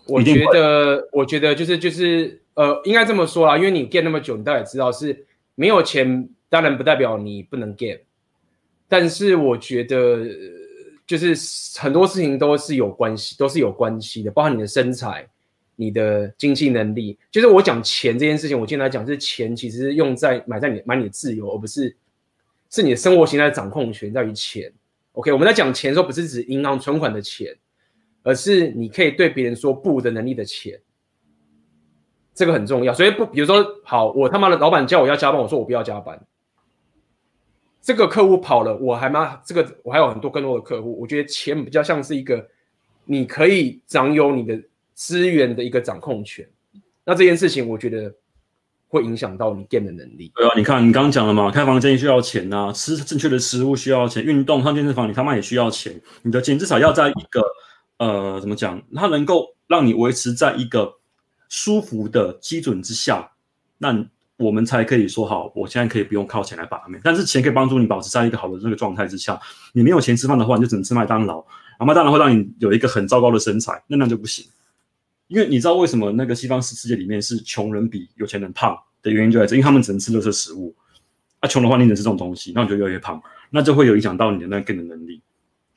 [0.07, 8.01] 我觉得，我觉得就是就是呃，应该这么说啦，因为你 Gain 那么久，你大概知道是没有钱，当然不代表你不能 Gain，
[8.91, 10.27] 但是我觉得
[11.07, 15.25] 就是很多事情都是有关系，都是有关系的，包括你的身材、
[15.77, 17.17] 你的经济能力。
[17.31, 21.95] 就是我讲钱这件事情，我今天来讲是钱，其实用在买在你买你的自由，而不是
[22.69, 24.69] 是你的生活形态的掌控权在于钱。
[25.13, 27.55] OK，我们在讲钱的时候，不是指银行存款的钱，
[28.23, 30.77] 而是你可以对别人说不的能力的钱，
[32.35, 32.93] 这个很重要。
[32.93, 36.21] 所以不，比如说，好，我他妈的老板叫我要加班，我说我不要加班。
[37.81, 40.99] 这个客户跑了，我还妈这个我还有很多更多的客户。
[40.99, 42.47] 我觉得钱比较像是一个
[43.05, 44.61] 你可以掌有你的
[44.93, 46.47] 资源的一个掌控权。
[47.03, 48.13] 那这件事情，我觉得。
[48.91, 50.33] 会影响到你 Gain 的能力。
[50.35, 55.97] 对啊，你看你刚刚讲了嘛，开房间需要钱呐、吃正确的食物需要钱，运动上健身房你他妈也需要钱。
[56.23, 57.41] 你的钱至少要在一个
[57.99, 60.95] 呃怎么讲，它能够让你维持在一个
[61.47, 63.31] 舒服的基准之下，
[63.77, 63.93] 那
[64.41, 66.99] 我们才可以说好，我现在可以不用靠钱来把妹。
[67.03, 69.39] 但是钱可以帮助你保持在一个好的这个状态之下。
[69.73, 74.45] 你没有钱吃饭的话，你就只能吃麦当劳，然后麦当劳会让你有一个很糟糕的身材，那那就不行。
[75.27, 80.75] 因为你知道为什么那个西方世世界里面是穷人比有钱人胖的原因就在这，因为他们只能吃垃圾食物。
[81.39, 85.21] 啊，穷的话你只能吃这种东西，那你就越来越胖，那就会有影响到你的那个 Gain 的能力。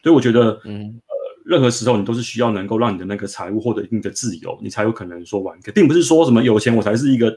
[0.03, 1.15] 所以我觉得，嗯，呃，
[1.47, 5.59] 任何时候你都是需要能够让你的那个财务获得一定的自由，你才有可能说玩。
[5.75, 7.35] 并不是说什么有钱我才是一个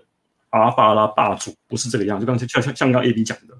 [0.49, 2.19] 阿尔法拉霸主，不是这个样。
[2.19, 3.53] 就刚才像像像刚 A B 讲的，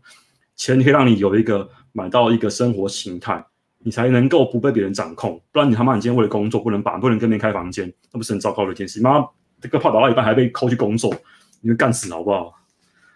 [0.55, 3.45] 钱可以让你有一个买到一个生活形态。
[3.79, 8.99] 你才能够不被别人掌控，不然你他妈你今天为了工作不能把不能跟别人开房间，那不是很糟糕的一件事？
[8.99, 9.23] 妈，
[9.61, 11.13] 这个炮打到一半还被扣去工作，
[11.61, 12.53] 你会干死好不好？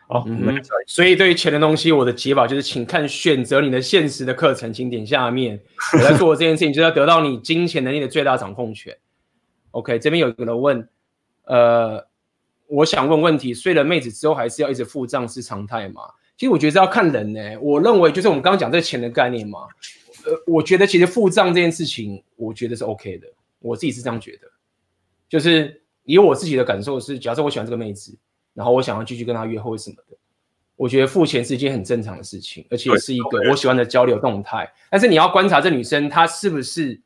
[0.08, 5.60] 好，嗯、我们所以对于钱的东西，我的解法就是，请看选择你的现实的课程，请点下面。
[5.94, 8.96] 我在做这件事情，就是要得到你金钱能力的最大掌控权。
[9.72, 10.88] OK，这边有一个人问，
[11.46, 12.06] 呃，
[12.72, 16.02] 我想问问题，睡了妹子之后还是要一直付账是常态吗？
[16.38, 17.58] 其实我觉得是要看人呢、欸。
[17.58, 19.68] 我认为就是我们刚刚讲这个钱的概念嘛，
[20.26, 23.28] 呃，我觉得其实付账这件事情，我觉得是 OK 的，
[23.60, 24.48] 我自己是这样觉得，
[25.28, 28.18] 就是以我自己的感受是，假设我喜欢这个妹子。
[28.54, 30.18] 然后我想要继续跟她约会什么的，
[30.76, 34.70] 我觉得付钱是一件很正常的事情，而且是一个我喜欢的交流动态。
[34.90, 37.00] 但是你要观察这女生，她是不是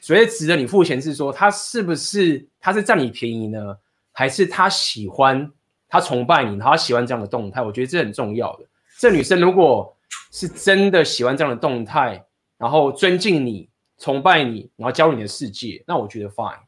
[0.00, 3.76] 所谓值得你付钱，是说她是不是她是占你便宜呢，
[4.20, 5.50] 还是她喜欢
[5.88, 7.62] 她崇拜你，然后她喜欢这样的动态？
[7.62, 8.66] 我觉得这很重要的。
[8.98, 9.96] 这女生如果
[10.30, 12.22] 是真的喜欢这样的动态，
[12.58, 16.58] 然后尊敬你、崇拜你，然后加入你的世界，那我觉得 fine，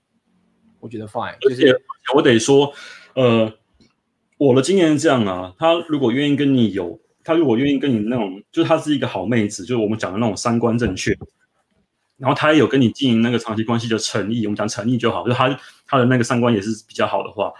[0.80, 1.36] 我觉得 fine。
[1.40, 1.78] 就是
[2.14, 2.72] 我得说，
[3.14, 3.52] 呃。
[4.38, 11.16] 我的经验是这样啊，她如果愿意跟你有，她如果愿意跟你那种，就是他是一个好妹子，就是我们讲的那种三观正确，
[12.22, 17.52] 然后他也有跟你经营那个长期关系的诚意，我们讲诚意就好，就他他的那个三观也是比较好的话，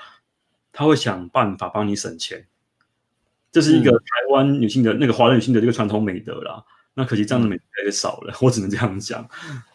[0.73, 2.47] 他会想办法帮你省钱，
[3.51, 6.63] 这是一个台湾女性的那个华人女性的这个传统美德啦。
[6.95, 9.29] 那可惜这样的美德越来越少了，我只能这样讲，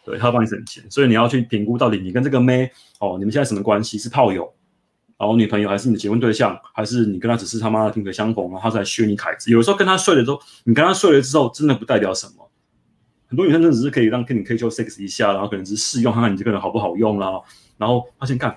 [0.06, 3.98] 对，他要帮你省钱，所以你要去评估到底你跟这个妹哦，你们现在什么关系？
[3.98, 4.50] 是炮友？
[5.18, 9.50] 然后女朋友还是你的结婚对象，还是你跟他只是他妈的萍水相逢，然后他在削你凯子。
[9.50, 12.47] 有的时候跟他睡了之后，你跟他睡了之后，真的不代表什么。
[13.28, 17.40] 很多女生真的只是可以让跟你 casual sex 一下，然后可能只是试用看看你这个人好不好用啦。
[17.76, 18.56] 然后发现看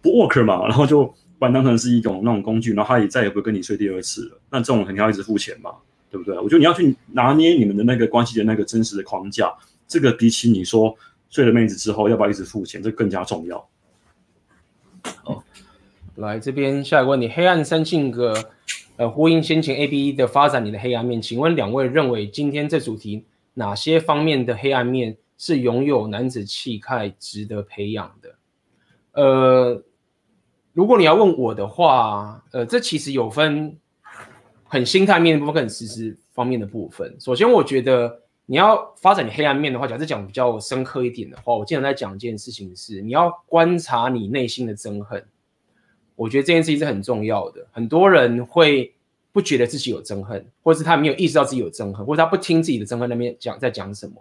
[0.00, 4.40] 不 work 嘛，然后就把你当成是一种那种工具，然后他也再也不会跟你睡第二次了。
[4.50, 5.70] 那这种肯定要一直付钱嘛，
[6.10, 6.36] 对不对？
[6.38, 9.52] 我觉得你要去拿捏你们的那个关系的那个真实的框架，
[9.86, 10.94] 这个比起你说
[11.30, 13.68] 睡了妹子之后要不要一直付钱，这更加重要。
[15.22, 15.42] 好。
[16.16, 18.34] 来这边下一个问题，黑暗三性格，
[18.96, 23.24] 呃，呼应先前 A B 的发展，你的黑暗面，请问两位认为今天这主题
[23.54, 28.34] 哪些方面的黑暗面是拥有男子气概值得培养的？
[29.12, 29.82] 呃，
[30.72, 33.76] 如果你要问我的话，呃，这其实有分
[34.64, 37.14] 很心态面的部分跟实质方面的部分。
[37.20, 45.22] 首先，我觉得你要发展你黑暗面的话，假设讲比较深刻一点的话，我经常在讲一件事情是，你要观察你内心的憎恨。
[46.14, 47.66] 我觉得这件事情是很重要的。
[47.72, 48.94] 很多人会
[49.32, 54.14] 不觉得自己有憎恨，或是他没有意识到自己有憎恨，或者他不听自己的憎恨那边讲在讲什么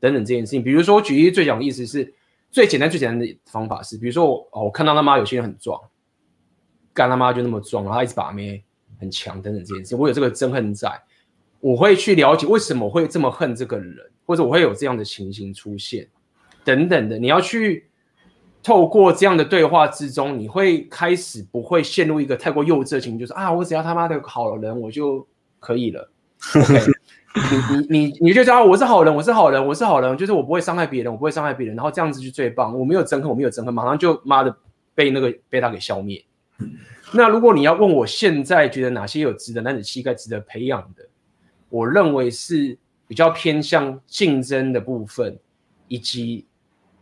[0.00, 0.62] 等等这件事情。
[0.62, 2.12] 比如说，我举例最讲的意思是
[2.50, 5.80] 最简单最简单的方法是，比如说我哦，我看到他妈有些人很壮，
[6.92, 8.62] 干他妈就那么壮，然后他一直把妹
[8.98, 11.00] 很强等等这件事情，我有这个憎恨在，
[11.60, 16.08] 我会去了解为什么会这么恨这个人，或者我会有这样的情形出现
[16.64, 17.87] 等等的，你要去。
[18.62, 25.26] 透过这样的对话之中，你会开始不会陷入一个太过幼稚的情绪，就是啊，我只要他妈的好人，我就
[25.60, 26.10] 可以了。
[26.54, 26.92] Okay.
[27.88, 32.76] 你你你你就知道我是好人，我是好人，我是好人，就是我不会伤害别人，我不会伤害别人，然后这样子就最棒。
[32.76, 34.56] 我没有憎恨，我没有憎恨，马上就妈的
[34.94, 36.24] 被那个被他给消灭。
[37.12, 41.04] 那如果你要问我现在觉得哪些有值得男子气概值得培养的，
[41.68, 42.76] 我认为是
[43.06, 45.38] 比较偏向竞争的部分
[45.86, 46.46] 以及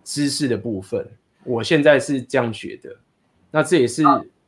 [0.02, 1.08] 知识的部分。
[1.47, 2.97] 我现在是这样觉得，
[3.51, 4.02] 那这也是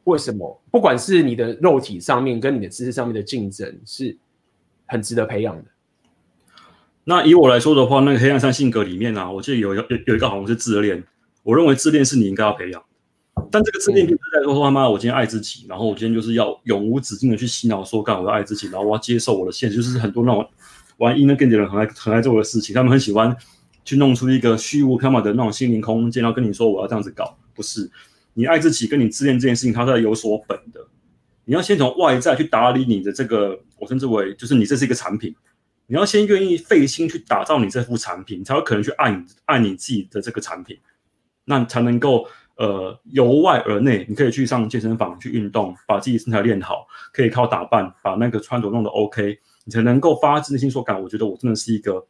[0.05, 4.17] 为什么，不管是你的肉体上面跟你的知识上面的竞争，是
[4.87, 5.65] 很值得培养的。
[7.05, 11.03] 那以我来说的话，那个黑暗三性格里面啊，我记得有有有一个好像是自恋，
[11.43, 12.83] 我认为自恋是你应该要培养，
[13.51, 20.47] 但这个自恋并不是在说他妈我今天爱自己，然后我今天就是要永无止境的去洗脑说干我要爱自己，然后我要接受我的现实，就是很多那种
[20.99, 23.37] 玩 inner game 的人很爱很爱做的事情，他们很喜欢。
[23.89, 27.91] 去弄出一个虚无缥缈的那种心灵空间，然后跟你说我要这样子搞，不是
[28.35, 30.87] 你爱自己跟你自恋这件事情，它是有所本的。
[31.47, 35.35] 你要先从外在去打理你的这个，我称之为就是你这是一个产品，
[35.87, 40.79] 你要先愿意费心去打造你这副产品，才有可能去爱你爱你自己的这个产品，
[41.47, 42.27] 那才能够
[42.59, 52.07] 呃由外而内，你可以去上健身房去运动，把自己身材练好，可以靠打扮把那个穿着弄得 OK，你才能够发自内心说，感我觉得我真的是一个。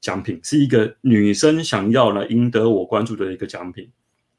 [0.00, 3.88] 奖品是一个女生想要来赢得我关注的一个奖品，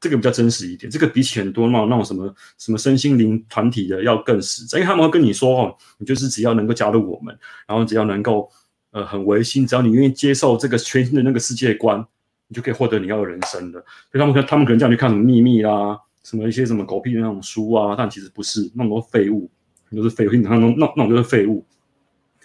[0.00, 0.90] 这个比较真实一点。
[0.90, 7.36] 这个比起很多那种那种什么什么身心灵团体的要更实在，因为他们会跟你说哦，你就是只要能够加入我们，
[7.66, 8.48] 然后只要能够
[8.92, 12.02] 呃很违心，只要你愿意接受这个全新的那个世界观，
[12.46, 13.80] 你就可以获得你要的人生的。
[14.10, 19.50] 所以他们可他们可能叫你去看什么秘密啦，什么一些什么狗屁的那种书啊，但其实不是，那么多废物，
[19.94, 21.66] 都是废物，那种那那种就是废物。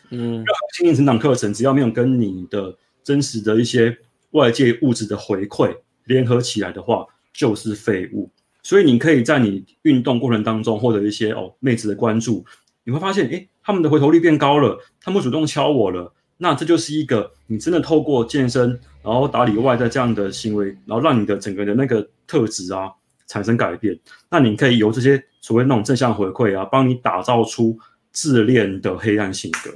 [0.09, 0.43] 嗯，
[0.75, 2.75] 心灵成长课程只要没有跟你的。
[3.03, 3.97] 真实的一些
[4.31, 5.75] 外界物质的回馈
[6.05, 8.29] 联合起来的话，就是废物。
[8.63, 12.45] 所以你可以在你运动过程当中获得一些哦妹子的关注，
[12.85, 22.89] 你会发现，诶，他们的回头率变高了，他们主动敲我了，那这就是一个你真的透过健身，然后打里外的这样的行为，然后让你的整个的那个特质啊
[23.27, 23.99] 产生改变。
[24.29, 27.77] 那你可以由这些所谓那种正向回馈啊，帮你打造出
[28.11, 29.71] 自恋的黑暗性格。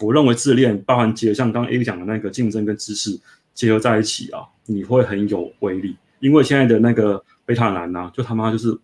[0.00, 3.18] 我认为自恋包含结合像刚刚 A 讲的那个竞争跟知识
[3.52, 5.96] 结合在一起啊，你会很有威力。
[6.20, 8.78] 因为现在的那个贝塔男啊，就他妈就是。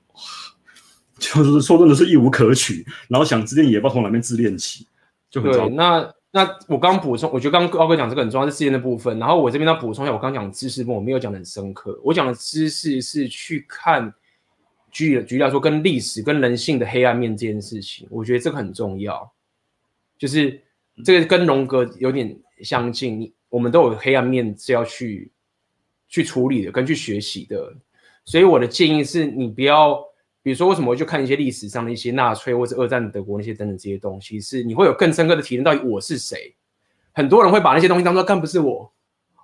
[1.20, 4.86] 就是说真的是一无可取，然后想自恋也不知道从哪边自恋起，
[5.28, 5.68] 就很糟。
[5.68, 9.18] 那那我刚补充，我觉得刚刚高哥讲这个很重要，是自恋的部分。
[9.18, 12.00] 然后我这边要补充一下，我刚讲知识部分我没有讲的很深刻。
[12.02, 14.10] 我讲的知识是去看，
[14.90, 19.30] 举举例来说，跟历史、跟人性的黑暗面这件事情，我觉得这个很重要。
[20.16, 20.58] 就是
[21.04, 25.30] 这个跟荣格有点相近，我们都有黑暗面是要去
[26.08, 27.74] 去处理的，跟去学习的。
[28.24, 30.08] 所以我的建议是你不要。
[30.42, 36.56] 比如说，为什么我就看一些历史上的一些纳粹或者二战德国那些等等这些东西，是你会有更深刻的体验，到底我是谁？
[37.12, 38.90] 很多人会把那些东西当做看不是我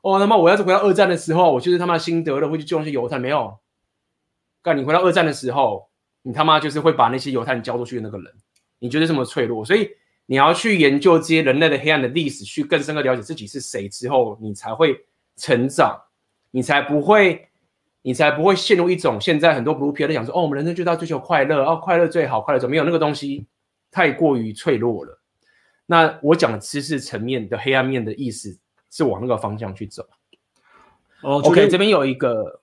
[0.01, 3.59] 哦，那么我要是回到二战的时候，我就是他妈辛德勒会去救那些犹太，没有？
[4.62, 5.87] 干你回到二战的时候，
[6.23, 8.33] 你他妈就是会把那些犹太人交出去的那个人，
[8.78, 9.62] 你觉得这么脆弱？
[9.66, 9.91] 所以
[10.27, 16.01] 你要去研究这些人类的黑暗的历史，去更深刻了解自己是谁之后，你才会成长，
[16.51, 17.48] 你才不会。
[18.03, 23.44] 你才不会陷入一种现在很多 blue pill 在讲说，哦，我们人生就要追求快乐，哦，快乐最好，快乐最没有那个东西
[23.90, 25.20] 太过于脆弱了。
[25.86, 28.57] 那我讲的知识层面的黑暗面的意思
[28.93, 30.07] 是往那个方向去走。
[31.23, 32.61] 哦，OK，这边有一个，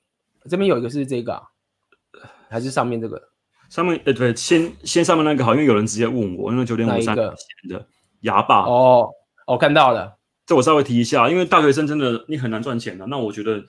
[0.50, 1.44] 这边有一个是这个，啊，
[2.48, 3.22] 还是上面这个？
[3.74, 7.34] 上面呃对，先先上面那个好，因为有人直接问我，因为九点五三的
[8.22, 8.66] 牙霸。
[8.66, 9.10] 哦，
[9.48, 13.64] 我看到了，这我稍微提一下，因为大学生真的你很难赚钱的，那我觉得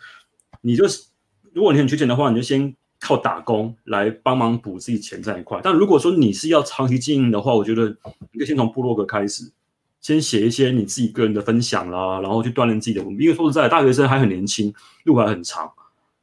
[0.60, 1.06] 你就是。
[1.54, 5.60] 如果你很缺钱的话，你就先靠打工来帮忙补自己钱这一块。
[5.62, 7.86] 但如果说你是要长期经营的话，我觉得
[8.32, 9.52] 你可以先从部落格开始，
[10.00, 13.22] 先写一些你自己个人的分享啦，然后去锻炼自己的文笔。
[13.22, 14.74] 因为说实在，大学生还很年轻，
[15.04, 15.70] 路还很长，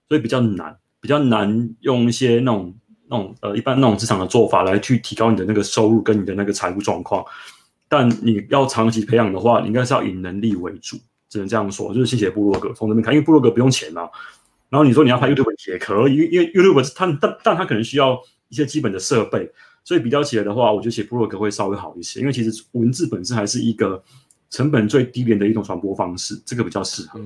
[0.09, 2.75] 所以比较难，比较难用一些那种
[3.11, 7.23] 那种呃一般那种职场的做法来去提高你的那个收入跟你的那个财务状况。
[7.89, 10.95] 但你要长期培养的话，你应该是要以能力为主，
[11.29, 11.93] 只能这样说。
[11.93, 14.09] 就是先写部落格，从这边看，因为部落格不用钱嘛。
[14.69, 18.17] 然后你说你要拍 YouTube 也可以，因为 YouTube 它但但它可能需要
[18.47, 19.51] 一些基本的设备，
[19.83, 24.01] 所以比较起来的话，我觉得写部落格会稍微好一些，因为其实文字本身还是一个
[24.49, 27.19] 成本最低廉的一种传播方式，这个比较适合。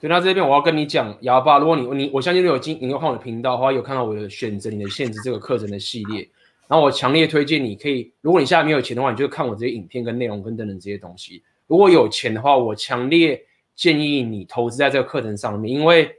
[0.00, 6.28] 对，那这边我要跟你讲，哑巴，如果你你我相信你有经你有看我的频道的话，有看到我的选择你的限制这个课程的系列，
[6.68, 11.42] 然后我强烈推荐你可以，如果你现在没有钱的话，你就看我这些影片跟内容跟等等这些东西。
[11.66, 13.40] 如果有钱的话，我强烈
[13.74, 16.14] 建议你投资在这个课程上面，因为。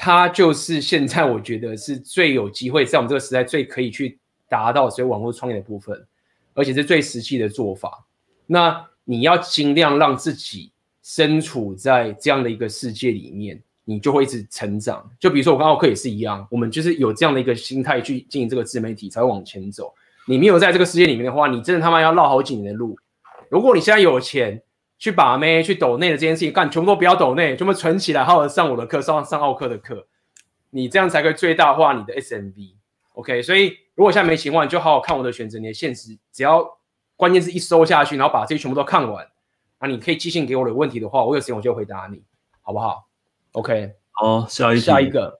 [0.00, 4.16] 它就是现在我觉得是最有机会，在我们这个时代最可以去
[4.48, 6.06] 达到所谓网络创业的部分，
[6.54, 8.06] 而且是最实际的做法。
[8.46, 10.70] 那你要尽量让自己
[11.08, 15.10] 身处在这样的一个世界里面，你就会一直成长。
[15.18, 19.94] 就比如说我跟奥克也是一样，我们就是有这样的一个心态去经营这个自媒体，才会往前走。
[20.26, 22.98] 你没有在这个世界里面的话，你真的他妈要绕好几年的路。
[23.48, 24.62] 如果你现在有钱，
[24.98, 30.06] 去把妹、去抖内的这件事情干，全部都不要抖内，全部存起来，好好上我的课，上上奥克的课，
[30.68, 32.74] 你这样才可以最大化你的 SMV。
[33.14, 36.78] OK，所以如果现在没钱的话，你就好好看我的选择，你的现实，只要
[37.16, 39.26] 关键是一搜下去，然后把这些全部都看完，
[39.80, 42.22] 那你可以寄信给我的问题的话，我有时间我就回答你，
[42.62, 43.08] 好不好
[43.52, 45.38] ？OK，好，下一下一个，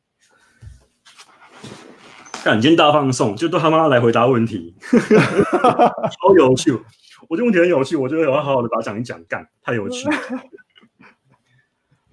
[2.45, 4.77] 感觉大放送，就都他妈来回答问题，
[6.21, 6.73] 超有趣。
[7.29, 10.09] 我这问题很有趣，我觉得我要好好的把它讲一讲，干太有趣。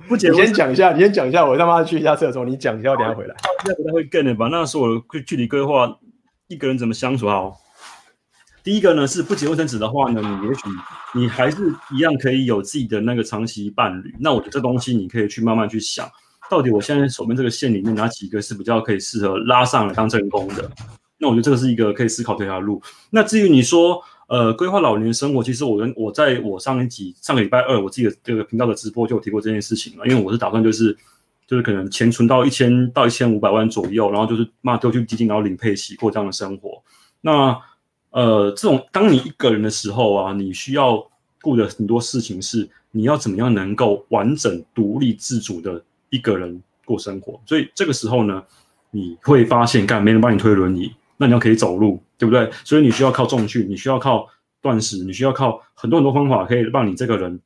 [0.07, 3.35] 不结，你先讲一下，你先讲一下，我他妈去一下厕所，你讲一下，我等下回来。
[3.65, 4.49] 那 不太会跟的吧？
[4.52, 5.97] 那是我具体规划
[6.47, 7.61] 一个人怎么相处好。
[8.66, 10.62] 第一个呢是不结卫生纸的话呢，你也许
[11.14, 14.14] 你还是一样可以有自己的那个长期伴侣。
[14.20, 16.10] 那我觉得这东西你可以去慢慢去想，
[16.50, 20.70] 到底我现在手边这个线里面哪几个是比较可以适合拉上来当正宫的？
[21.20, 22.82] 那我觉得这个是一个可以思考的一条路。
[23.12, 24.04] 那至于你说。
[24.28, 30.08] 呃，规划老年生活，其实我跟我在我上一集上个礼拜二，我自己的这个频道的直播就有提过这件事情了。
[30.08, 30.98] 因为我是打算就是
[31.46, 36.82] 就是可能钱存到一千到一千五百万左右，然后就是嘛丢去基金，然后领配息过这样的生活。
[37.22, 37.56] 那
[38.16, 41.06] 呃，这种当你一个人的时候啊，你需要
[41.42, 47.38] 顾的很多事情是你要怎么样能够完整独立自主的一个人过生活。
[47.46, 48.42] 所以这个时候呢，
[48.90, 50.90] 你会发现，干没人帮你推轮椅。
[51.18, 52.50] 那你要可以走路，对不对？
[52.64, 54.26] 所以你需要靠重训，你需要靠
[54.62, 57.38] 断食，你需要靠很多很多方法，可以让你这个人，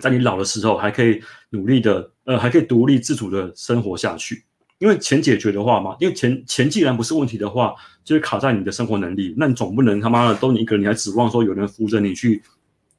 [0.00, 4.44] 在你老的时候还可以努力的，呃，还可以独立自主的生活下去。
[4.82, 7.72] 因为钱解决的话嘛，因为钱钱既然不是问题的话，
[8.02, 12.42] 就是卡在你的生活能力，那你总不能他妈的都你一个人，你还指望说有人扶着你去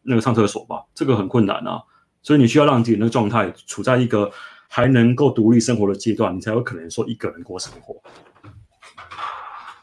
[0.01, 0.81] 那个上厕所吧？
[0.95, 1.84] 这个很困难啊，
[2.22, 4.31] 所以你需要让自己那个状态处在一个
[4.69, 8.01] 还能够独立生活的阶段，你才有可能说一个人过生活。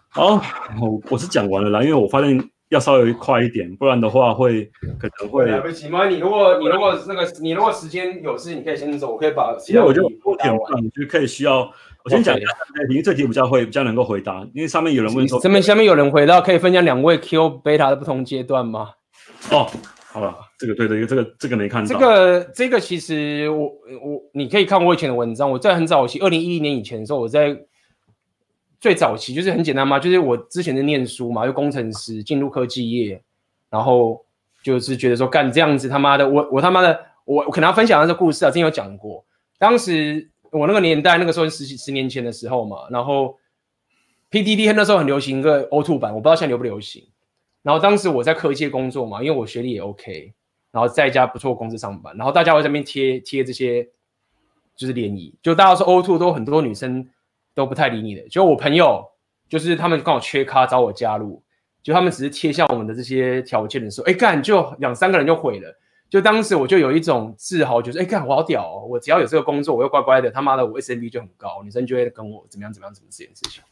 [0.08, 0.40] 好，
[0.80, 2.50] 我我是讲完了啦，因为我发现。
[2.70, 4.64] 要稍微快一点，不然的话会
[4.96, 6.06] 可能会来不及吗？
[6.06, 9.52] 你如果你如果那个你如果时间有事，你可以先走，我可以把。
[9.66, 11.68] 因为我就我点完，就可以需要
[12.04, 12.46] 我先讲一下
[12.88, 18.90] 因为这题比较会比较能够回答，因为上面有人问说，上面下面有人回答，可以分享两位 Q Beta 的不同阶段吗？
[19.50, 19.66] 哦，
[20.12, 21.88] 好了，这个对对，这个这个没看到。
[21.88, 27.56] 这个这个其实我我你可以看我以前的文章，我在很早期二零一一年以前的时候，我在。
[28.80, 33.22] 最早期就是很简单嘛，就是我之前在念书嘛，就工程师进入科技业，
[33.68, 34.24] 然后
[34.62, 39.22] 就是觉得说干这样子他妈的，我我他妈的，我我可能要分享这个故事啊，之前有讲过，
[39.58, 43.38] 当时我那个年代那个时候是十十年前的时候嘛，然后
[44.28, 47.06] P D D 那时候很流行一个 O two 版，我不知道现在流不流行，
[47.62, 50.32] 然后当时我在科技工作嘛，因为我学历也 OK，
[50.70, 53.88] 然后在一家不错公司上班，然后大家会在那边贴贴这些
[54.76, 57.08] 就是联谊，就大家说 O two 都很多女生。
[57.52, 59.04] 都不太理你的，就我朋友，
[59.48, 61.42] 就是他们刚好缺咖找我加入，
[61.82, 65.68] 就他们只是贴下我们的这些条件的时候，哎干，就两三个人就毁了。
[66.10, 73.62] 就当时我就有一种自豪，就是哎干，我好屌哦，我只要有这个工作，我又乖乖的，他妈的我 SMV 就很高，女生就会跟我怎么样怎么样怎么这件事情。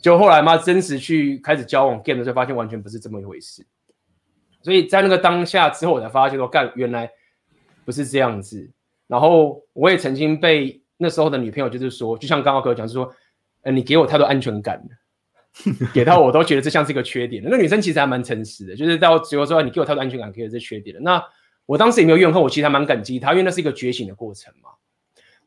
[0.00, 3.66] 就后来嘛，真实去开始交往 game 的时候，发现完全不是这么一回事。
[4.62, 7.10] 所以在那个当下之后，我才发现说干，原来
[7.84, 8.70] 不是这样子。
[9.08, 10.80] 然后我也曾经被。
[10.98, 13.12] 那时候的女朋友就是说，就像刚刚跟我讲，是说，
[13.62, 17.42] 呃，你给我太多安全感了，给到我都觉得这像是一个缺点。
[17.44, 21.02] 那女生其实还蛮诚实的，就是到最后说，你给我太多安全感，给我这缺点了。
[21.02, 21.20] 那
[21.66, 24.70] 我当时也没有怨恨，我其实还蛮感激他，因为那是一个觉醒的过程嘛。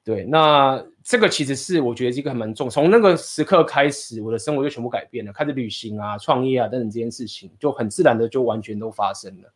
[0.04, 9.52] 对，那这个其实是我觉得是一个很蛮重，从那个时刻开始，我的生活就全部改变了，开始旅行啊、创业啊等等这件事情，就很自然的就完全都发生了。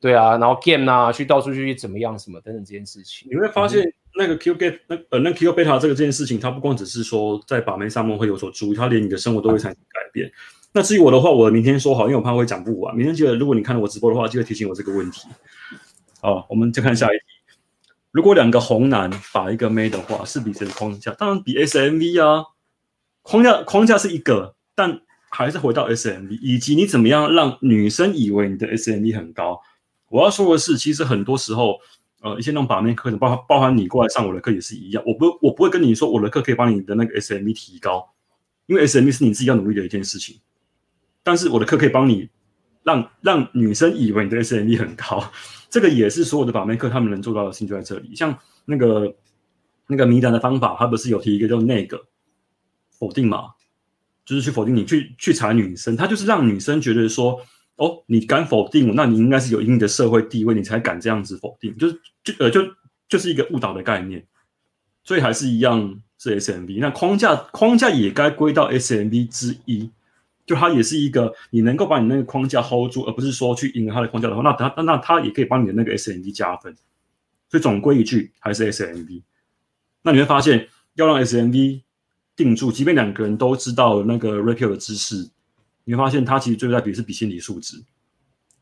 [0.00, 3.82] 对啊，然后 game 啊，去到处去怎么样什么等等这件事情，你会发现。
[3.82, 10.28] 嗯那个 Q get 那呃那 Q beta 这个这件事情，它不光只是说在把妹上面会有所注意，它连你的生活都会产生改变。
[10.78, 12.94] 那至于我的话，我明天说好，因为我怕会讲不完。
[12.96, 15.26] 明天记得，如果你看了我直播的话，记得提醒我这个问题。
[16.20, 17.24] 好，我们再看下一题。
[18.12, 21.10] 如果两个红男把一个妹的话，是比谁的框架？
[21.14, 22.44] 当然比 SMV 啊。
[23.22, 25.00] 框架框架是一个，但
[25.30, 29.60] 还是回到 SMV，以及你怎么样让女生以为你的 SMV 很高。
[30.10, 31.80] 我要说的是，其实很多时候。
[32.20, 35.00] 呃，一些那种把妹课程，包含包含你过来上我的课也是一样。
[35.06, 38.12] 我不我不会跟你说我的课可以帮你的那个 SMV 提高，
[38.66, 40.40] 因为 SMV 是你自己要努力的一件事情。
[41.28, 42.26] 但是我的课可以帮你
[42.82, 45.30] 让让女生以为你的 SMV 很高，
[45.68, 48.14] 这个也是所有的把妹课他们能做到的事情就在这里。
[48.14, 48.34] 像
[48.64, 49.14] 那个
[49.86, 52.02] 那个迷男的方法，他不是有提一个叫那个
[52.98, 53.50] 否定嘛，
[54.24, 57.38] 就是去否定你去去踩女生，他就是让女生觉得说。
[57.80, 62.60] 哦，你敢否定我，那你应该是有一定的社会地位，你才敢这样子否定，就是就呃就
[63.08, 64.26] 就是一个误导的概念，
[65.04, 66.80] 所以还是一样是 SMV。
[66.80, 69.88] 那框架框架也该归到 SMV 之一，
[70.48, 76.74] 就它也是一个你能够把你那个框架 hold 住，而不是说去迎合它的框架的话，那它那那它也可以帮你的那个 SMV 加分。
[77.50, 79.22] 所以总归一句，还是 SMV。
[80.02, 81.82] 那你会发现，要让 SMV
[82.34, 85.28] 定住，即便两个人都知道那个 Rapio 的知识。
[85.84, 87.82] 你会发现，他其实最在比是比心理素质，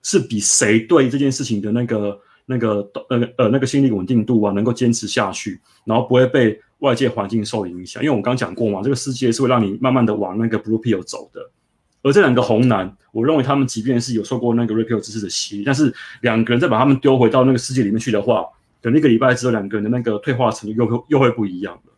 [0.03, 8.03] 是比谁对这件事情的那个、那个、呃、呃那个心理稳定度啊，能够坚持下去，然后不会被外界环境受影响。
[8.03, 11.51] 因为我刚刚讲过嘛，这个世界是会让你慢慢的往那个 Blue Pill 走的。
[12.03, 18.47] 而这两个红男，我认为他们即便是有受过那个 Rapio 知识的洗礼，但是两个人再把他们丢回到那个世界里面去的话，
[18.81, 21.93] 等一个礼拜之后，两个人的那个退化程度又会又会不一样了。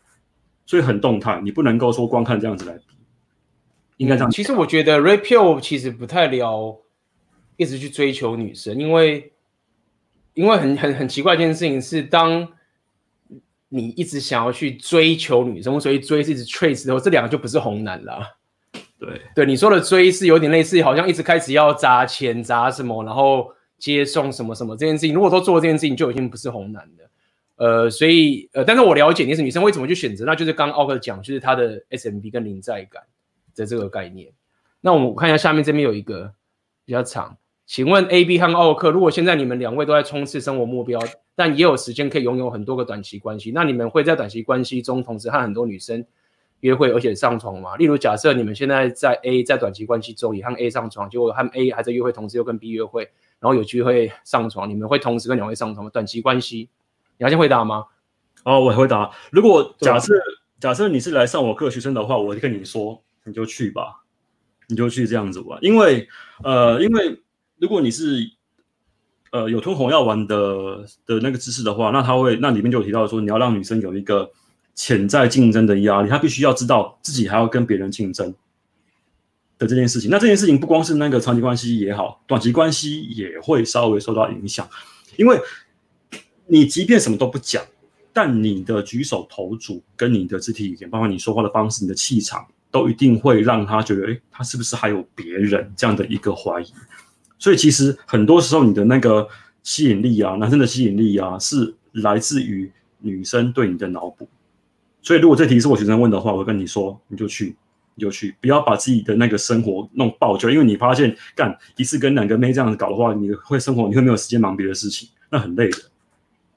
[0.64, 2.84] 所以很动态，你不能够说光看这样子来比。
[3.96, 4.30] 应该这样。
[4.30, 6.76] 其实我觉得 Rapio 其实不太聊，
[7.56, 9.32] 一直去追求女生，因为
[10.34, 12.48] 因为很很很奇怪一件事情是，当
[13.68, 18.38] 你一直想要去追求女生，所以追是一直 trace 的时候，这两个就不是红男了。
[18.98, 27.10] 对对，你说的追是有点类似，好像一直开始要砸钱砸什么，然后接送什么什么这件事情，如果都做这件事情，就已经不是红男的。
[27.56, 33.02] 呃，所以呃，但是我了解你是女生为什么去选择，那就是刚刚奥克讲，就是他的 SMB 跟临在感。
[33.56, 34.32] 的这个概念，
[34.80, 36.32] 那我们看一下下面这边有一个
[36.84, 41.00] 比较长，请问 AB 和奥克，如果现在你们两位都在冲刺生活目标，
[41.34, 46.06] 但也有时间可以拥有很多个短期关系，那你们会在短期关系中同时和很多女生
[46.60, 47.76] 约会而且上床嘛？
[47.76, 53.02] 例如假设你们现在在 A 在短期关系中也和 A 上床，结果和 A 还在约会，同时又跟 B 约会，
[53.40, 55.90] 然后有机会上床，你们会同时跟两位上床吗？
[55.93, 56.68] 短期关系，
[57.16, 57.85] 你要先回答吗？
[58.44, 60.14] 哦，我回答，如果假设。
[60.60, 64.02] 假设你是来上我课学生的话，我就跟你说，你就去吧，
[64.66, 65.56] 你就去这样子玩。
[65.62, 66.09] 因为，
[66.43, 67.22] 呃，因为
[67.59, 68.28] 如果你是，
[69.30, 74.28] 呃，有吞红药丸的的那个知识的话，那他会那里面就有提到说，你要让女生有一个
[74.78, 78.32] 潜在竞争的压力，他必须要知道自己还要跟别人竞争
[79.59, 80.09] 的这件事情。
[80.09, 84.68] 那这件事情不光是那个长期关系也好，短期关系也会稍微受到影响，
[85.16, 85.36] 因为
[86.46, 87.60] 你即便什么都不讲。
[88.12, 96.66] 但你的举手投足跟你的肢体语言，包括你说话的方式、你的气场，都一定会让他觉得，诶，他是不是还有别人这样的一个怀疑？
[97.38, 99.28] 所以其实很多时候，你的那个
[99.62, 104.28] 吸引力啊，男生的吸引力啊，是来自于女生对你的脑补。
[105.09, 107.56] 所以如果这题是我学生问的话，我会跟你说，你就去，
[107.94, 115.78] 你就去，不要把自己的那个生活弄爆就，因为你发现干一次跟两个妹这样子搞的话，你会生活，你会没有时间忙别的事情，那很累的。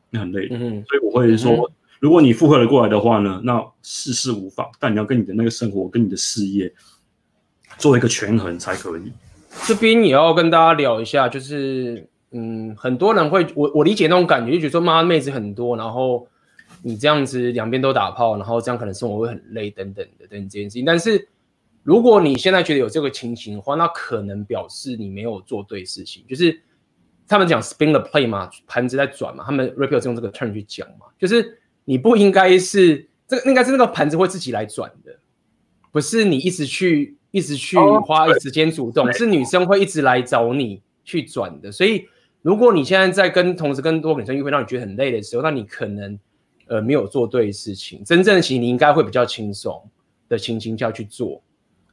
[0.09, 1.71] 那很累的，嗯、所以我会说，嗯、
[2.01, 4.67] 如果你负荷得过来的话呢，那事事无妨。
[4.77, 6.69] 但你要跟你的那个生活、跟你的事业
[7.77, 9.13] 做一个权衡才可以。
[9.65, 16.27] 这边也要跟大家聊一下，就是，嗯，很多人会，我我理解那种感觉，就觉得说，妈妹子很多，然后
[16.81, 20.85] 你这样子两边都打炮，然后这样可能生活会很累，等等的，等等这件事情。
[20.85, 21.27] 但是
[21.83, 26.61] 如果你现在觉得有这个情形的话，那可能表示你没有做对事情，就是。
[27.27, 35.17] 他们讲 spin the plate 嘛，盘子在转嘛，他们 Raphael 是用这个 turn 去讲嘛，就是你不应该是这个，应该是那个盘子会自己来转的，
[35.93, 41.71] 不是你一直去一直去花时间主动，是女生会一直来找你去转的。
[41.71, 42.05] 所以
[42.41, 46.19] 如果你现在在跟同时跟多个女生约会，让你觉得很累的时候，那你可能
[46.71, 48.03] 呃没有做对事情。
[48.03, 49.83] 真正的其实你应该会比较轻松
[50.29, 51.43] 的情形下去做，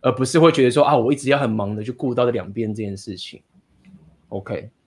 [0.00, 3.42] 而不是会觉得说啊，我一直要很忙的去顾到这两边这件事情。
[4.28, 4.70] OK。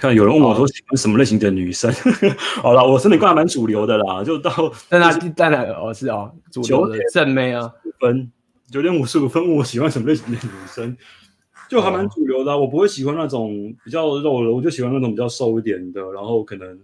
[0.00, 1.92] 像有人问我说喜欢什么类型的女生，
[2.62, 4.50] 好了，我身体观还蛮主流的啦，就到
[4.88, 8.30] 在那在哪哦是哦，主流的正妹啊，分
[8.70, 10.96] 九点五十五分问我喜欢什么类型的女生，
[11.68, 16.80] 就还蛮主流的，啊，我不会喜欢那种比较肉的，我就喜欢那种比较瘦一点的，然后可能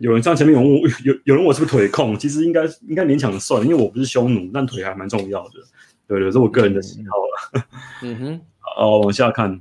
[0.00, 5.60] 有人站前面有问我有有人问我是不是腿控，其实应该应该勉强算，因为我不是匈奴，但腿还蛮重要的，
[6.08, 7.64] 对对，这是我个人的喜好了。
[8.02, 9.60] 嗯哼， 好，往下看。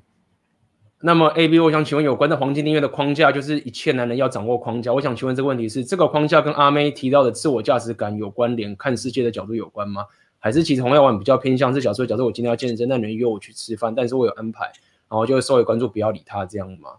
[1.02, 4.94] 那么，A B，我想请问有关的黄金订阅的框架，就是一切男人要掌握框架。
[4.94, 10.06] 我想请问这个问题是，这个框架跟阿妹提到的自我价值感有关联，看世界的角度有关吗？
[10.40, 14.66] 还是其实红药丸比较偏向是，假设假设我今天要健身，那人约我去吃饭，但是我有安排，
[15.10, 16.92] 然后就会稍微关注，不要理他这样吗？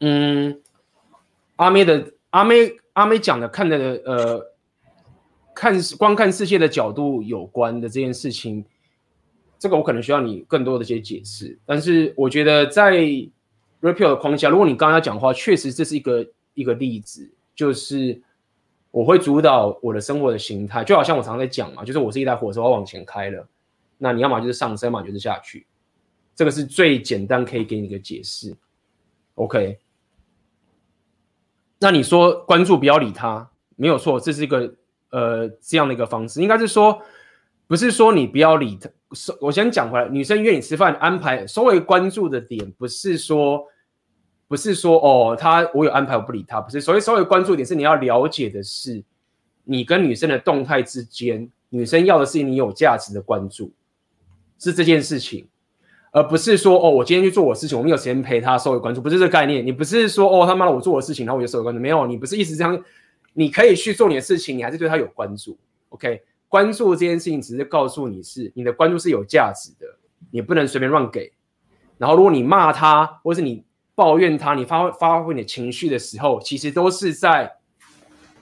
[0.00, 0.60] 嗯，
[1.56, 4.52] 阿妹的阿妹阿妹讲的看的呃，
[5.54, 8.64] 看观看世界的角度有关的这件事情。
[9.58, 12.96] 这个我可能需要你更多的一些解释，但是我觉得在
[13.80, 18.20] Raphael 的框架，如果你刚刚要讲的话，确实这是一个一个例子，就是
[18.90, 23.46] 我会主导我的生活的形态，就好像我常常在讲嘛，就是我是一台火车，我往前开了，
[23.98, 25.64] 那你要么就是上升嘛，就是下去，
[26.34, 28.56] 这个是最简单可以给你一个解释。
[29.36, 29.78] OK，
[31.82, 34.74] 那你说关注不要理他，没有错，这是一个
[35.10, 36.98] 呃这样的一个方式，应该是说。
[37.68, 38.90] 不是说你不要理他，
[39.40, 43.64] 我先讲回来，女生约你吃饭安排，稍微关注的点不是说，
[44.46, 49.02] 不是说哦，他我有安排我不理他，不是，所以稍微关注点是你要了解的是，
[49.64, 53.72] 你跟女生的动态之间，女生要的是你有价值的关注，
[54.58, 55.48] 是这件事情，
[56.12, 62.80] 而不是说哦，我今天去做我事情，我没有时间陪他，稍微关注，不是这个概念，你不是说哦他妈的我做我的事情，然后我就稍微关注，没有，你不是意思这样，
[63.32, 65.58] 你可以去做你的事情，你还是对他有关注
[65.88, 66.22] ，OK。
[66.48, 69.86] 关注这件事情，只是告诉你是你的关注是有价值的，
[70.30, 71.32] 你不能随便乱给。
[71.96, 73.64] 然后，如果你骂他，或是你
[73.94, 77.50] 抱怨他，你发挥发挥你的情绪的时候，其实都是在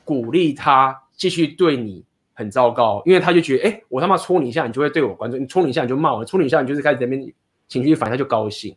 [0.05, 7.33] 鼓励他继续对你很糟糕，因为他就觉得，哎，我他妈戳你一下，你就会对我关注；你戳你一下，你就骂我；戳你一下，你就是开始在那边
[7.71, 8.77] 情绪反应，他就高兴。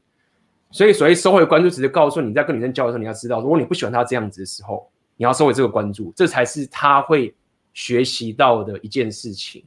[0.72, 7.36] 所以，所谓收回关注，只是告诉你在跟女生交流的时候，你要知道，如果你不喜欢他这样子的时候，你要收回这个关注，这才是他会。
[7.76, 9.64] 学习到的一件事情。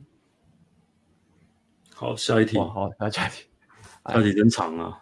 [1.93, 2.57] 好，下一题。
[2.57, 3.47] 好，那下一题。
[4.07, 4.97] 下一题真长啊！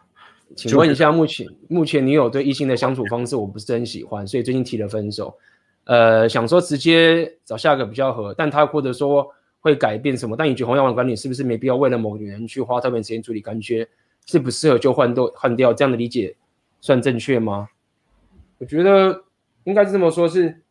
[0.56, 5.36] 请问一下，目前目前女友对异性的相处方式我不是很喜欢，所以最近提了分手。
[5.84, 9.30] 呃，想说直接找下一个比较合，但他或者说
[9.60, 10.34] 会改变什么？
[10.34, 13.42] 但你觉得红药丸管理是不是没必要为了某个女人去花特别时间处理？
[13.42, 13.86] 感觉
[14.26, 16.36] 是不适合就换掉换掉，这样的理解
[16.80, 17.68] 算正确吗？
[18.58, 19.24] 我觉得
[19.64, 20.62] 应该是这么说，是。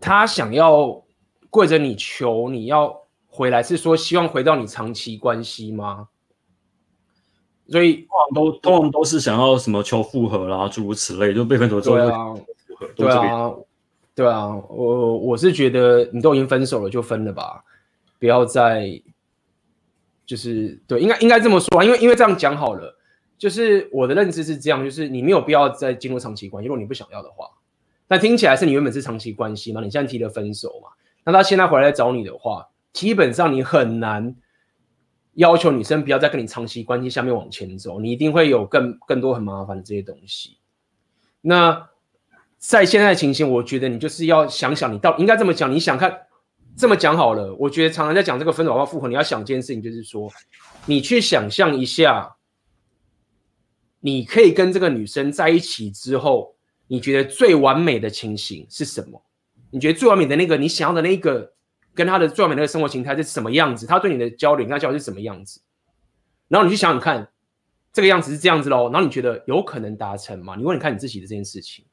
[0.00, 1.02] 他想要
[1.50, 6.08] 跪着你求你要回来，是说希望回到你长期关系吗？
[7.68, 12.86] 所以都通常都是想要什么求复合啦，诸如此类，就被分手之后复合。
[12.94, 13.54] 对啊，对啊，
[14.14, 17.64] 对啊，我我是觉得你都已经分手了，就分了吧，
[18.20, 19.02] 不要再
[20.28, 22.94] 就是对，应该应该这么说，因为因为这样讲好了，
[23.38, 27.48] 就是我的认知是这样，就是你没有必要再进入长期关系，如果你不想要的话。
[28.06, 30.90] 但听起来是你原本是长期关系嘛，你现在提了分手嘛，
[31.24, 34.36] 那他现在回来找你的话，基本上你很难
[35.32, 40.58] 要求女生不要再跟你长期关系下面往前走，你一定会有更更多很麻烦的这些东西。
[41.40, 41.88] 那。
[42.60, 45.70] 在现在的情形，我觉得你就是要想想，你到应该这么讲。
[45.70, 46.22] 你想看
[46.78, 50.30] 这么讲好了，我觉得常常在讲这个分手要复合，你要想一件事情，就是说，
[50.86, 52.36] 你去想象一下，
[53.98, 56.54] 你可以跟这个女生在一起之后，
[56.86, 59.20] 你觉得最完美的情形是什么？
[59.70, 61.52] 你觉得最完美的那个你想要的那个
[61.94, 63.84] 跟她的最完美的那个生活形态是什么样子？
[63.84, 65.60] 她对你的交流，跟她交流是什么样子？
[66.46, 67.28] 然后你去想想看，
[67.92, 68.88] 这个样子是这样子喽。
[68.92, 70.54] 然后你觉得有可能达成吗？
[70.54, 71.84] 你问你看你自己的这件事情。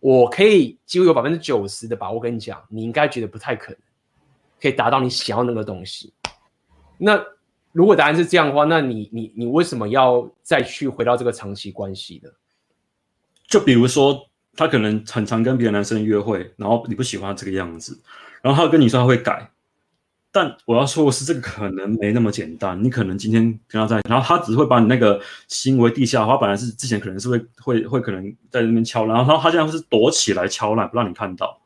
[0.00, 3.80] 我可以几乎有百分之九十的把握跟你讲，你应该觉得不太可能
[4.60, 6.12] 可以达到你想要那个东西。
[6.98, 7.22] 那
[7.72, 12.30] 如果答案是这样的话，那你你你为什么要再去回到这个长期关系呢？
[13.46, 18.00] 就比如说，他可能很常跟别的男生约会，然后你不喜欢他这个样子，
[18.42, 19.50] 然后他跟你说他会改。
[20.30, 22.82] 但我要说的是，这个可能没那么简单。
[22.84, 25.18] 你可能今天跟他在一起，然后他只会把你那个
[25.48, 26.34] 行为地下化。
[26.34, 31.58] 他本来是之前可能是会会会可能在那边敲，然后他现在是躲起来敲烂，不让你看到。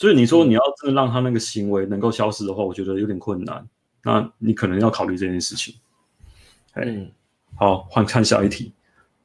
[0.00, 3.62] 所以你说你要真的让他那个行为能够消失的话，我觉得有点困难。
[4.02, 5.74] 那你可能要考虑这件事情。
[6.74, 7.12] 嗯，
[7.54, 8.72] 好，换看下一题。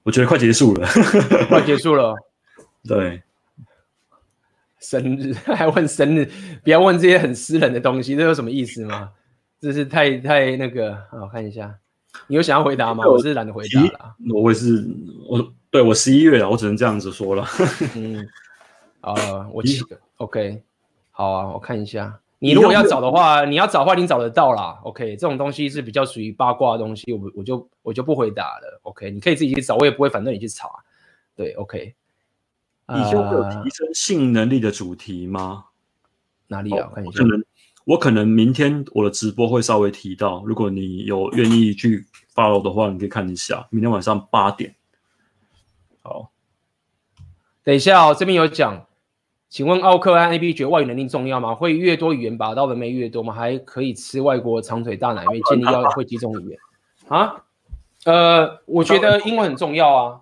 [0.03, 0.85] 我觉得快结束了，
[1.47, 2.13] 快结束了。
[2.85, 3.21] 对。
[4.81, 6.29] 生日 还问生日，
[6.61, 9.11] 不要问这些很私人的东西，这有什么意思吗？
[9.61, 11.73] 这是太太那个，我看一下，
[12.27, 13.07] 你有想要回答吗？
[13.07, 14.15] 我是懒得回答了。
[14.33, 14.85] 我也是，
[15.29, 17.47] 我对我十一月了，我只能这样子说了。
[17.95, 18.27] 嗯，
[19.13, 20.63] 啊，我七个，OK，
[21.11, 22.19] 好啊，我看一下。
[22.39, 24.79] 你如果要找的话，你要找的话，你找得到啦。
[24.83, 28.79] OK，这种东西是比较属于八卦的东西，我我就我就不回答了。
[28.83, 30.67] OK，你可以自己去找，我也不会反对你去查。
[31.35, 31.95] 对，OK。
[32.89, 35.65] 以后会有提升性能力的主题吗？
[36.47, 36.87] 哪里啊？
[36.89, 37.19] 我看一下。
[37.19, 37.43] 可能
[37.85, 43.67] 我可能明天我的直播会稍微提到，如果你有愿意去 follow 的话，你可以看一下。
[43.69, 44.75] 明天晚上八点。
[46.03, 46.31] 好，
[47.63, 48.85] 等一下哦，这边有讲，
[49.55, 51.55] 请问奥克和 A B 觉得外语能力重要吗？
[51.55, 53.33] 会越多语言把到的妹越多吗？
[53.33, 55.39] 还可以吃外国长腿大奶妹？
[55.49, 56.59] 建议要会几种语言
[57.07, 57.41] 啊？
[58.03, 60.19] 呃，我觉得英文很重要啊。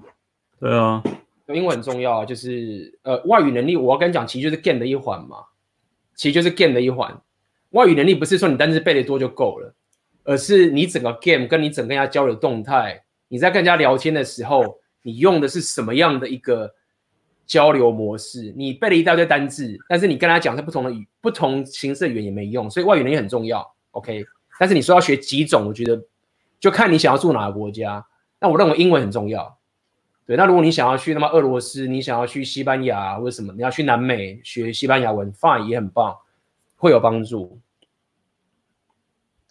[0.60, 1.02] 对啊。
[1.48, 5.38] 英文很重要啊，就是呃，外语能力，我要跟你讲，其实就是 game 的一环嘛，
[6.14, 7.20] 其实就是 game 的一环。
[7.72, 9.74] 外语能力不是说你单词背得多就够了，
[10.26, 16.76] 而是你整个 game 跟你整个家交流动态，你在跟人家聊天的时候，你用的是什么样的一个
[17.46, 18.54] 交流模式？
[18.56, 23.74] 你背了一大堆单字，但是你跟他讲是不同的语、不同形式的语言也没用，所以外语能力很重要。
[23.92, 24.26] OK，
[24.60, 26.02] 但是你说要学几种，我觉得
[26.60, 28.06] 就看你想要住哪个国家。
[28.40, 29.58] 那我认为英文很重要。
[30.26, 36.16] 对，那如果你想要去那么俄罗斯，你想要去西班牙，为什么你要去南美学西班牙文？Fine 也很棒，
[36.78, 37.60] 会有帮助。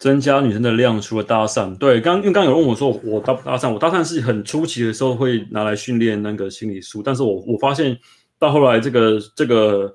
[0.03, 3.71] 增加女生的量，除了搭讪，对，刚因为刚有人问我说，我搭不搭讪？
[3.71, 7.97] 我搭讪是很初期的时候会拿来训练那个心理术，但是我我发现
[8.37, 9.89] 到后来这个这个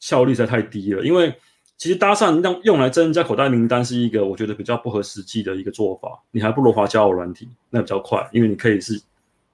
[0.00, 1.34] 效率实在太低了，因为
[1.76, 8.98] 其实搭讪让用来增加口袋名单是一个我觉得比较不合实际的一个做法，你还不如滑交友软体，那比较快，因为你可以是。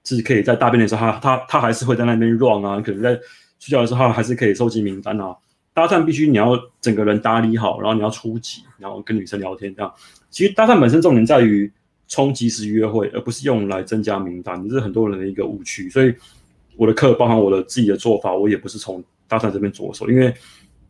[0.05, 3.13] 是可以在大便的时候，他他他还是会在那边 run 啊，可能在
[3.59, 5.35] 睡觉的时候，他还是可以收集名单啊。
[5.79, 9.89] 搭讪必须你要整个人打理好，然后你要出击，然后跟女生聊天这样。
[10.29, 11.71] 其实搭讪本身重点在于
[12.09, 15.89] 冲即时约会，而不是用来增加名单，这是很多人的一个误区。
[15.89, 16.13] 所以
[16.75, 20.33] 我的课包含我的自己的做法，我也不是从搭讪这边着手，因为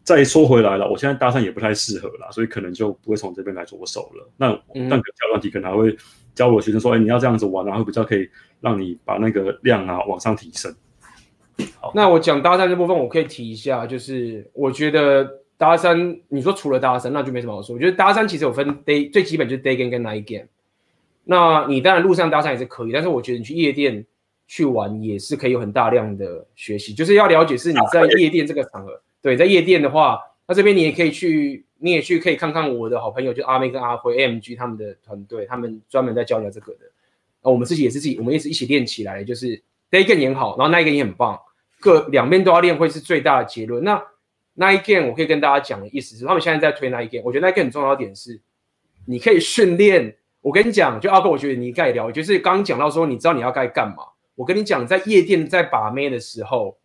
[0.03, 4.27] 再说回来了，我现在搭讪也不太适合啦，所以可能就不会从这边来着手了。
[4.37, 4.47] 那
[4.89, 5.95] 但可交问题可能还会
[6.33, 8.27] 教我的学生说，哎，你要这样子玩，然后比较可以。
[8.61, 10.75] 让你把那个量啊往上提升。
[11.79, 17.75] 好，那我讲搭讪这部分，我可以提一下，就是我觉得搭讪，你说除了搭讪，那就没什么好说。
[17.75, 20.47] 我觉得搭讪其实有分 day，最基本就是 day game 跟 night game。
[21.23, 24.05] 那你当然路上搭讪也是可以，但是我觉得你去夜店
[24.47, 29.01] 去玩也是可以有很大量的学习，就是要了解是你在夜店这个场合。
[29.21, 36.79] 对，在夜店的话，那这边你也可以去，你也去可以看看我的好朋友，就阿妹跟阿辉 AMG 他们的团队，他们专门在教你这个的。
[37.41, 39.61] 啊我们自己也是自己，我们也是一起练起来，就是
[39.91, 41.39] day game 也好，然后 night game 也很棒，
[41.79, 43.83] 各两边都要练，会是最大的结论。
[43.83, 44.01] 那
[44.57, 48.39] night game 我可以跟大家讲的意思是，他们现在在推 night game，我觉得 night game 很重要的点是，
[49.05, 50.15] 你可以训练。
[50.41, 54.03] 我跟你讲，就阿哥，我觉得你应该聊，就是刚刚讲到说，你知道你要该干嘛。
[54.35, 56.77] 我跟你讲，在夜店在把妹的时候，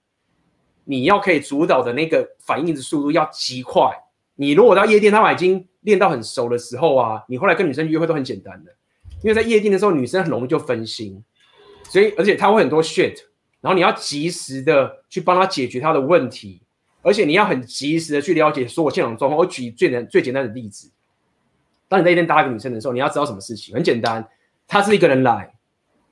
[0.82, 3.96] 你要可以主导的那个反应的速度要极快。
[4.34, 8.74] 你如果到夜店，他们已经练到很熟的时候啊，你后来跟女生约会都很简单的，
[9.22, 11.22] 因为在夜店的时候，女生很容易就分心，
[11.84, 13.16] 所以而且他会很多 shit，
[13.64, 16.60] 然后你要及时的去帮他解决他的问题，
[17.00, 19.38] 而且你要很及时的去了解所有现场状况。
[19.38, 20.90] 我举最难最简单的例子，
[21.88, 23.74] 当你在一天搭一个女生的时候，你要知道什么事情？
[23.74, 24.28] 很简单，
[24.68, 25.54] 她是一个人来，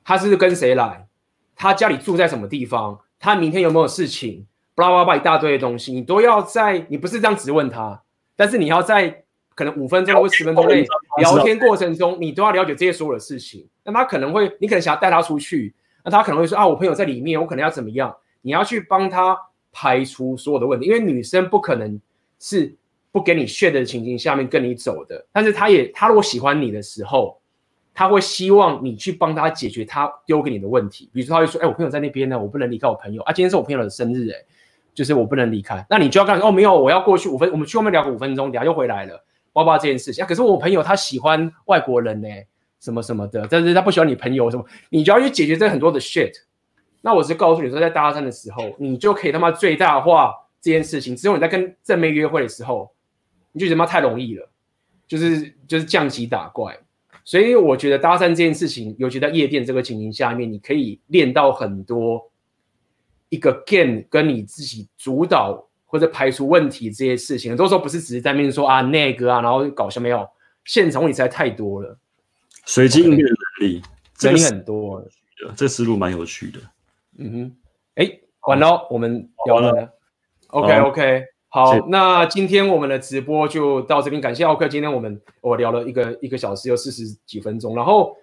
[0.02, 1.06] 她是跟谁来？
[1.54, 2.98] 她家里住在什么地方？
[3.18, 4.46] 她明天有没有事情？
[4.74, 8.02] 巴拉巴拉一大堆的东西，你都要在，你不是这样直问她。
[8.34, 9.24] 但是你要在
[9.54, 10.86] 可能五分钟或十分钟内
[11.18, 13.68] 聊天过程中，你都要了解这些所有的事情。
[13.84, 15.74] 那他可能会，你可能想要带他出去，
[16.04, 18.14] 那他可能会说啊，我朋友在里面，我可能要怎么样？
[18.40, 19.38] 你要去帮他
[19.72, 22.00] 排除所有的问题，因为女生不可能
[22.38, 22.74] 是
[23.10, 25.26] 不给你 share 的情形下面跟你走的。
[25.32, 27.38] 但是他也，他如果喜欢你的时候，
[27.94, 31.08] 他会希望你去帮他解决他丢给你的问题。
[31.12, 34.36] 比如说，他会说，哎，我朋友在那边呢，我不能离开我朋友啊，今天是我朋友的生日，哎。
[34.94, 40.22] 就是我不能离开，那你就要干哦，没有，我要过去五分，我们去外面聊个五分钟，等下又回来了，包括这件事情。
[40.26, 42.28] 可是我朋友他喜欢外国人呢，
[42.82, 46.32] 什么什么的，但是他不喜欢你朋友什么，你就要去解决这很多的 shit。
[47.00, 51.16] 那我是告诉你说，在搭讪的时候，你就可以他妈最大化这件事情。
[51.16, 52.92] 只有你在跟正妹约会的时候，
[53.52, 54.50] 你就觉得他妈太容易了，
[55.06, 56.78] 就是就是降级打怪。
[57.24, 62.28] 所以我觉得搭讪这件事情，尤其在夜店这个情形下面，你可以练到很多。
[63.28, 70.28] 一个 game 跟你自己主导或者排除问题这些事情，很多时候不是只是在面说啊那个啊，然后搞笑没有，
[70.66, 71.98] 现场问题实在太多了。
[72.64, 73.28] 随机应变的
[73.60, 73.82] 能力，
[74.22, 75.04] 能力很多，
[75.56, 76.60] 这思路蛮有趣的。
[77.18, 77.56] 嗯哼，
[77.96, 78.10] 哎，
[78.46, 79.88] 完了，我们聊完了。
[80.48, 84.68] OK OK，好，那今天我们的直播就到这边，感谢奥克。
[84.68, 88.16] 今天我们我聊了一个一个小时又四十几分钟，然后。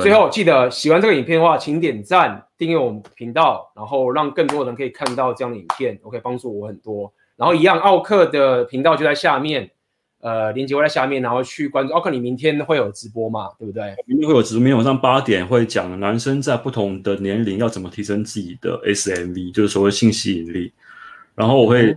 [0.00, 7.12] 最后记得喜欢这个影片的话，请点赞、订阅我们频道，然后让更多人可以看到这样的影片，OK，帮助我很多。
[7.36, 9.70] 然后一样，奥克的频道就在下面，
[10.26, 11.94] 呃，链接会在下面，然后去关注。
[11.94, 13.48] 奥克，你明天会有直播嘛？
[13.60, 13.94] 对不对？
[14.06, 20.72] 明天会有直播，明天晚上八点会讲男生在不同的年龄要怎么提升自己的 SMV，就是所谓性吸引力。
[21.36, 21.96] 然后我会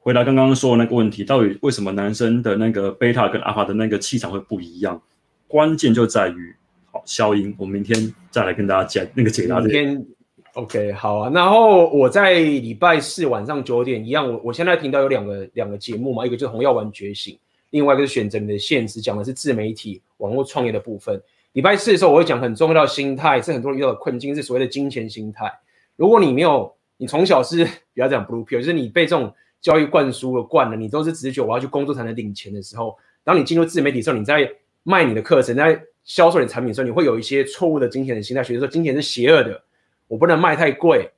[0.00, 5.00] 回答刚刚说的那个问题，到底为什么男生的那个贝塔跟阿法的那个气场会不一样？
[5.48, 6.54] 关键就在于。
[6.92, 9.60] 好，消音，我明天再来跟大家讲那个解答。
[9.60, 10.06] 明天
[10.54, 11.30] ，OK，好啊。
[11.32, 17.38] 然后我在礼拜四晚上九点一样，我我现在频道有两个两个节目嘛，一个就是红药丸觉醒，
[17.70, 21.20] 另外一个是选择你的现实，讲的是自媒体网络创业的部分。
[21.52, 25.52] 礼拜四的时候，我会讲很重要的心态，是很多人遇到的困境，是所谓的金钱心态。
[25.96, 34.48] 如果你没有，你从小是不要讲 blue pill，就是你被这种教育灌输了惯了，你都是直觉我要去工作才能领钱的时候，当你进入自媒体的时候，你在
[34.82, 39.62] 卖你的课程，在销售你产品的时候，你会有一些错误的金钱的心态，觉得说金钱是邪恶的，
[40.08, 41.10] 我不能卖太贵，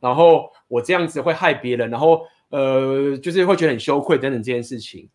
[0.00, 5.08] 然后我这样子会害别人，然后呃，就是会觉得很羞愧等等这件事情。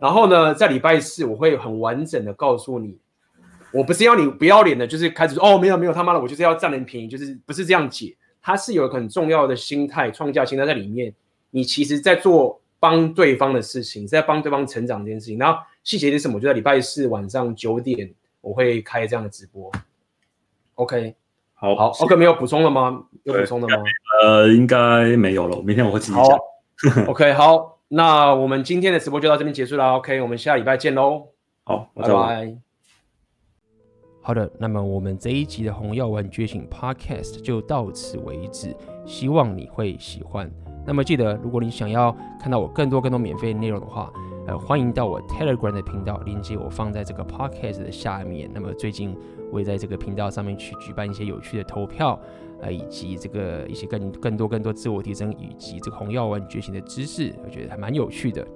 [0.00, 2.98] 然后呢，在礼拜四我会很完整的告诉你，
[3.72, 11.14] 我不是要你不要脸的，就是开始说哦，没有没有他妈的，我就是要占人便宜，就是不是这样解，它是有很重要的心态创价心态在里面。
[11.50, 15.38] 你其实在做帮对方的事情，在帮对方成长这件事情。
[15.38, 16.40] 然后细节是什么？
[16.40, 18.12] 就在礼拜四晚上九点。
[18.42, 19.70] 我会开这样的直播
[20.76, 21.14] ，OK，
[21.52, 23.04] 好，好，OK，没有补充了吗？
[23.24, 23.74] 有补充的吗？
[24.24, 25.60] 呃，应该没有了。
[25.60, 26.24] 明天我会自己讲。
[26.24, 29.96] 好，OK，好，那我们今天的直播就到这边结束了。
[29.96, 31.26] OK，我们下礼拜见喽。
[31.64, 32.56] 好，拜拜。
[34.22, 38.72] 好的，那么我们这一集的红药丸觉醒 Podcast 就到此为止，
[39.04, 40.48] 希望你会喜欢。
[40.86, 44.12] 那么记得，如果你想要看到我更多更多免费内容的话，
[44.46, 48.48] 呃，欢迎到我 Telegram 的频道，链接我放在这个 Podcast 的下面。
[48.54, 49.16] 那么最近
[49.50, 52.16] 我也在这个频道上面去举办一些有趣的投票，
[52.62, 58.46] 呃，以及这个一些更更多更多自我提升以及这个红药丸觉醒的知识，我觉得还蛮有趣的。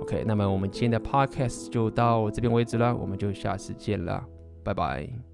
[0.00, 4.24] OK，那么我们今天的 Podcast 就到这边为止了，我们就下次见了，
[4.64, 5.27] 拜拜。